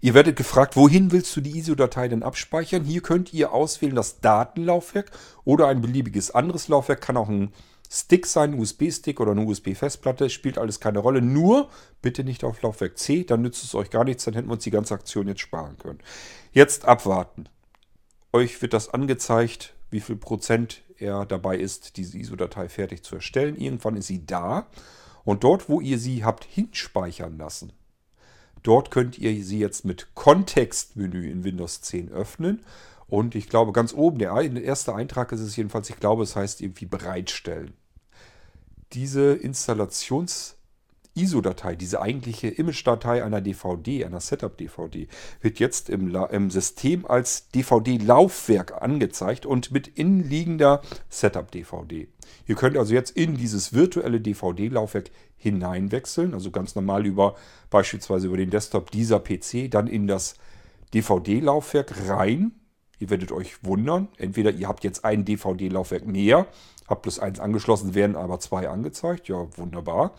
Ihr 0.00 0.14
werdet 0.14 0.36
gefragt, 0.36 0.74
wohin 0.74 1.12
willst 1.12 1.36
du 1.36 1.40
die 1.40 1.56
ISO-Datei 1.58 2.08
denn 2.08 2.22
abspeichern? 2.22 2.84
Hier 2.84 3.02
könnt 3.02 3.32
ihr 3.32 3.52
auswählen 3.52 3.94
das 3.94 4.20
Datenlaufwerk 4.20 5.12
oder 5.44 5.68
ein 5.68 5.80
beliebiges 5.80 6.32
anderes 6.32 6.66
Laufwerk. 6.68 7.00
Kann 7.00 7.16
auch 7.16 7.28
ein 7.28 7.52
Stick 7.88 8.26
sein, 8.26 8.54
ein 8.54 8.58
USB-Stick 8.58 9.20
oder 9.20 9.32
eine 9.32 9.42
USB-Festplatte. 9.42 10.28
Spielt 10.30 10.58
alles 10.58 10.80
keine 10.80 10.98
Rolle. 10.98 11.22
Nur 11.22 11.68
bitte 12.00 12.24
nicht 12.24 12.42
auf 12.42 12.62
Laufwerk 12.62 12.98
C, 12.98 13.22
dann 13.22 13.42
nützt 13.42 13.62
es 13.62 13.74
euch 13.74 13.90
gar 13.90 14.02
nichts. 14.02 14.24
Dann 14.24 14.34
hätten 14.34 14.48
wir 14.48 14.54
uns 14.54 14.64
die 14.64 14.70
ganze 14.70 14.94
Aktion 14.94 15.28
jetzt 15.28 15.42
sparen 15.42 15.76
können. 15.78 16.00
Jetzt 16.52 16.86
abwarten. 16.86 17.44
Euch 18.32 18.60
wird 18.62 18.72
das 18.72 18.88
angezeigt, 18.88 19.74
wie 19.90 20.00
viel 20.00 20.16
Prozent 20.16 20.82
er 21.02 21.26
dabei 21.26 21.58
ist, 21.58 21.96
diese 21.96 22.16
ISO-Datei 22.16 22.68
fertig 22.68 23.02
zu 23.02 23.16
erstellen. 23.16 23.56
Irgendwann 23.56 23.96
ist 23.96 24.06
sie 24.06 24.24
da. 24.24 24.66
Und 25.24 25.44
dort, 25.44 25.68
wo 25.68 25.80
ihr 25.80 25.98
sie 25.98 26.24
habt 26.24 26.44
hinspeichern 26.44 27.36
lassen, 27.36 27.72
dort 28.62 28.90
könnt 28.90 29.18
ihr 29.18 29.44
sie 29.44 29.58
jetzt 29.58 29.84
mit 29.84 30.14
Kontextmenü 30.14 31.30
in 31.30 31.44
Windows 31.44 31.82
10 31.82 32.10
öffnen. 32.10 32.64
Und 33.08 33.34
ich 33.34 33.48
glaube, 33.48 33.72
ganz 33.72 33.92
oben, 33.92 34.18
der 34.18 34.32
erste 34.32 34.94
Eintrag 34.94 35.32
ist 35.32 35.40
es 35.40 35.56
jedenfalls, 35.56 35.90
ich 35.90 36.00
glaube, 36.00 36.22
es 36.22 36.34
heißt 36.34 36.62
irgendwie 36.62 36.86
bereitstellen. 36.86 37.74
Diese 38.92 39.34
Installations- 39.34 40.54
ISO-Datei, 41.14 41.76
diese 41.76 42.00
eigentliche 42.00 42.48
Image-Datei 42.48 43.22
einer 43.22 43.40
DVD, 43.40 44.04
einer 44.04 44.20
Setup-DVD, 44.20 45.08
wird 45.40 45.58
jetzt 45.58 45.90
im, 45.90 46.14
im 46.14 46.50
System 46.50 47.06
als 47.06 47.48
DVD-Laufwerk 47.50 48.80
angezeigt 48.82 49.44
und 49.44 49.72
mit 49.72 49.88
innenliegender 49.88 50.80
Setup-DVD. 51.10 52.08
Ihr 52.46 52.54
könnt 52.54 52.76
also 52.76 52.94
jetzt 52.94 53.10
in 53.10 53.36
dieses 53.36 53.72
virtuelle 53.74 54.20
DVD-Laufwerk 54.20 55.10
hineinwechseln, 55.36 56.34
also 56.34 56.50
ganz 56.50 56.74
normal 56.74 57.04
über 57.04 57.34
beispielsweise 57.68 58.28
über 58.28 58.36
den 58.36 58.50
Desktop 58.50 58.90
dieser 58.90 59.20
PC, 59.20 59.70
dann 59.70 59.86
in 59.86 60.06
das 60.06 60.34
DVD-Laufwerk 60.94 62.08
rein. 62.08 62.52
Ihr 62.98 63.10
werdet 63.10 63.32
euch 63.32 63.64
wundern, 63.64 64.08
entweder 64.16 64.52
ihr 64.52 64.68
habt 64.68 64.84
jetzt 64.84 65.04
ein 65.04 65.24
DVD-Laufwerk 65.24 66.06
mehr, 66.06 66.46
habt 66.86 67.02
bloß 67.02 67.18
eins 67.18 67.40
angeschlossen, 67.40 67.94
werden 67.94 68.16
aber 68.16 68.38
zwei 68.38 68.68
angezeigt. 68.68 69.28
Ja, 69.28 69.46
wunderbar. 69.56 70.14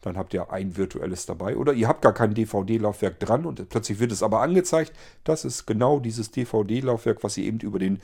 Dann 0.00 0.16
habt 0.16 0.32
ihr 0.34 0.52
ein 0.52 0.76
virtuelles 0.76 1.26
dabei. 1.26 1.56
Oder 1.56 1.72
ihr 1.72 1.88
habt 1.88 2.02
gar 2.02 2.14
kein 2.14 2.34
DVD-Laufwerk 2.34 3.18
dran 3.18 3.44
und 3.46 3.68
plötzlich 3.68 3.98
wird 3.98 4.12
es 4.12 4.22
aber 4.22 4.40
angezeigt. 4.40 4.92
Das 5.24 5.44
ist 5.44 5.66
genau 5.66 5.98
dieses 5.98 6.30
DVD-Laufwerk, 6.30 7.24
was 7.24 7.36
ihr 7.36 7.44
eben 7.44 7.60
über 7.60 7.78
den 7.78 8.00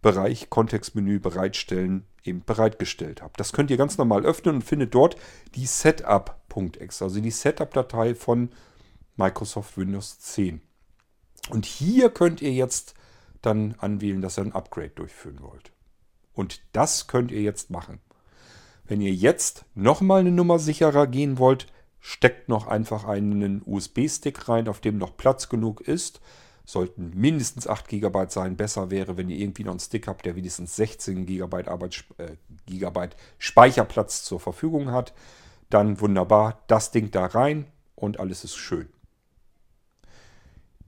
Bereich 0.00 0.50
Kontextmenü 0.50 1.18
bereitstellen 1.18 2.04
eben 2.24 2.42
bereitgestellt 2.44 3.22
habt. 3.22 3.38
Das 3.38 3.52
könnt 3.52 3.70
ihr 3.70 3.76
ganz 3.76 3.98
normal 3.98 4.24
öffnen 4.24 4.56
und 4.56 4.62
findet 4.62 4.94
dort 4.94 5.16
die 5.54 5.66
Setup.exe, 5.66 7.04
also 7.04 7.20
die 7.20 7.30
Setup-Datei 7.30 8.14
von 8.14 8.50
Microsoft 9.16 9.78
Windows 9.78 10.18
10. 10.18 10.60
Und 11.50 11.66
hier 11.66 12.10
könnt 12.10 12.42
ihr 12.42 12.52
jetzt 12.52 12.94
dann 13.42 13.74
anwählen, 13.78 14.22
dass 14.22 14.38
ihr 14.38 14.44
ein 14.44 14.52
Upgrade 14.52 14.90
durchführen 14.90 15.40
wollt. 15.40 15.72
Und 16.32 16.62
das 16.72 17.06
könnt 17.06 17.30
ihr 17.30 17.42
jetzt 17.42 17.70
machen. 17.70 18.00
Wenn 18.86 19.00
ihr 19.00 19.14
jetzt 19.14 19.64
nochmal 19.74 20.20
eine 20.20 20.30
Nummer 20.30 20.58
sicherer 20.58 21.06
gehen 21.06 21.38
wollt, 21.38 21.66
steckt 22.00 22.50
noch 22.50 22.66
einfach 22.66 23.04
einen 23.04 23.62
USB-Stick 23.64 24.48
rein, 24.48 24.68
auf 24.68 24.80
dem 24.80 24.98
noch 24.98 25.16
Platz 25.16 25.48
genug 25.48 25.80
ist. 25.80 26.20
Sollten 26.66 27.12
mindestens 27.14 27.66
8 27.66 27.88
GB 27.88 28.26
sein. 28.28 28.56
Besser 28.56 28.90
wäre, 28.90 29.16
wenn 29.16 29.30
ihr 29.30 29.38
irgendwie 29.38 29.64
noch 29.64 29.72
einen 29.72 29.80
Stick 29.80 30.06
habt, 30.06 30.26
der 30.26 30.36
wenigstens 30.36 30.76
16 30.76 31.26
GB, 31.26 31.66
Arbeit, 31.66 32.04
äh, 32.18 32.36
GB 32.66 33.08
Speicherplatz 33.38 34.22
zur 34.22 34.40
Verfügung 34.40 34.90
hat. 34.90 35.14
Dann 35.70 36.00
wunderbar, 36.00 36.62
das 36.66 36.90
Ding 36.90 37.10
da 37.10 37.26
rein 37.26 37.66
und 37.94 38.20
alles 38.20 38.44
ist 38.44 38.56
schön. 38.56 38.88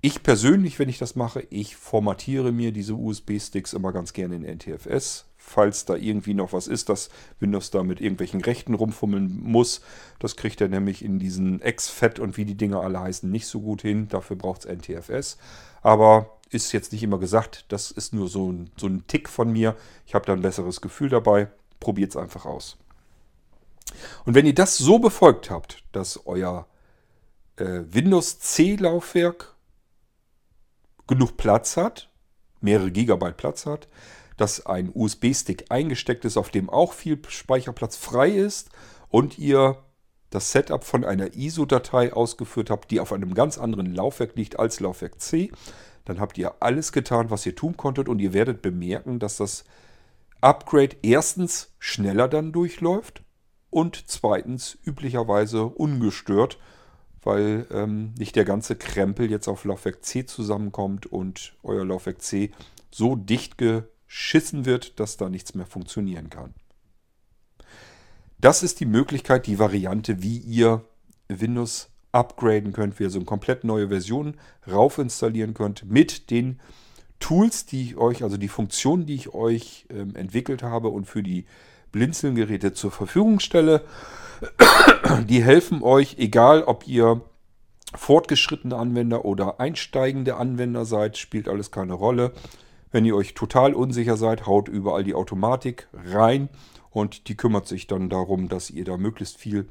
Ich 0.03 0.22
persönlich, 0.22 0.78
wenn 0.78 0.88
ich 0.88 0.99
das 0.99 1.16
mache, 1.16 1.47
ich 1.51 1.76
formatiere 1.76 2.53
mir 2.53 2.72
diese 2.72 2.94
USB-Sticks 2.94 3.72
immer 3.72 3.92
ganz 3.92 4.12
gerne 4.12 4.36
in 4.36 4.44
NTFS 4.44 5.25
falls 5.47 5.84
da 5.84 5.94
irgendwie 5.94 6.34
noch 6.34 6.53
was 6.53 6.66
ist, 6.66 6.88
dass 6.88 7.09
Windows 7.38 7.70
da 7.70 7.84
mit 7.84 8.01
irgendwelchen 8.01 8.40
Rechten 8.42 8.74
rumfummeln 8.74 9.40
muss. 9.42 9.80
Das 10.18 10.36
kriegt 10.36 10.61
er 10.61 10.68
nämlich 10.68 11.05
in 11.05 11.20
diesen 11.20 11.61
XFAT 11.61 12.18
und 12.18 12.36
wie 12.36 12.44
die 12.44 12.57
Dinger 12.57 12.80
alle 12.80 13.01
heißen 13.01 13.30
nicht 13.30 13.47
so 13.47 13.61
gut 13.61 13.82
hin. 13.82 14.09
Dafür 14.09 14.36
braucht 14.36 14.64
es 14.64 14.76
NTFS. 14.76 15.38
Aber 15.82 16.38
ist 16.51 16.72
jetzt 16.72 16.92
nicht 16.92 17.03
immer 17.05 17.18
gesagt, 17.18 17.64
das 17.68 17.92
ist 17.92 18.12
nur 18.12 18.28
so 18.28 18.51
ein, 18.51 18.70
so 18.76 18.88
ein 18.88 19.07
Tick 19.07 19.28
von 19.28 19.53
mir. 19.53 19.76
Ich 20.05 20.14
habe 20.14 20.26
da 20.26 20.32
ein 20.32 20.42
besseres 20.42 20.80
Gefühl 20.80 21.09
dabei. 21.09 21.49
Probiert 21.78 22.11
es 22.11 22.16
einfach 22.16 22.44
aus. 22.44 22.76
Und 24.24 24.34
wenn 24.34 24.47
ihr 24.47 24.55
das 24.55 24.76
so 24.76 24.99
befolgt 24.99 25.49
habt, 25.49 25.84
dass 25.92 26.26
euer 26.26 26.66
äh, 27.57 27.82
Windows 27.88 28.40
C-Laufwerk 28.40 29.55
genug 31.07 31.36
Platz 31.36 31.76
hat, 31.76 32.11
mehrere 32.61 32.90
Gigabyte 32.90 33.36
Platz 33.36 33.64
hat, 33.64 33.86
dass 34.37 34.66
ein 34.66 34.91
USB-Stick 34.93 35.66
eingesteckt 35.70 36.24
ist, 36.24 36.37
auf 36.37 36.51
dem 36.51 36.68
auch 36.70 36.93
viel 36.93 37.18
Speicherplatz 37.28 37.97
frei 37.97 38.30
ist 38.30 38.70
und 39.09 39.39
ihr 39.39 39.82
das 40.30 40.53
Setup 40.53 40.84
von 40.84 41.05
einer 41.05 41.34
ISO-Datei 41.34 42.12
ausgeführt 42.12 42.70
habt, 42.70 42.91
die 42.91 43.01
auf 43.01 43.12
einem 43.12 43.34
ganz 43.34 43.59
anderen 43.59 43.95
Laufwerk 43.95 44.37
liegt 44.37 44.59
als 44.59 44.80
Laufwerk 44.80 45.20
C, 45.20 45.51
dann 46.05 46.20
habt 46.20 46.39
ihr 46.39 46.55
alles 46.61 46.93
getan, 46.93 47.30
was 47.30 47.47
ihr 47.47 47.55
tun 47.55 47.76
konntet 47.76 48.09
und 48.09 48.18
ihr 48.18 48.32
werdet 48.32 48.62
bemerken, 48.62 49.18
dass 49.18 49.37
das 49.37 49.64
Upgrade 50.41 50.97
erstens 51.03 51.74
schneller 51.78 52.28
dann 52.28 52.53
durchläuft 52.53 53.22
und 53.70 54.09
zweitens 54.09 54.78
üblicherweise 54.84 55.64
ungestört, 55.64 56.59
weil 57.22 57.66
ähm, 57.72 58.14
nicht 58.18 58.37
der 58.37 58.45
ganze 58.45 58.76
Krempel 58.76 59.30
jetzt 59.30 59.49
auf 59.49 59.64
Laufwerk 59.64 60.05
C 60.05 60.26
zusammenkommt 60.26 61.07
und 61.07 61.57
euer 61.62 61.84
Laufwerk 61.84 62.22
C 62.22 62.53
so 62.91 63.16
dicht 63.16 63.59
ge 63.59 63.82
schissen 64.07 64.64
wird, 64.64 65.00
dass 65.00 65.16
da 65.16 65.28
nichts 65.28 65.54
mehr 65.54 65.66
funktionieren 65.66 66.30
kann. 66.30 66.54
Das 68.38 68.62
ist 68.62 68.80
die 68.80 68.86
Möglichkeit, 68.86 69.46
die 69.46 69.59
Variante, 69.59 70.22
wie 70.22 70.38
ihr 70.38 70.84
Windows 71.28 71.88
upgraden 72.12 72.72
könnt, 72.72 72.98
wie 72.98 73.04
ihr 73.04 73.11
so 73.11 73.18
eine 73.18 73.26
komplett 73.26 73.64
neue 73.64 73.88
Version 73.88 74.34
rauf 74.70 74.98
installieren 74.98 75.54
könnt 75.54 75.90
mit 75.90 76.30
den 76.30 76.61
Tools, 77.18 77.66
die 77.66 77.82
ich 77.82 77.96
euch, 77.96 78.22
also 78.22 78.36
die 78.36 78.48
Funktionen, 78.48 79.07
die 79.07 79.14
ich 79.14 79.34
euch 79.34 79.86
ähm, 79.90 80.14
entwickelt 80.16 80.62
habe 80.62 80.88
und 80.88 81.07
für 81.07 81.22
die 81.22 81.46
Blinzeln-Geräte 81.92 82.74
zur 82.74 82.90
Verfügung 82.90 83.40
stelle. 83.40 83.82
Die 85.28 85.42
helfen 85.42 85.82
euch, 85.82 86.16
egal 86.18 86.62
ob 86.62 86.86
ihr 86.86 87.22
fortgeschrittene 87.94 88.76
Anwender 88.76 89.24
oder 89.24 89.61
einsteigende 89.61 90.36
Anwender 90.36 90.84
seid, 90.84 91.16
spielt 91.16 91.48
alles 91.48 91.70
keine 91.70 91.94
Rolle. 91.94 92.32
Wenn 92.97 93.05
ihr 93.05 93.14
euch 93.14 93.34
total 93.34 93.74
unsicher 93.74 94.16
seid, 94.16 94.47
haut 94.47 94.68
überall 94.68 95.05
die 95.05 95.12
Automatik 95.12 95.86
rein 95.92 96.49
und 96.88 97.28
die 97.28 97.36
kümmert 97.36 97.68
sich 97.68 97.86
dann 97.86 98.09
darum, 98.09 98.49
dass 98.49 98.70
ihr 98.70 98.86
da 98.86 98.97
möglichst 98.97 99.36
viel 99.36 99.68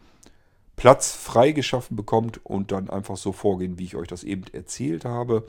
Platz 0.76 1.13
freigeschaffen 1.13 1.97
bekommt 1.97 2.45
und 2.45 2.71
dann 2.71 2.88
einfach 2.88 3.17
so 3.17 3.32
vorgehen, 3.32 3.80
wie 3.80 3.86
ich 3.86 3.95
euch 3.95 4.07
das 4.07 4.23
eben 4.23 4.43
erzählt 4.53 5.05
habe. 5.05 5.47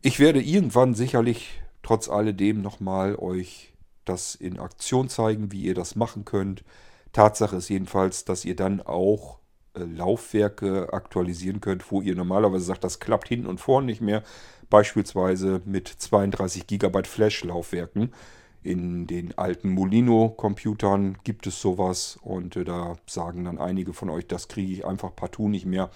Ich 0.00 0.18
werde 0.18 0.40
irgendwann 0.40 0.94
sicherlich 0.94 1.60
trotz 1.82 2.08
alledem 2.08 2.62
nochmal 2.62 3.16
euch 3.16 3.74
das 4.06 4.34
in 4.34 4.58
Aktion 4.58 5.10
zeigen, 5.10 5.52
wie 5.52 5.60
ihr 5.60 5.74
das 5.74 5.94
machen 5.94 6.24
könnt. 6.24 6.64
Tatsache 7.12 7.56
ist 7.56 7.68
jedenfalls, 7.68 8.24
dass 8.24 8.46
ihr 8.46 8.56
dann 8.56 8.80
auch 8.80 9.40
äh, 9.74 9.80
Laufwerke 9.80 10.90
aktualisieren 10.94 11.60
könnt, 11.60 11.90
wo 11.92 12.00
ihr 12.00 12.14
normalerweise 12.14 12.64
sagt, 12.64 12.82
das 12.82 12.98
klappt 12.98 13.28
hinten 13.28 13.46
und 13.46 13.60
vorne 13.60 13.88
nicht 13.88 14.00
mehr. 14.00 14.22
Beispielsweise 14.70 15.62
mit 15.64 15.88
32 15.88 16.66
GB 16.66 17.04
Flash-Laufwerken. 17.04 18.12
In 18.62 19.06
den 19.06 19.36
alten 19.36 19.68
Molino-Computern 19.70 21.18
gibt 21.22 21.46
es 21.46 21.60
sowas 21.60 22.18
und 22.22 22.56
äh, 22.56 22.64
da 22.64 22.96
sagen 23.06 23.44
dann 23.44 23.58
einige 23.58 23.92
von 23.92 24.08
euch, 24.08 24.26
das 24.26 24.48
kriege 24.48 24.72
ich 24.72 24.86
einfach 24.86 25.14
partout 25.14 25.48
nicht 25.48 25.66
mehr 25.66 25.90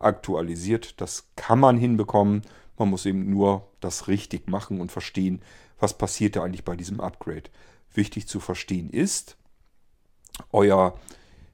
aktualisiert. 0.00 1.00
Das 1.00 1.28
kann 1.36 1.60
man 1.60 1.76
hinbekommen. 1.76 2.42
Man 2.76 2.90
muss 2.90 3.06
eben 3.06 3.30
nur 3.30 3.68
das 3.78 4.08
richtig 4.08 4.48
machen 4.48 4.80
und 4.80 4.90
verstehen, 4.90 5.40
was 5.78 5.96
passiert 5.96 6.36
da 6.36 6.42
eigentlich 6.42 6.64
bei 6.64 6.76
diesem 6.76 7.00
Upgrade. 7.00 7.44
Wichtig 7.94 8.26
zu 8.26 8.40
verstehen 8.40 8.90
ist, 8.90 9.36
euer 10.52 10.98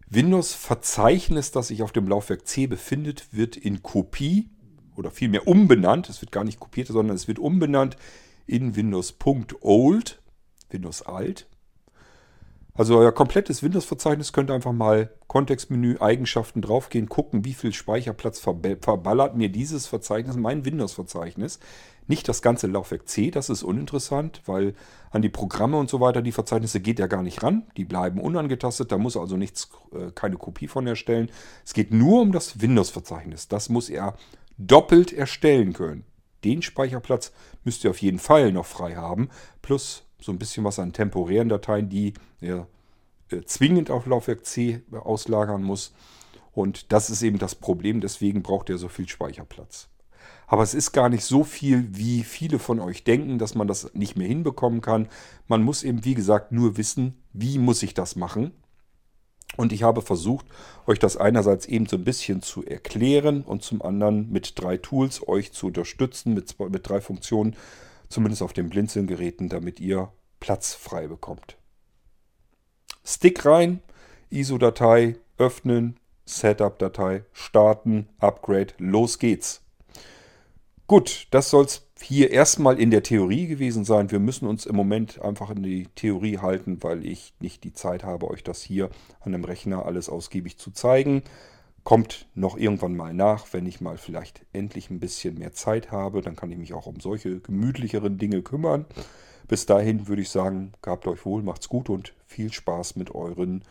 Windows-Verzeichnis, 0.08 1.50
das 1.50 1.68
sich 1.68 1.82
auf 1.82 1.92
dem 1.92 2.08
Laufwerk 2.08 2.46
C 2.46 2.66
befindet, 2.66 3.28
wird 3.32 3.56
in 3.56 3.82
Kopie 3.82 4.48
oder 4.96 5.10
vielmehr 5.10 5.46
umbenannt. 5.46 6.08
Es 6.08 6.20
wird 6.20 6.32
gar 6.32 6.44
nicht 6.44 6.60
kopiert, 6.60 6.88
sondern 6.88 7.16
es 7.16 7.28
wird 7.28 7.38
umbenannt 7.38 7.96
in 8.46 8.76
Windows.old, 8.76 10.22
Windows 10.70 11.02
alt. 11.02 11.46
Also 12.78 12.98
euer 12.98 13.12
komplettes 13.12 13.62
Windows-Verzeichnis 13.62 14.34
könnt 14.34 14.50
einfach 14.50 14.72
mal 14.72 15.10
Kontextmenü, 15.28 15.96
Eigenschaften 15.98 16.60
draufgehen, 16.60 17.08
gucken, 17.08 17.44
wie 17.46 17.54
viel 17.54 17.72
Speicherplatz 17.72 18.38
verballert 18.38 19.34
mir 19.34 19.48
dieses 19.48 19.86
Verzeichnis, 19.86 20.36
mein 20.36 20.66
Windows-Verzeichnis. 20.66 21.58
Nicht 22.06 22.28
das 22.28 22.42
ganze 22.42 22.66
Laufwerk 22.66 23.08
C, 23.08 23.30
das 23.30 23.48
ist 23.48 23.62
uninteressant, 23.62 24.42
weil 24.44 24.74
an 25.10 25.22
die 25.22 25.30
Programme 25.30 25.78
und 25.78 25.88
so 25.88 26.00
weiter, 26.00 26.20
die 26.20 26.32
Verzeichnisse 26.32 26.80
geht 26.80 26.98
ja 26.98 27.06
gar 27.06 27.22
nicht 27.22 27.42
ran. 27.42 27.64
Die 27.78 27.86
bleiben 27.86 28.20
unangetastet, 28.20 28.92
da 28.92 28.98
muss 28.98 29.16
also 29.16 29.38
nichts, 29.38 29.70
äh, 29.92 30.12
keine 30.14 30.36
Kopie 30.36 30.68
von 30.68 30.86
erstellen. 30.86 31.30
Es 31.64 31.72
geht 31.72 31.92
nur 31.92 32.20
um 32.20 32.30
das 32.30 32.60
Windows-Verzeichnis. 32.60 33.48
Das 33.48 33.70
muss 33.70 33.88
er 33.88 34.14
doppelt 34.58 35.12
erstellen 35.12 35.72
können. 35.72 36.04
Den 36.44 36.62
Speicherplatz 36.62 37.32
müsst 37.64 37.84
ihr 37.84 37.90
auf 37.90 38.00
jeden 38.00 38.18
Fall 38.18 38.52
noch 38.52 38.66
frei 38.66 38.94
haben, 38.94 39.28
plus 39.62 40.04
so 40.20 40.32
ein 40.32 40.38
bisschen 40.38 40.64
was 40.64 40.78
an 40.78 40.92
temporären 40.92 41.48
Dateien, 41.48 41.88
die 41.88 42.14
ihr 42.40 42.66
äh, 43.30 43.42
zwingend 43.42 43.90
auf 43.90 44.06
Laufwerk 44.06 44.46
C 44.46 44.82
auslagern 44.92 45.62
muss. 45.62 45.92
Und 46.52 46.92
das 46.92 47.10
ist 47.10 47.22
eben 47.22 47.38
das 47.38 47.54
Problem, 47.54 48.00
deswegen 48.00 48.42
braucht 48.42 48.70
ihr 48.70 48.78
so 48.78 48.88
viel 48.88 49.08
Speicherplatz. 49.08 49.88
Aber 50.46 50.62
es 50.62 50.74
ist 50.74 50.92
gar 50.92 51.08
nicht 51.08 51.24
so 51.24 51.44
viel, 51.44 51.88
wie 51.90 52.22
viele 52.22 52.58
von 52.58 52.80
euch 52.80 53.04
denken, 53.04 53.38
dass 53.38 53.54
man 53.54 53.66
das 53.66 53.92
nicht 53.94 54.16
mehr 54.16 54.28
hinbekommen 54.28 54.80
kann. 54.80 55.08
Man 55.48 55.62
muss 55.62 55.82
eben, 55.82 56.04
wie 56.04 56.14
gesagt, 56.14 56.52
nur 56.52 56.76
wissen, 56.76 57.22
wie 57.32 57.58
muss 57.58 57.82
ich 57.82 57.94
das 57.94 58.16
machen. 58.16 58.52
Und 59.56 59.72
ich 59.72 59.82
habe 59.82 60.02
versucht, 60.02 60.46
euch 60.86 60.98
das 60.98 61.16
einerseits 61.16 61.66
eben 61.66 61.86
so 61.86 61.96
ein 61.96 62.04
bisschen 62.04 62.42
zu 62.42 62.64
erklären 62.64 63.42
und 63.42 63.62
zum 63.62 63.80
anderen 63.80 64.30
mit 64.30 64.60
drei 64.60 64.76
Tools 64.76 65.26
euch 65.26 65.52
zu 65.52 65.68
unterstützen, 65.68 66.34
mit, 66.34 66.48
zwei, 66.48 66.68
mit 66.68 66.88
drei 66.88 67.00
Funktionen, 67.00 67.56
zumindest 68.08 68.42
auf 68.42 68.52
den 68.52 68.68
Blinzeln-Geräten, 68.68 69.48
damit 69.48 69.80
ihr 69.80 70.12
Platz 70.40 70.74
frei 70.74 71.06
bekommt. 71.06 71.56
Stick 73.04 73.46
rein, 73.46 73.80
ISO-Datei 74.30 75.16
öffnen, 75.38 75.98
Setup-Datei 76.26 77.24
starten, 77.32 78.08
Upgrade, 78.18 78.74
los 78.78 79.18
geht's. 79.18 79.62
Gut, 80.86 81.28
das 81.30 81.50
soll 81.50 81.64
es 81.64 81.85
hier 82.02 82.30
erstmal 82.30 82.78
in 82.78 82.90
der 82.90 83.02
Theorie 83.02 83.46
gewesen 83.46 83.84
sein. 83.84 84.10
Wir 84.10 84.18
müssen 84.18 84.46
uns 84.46 84.66
im 84.66 84.76
Moment 84.76 85.20
einfach 85.22 85.50
in 85.50 85.62
die 85.62 85.88
Theorie 85.94 86.38
halten, 86.38 86.82
weil 86.82 87.04
ich 87.06 87.32
nicht 87.40 87.64
die 87.64 87.72
Zeit 87.72 88.04
habe, 88.04 88.30
euch 88.30 88.44
das 88.44 88.62
hier 88.62 88.90
an 89.20 89.34
einem 89.34 89.44
Rechner 89.44 89.86
alles 89.86 90.08
ausgiebig 90.08 90.58
zu 90.58 90.70
zeigen. 90.70 91.22
Kommt 91.84 92.26
noch 92.34 92.56
irgendwann 92.56 92.96
mal 92.96 93.14
nach, 93.14 93.46
wenn 93.52 93.64
ich 93.64 93.80
mal 93.80 93.96
vielleicht 93.96 94.44
endlich 94.52 94.90
ein 94.90 95.00
bisschen 95.00 95.38
mehr 95.38 95.52
Zeit 95.52 95.90
habe. 95.92 96.20
Dann 96.20 96.36
kann 96.36 96.50
ich 96.50 96.58
mich 96.58 96.74
auch 96.74 96.86
um 96.86 97.00
solche 97.00 97.40
gemütlicheren 97.40 98.18
Dinge 98.18 98.42
kümmern. 98.42 98.84
Bis 99.48 99.66
dahin 99.66 100.08
würde 100.08 100.22
ich 100.22 100.30
sagen, 100.30 100.72
gehabt 100.82 101.06
euch 101.06 101.24
wohl, 101.24 101.42
macht's 101.42 101.68
gut 101.68 101.88
und 101.88 102.12
viel 102.26 102.52
Spaß 102.52 102.96
mit 102.96 103.14
euren 103.14 103.62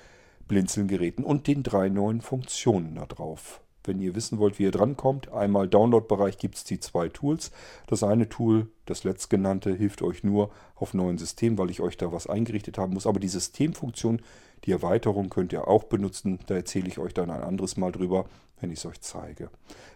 Blinzeln-Geräten 0.47 1.23
und 1.23 1.47
den 1.47 1.63
drei 1.63 1.89
neuen 1.89 2.21
Funktionen 2.21 2.95
da 2.95 3.05
drauf. 3.05 3.61
Wenn 3.87 4.01
ihr 4.01 4.15
wissen 4.15 4.39
wollt, 4.39 4.59
wie 4.59 4.63
ihr 4.63 4.71
drankommt, 4.71 5.31
einmal 5.31 5.67
Download-Bereich 5.67 6.37
gibt 6.37 6.55
es 6.55 6.63
die 6.63 6.79
zwei 6.79 7.09
Tools. 7.09 7.51
Das 7.87 8.03
eine 8.03 8.29
Tool, 8.29 8.67
das 8.85 9.03
letztgenannte, 9.03 9.73
hilft 9.73 10.01
euch 10.01 10.23
nur 10.23 10.51
auf 10.75 10.93
neuen 10.93 11.17
Systemen, 11.17 11.57
weil 11.57 11.69
ich 11.69 11.81
euch 11.81 11.97
da 11.97 12.11
was 12.11 12.27
eingerichtet 12.27 12.77
haben 12.77 12.93
muss. 12.93 13.07
Aber 13.07 13.19
die 13.19 13.27
Systemfunktion, 13.27 14.21
die 14.63 14.71
Erweiterung 14.71 15.29
könnt 15.29 15.53
ihr 15.53 15.67
auch 15.67 15.83
benutzen. 15.83 16.39
Da 16.47 16.55
erzähle 16.55 16.87
ich 16.87 16.99
euch 16.99 17.13
dann 17.13 17.29
ein 17.29 17.43
anderes 17.43 17.77
Mal 17.77 17.91
drüber, 17.91 18.25
wenn 18.59 18.71
ich 18.71 18.79
es 18.79 18.85
euch 18.85 19.01
zeige. 19.01 19.49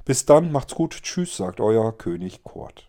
Bis 0.06 0.26
dann, 0.26 0.52
macht's 0.52 0.76
gut. 0.76 1.02
Tschüss, 1.02 1.38
sagt 1.38 1.60
euer 1.60 1.98
König 1.98 2.44
Kurt. 2.44 2.89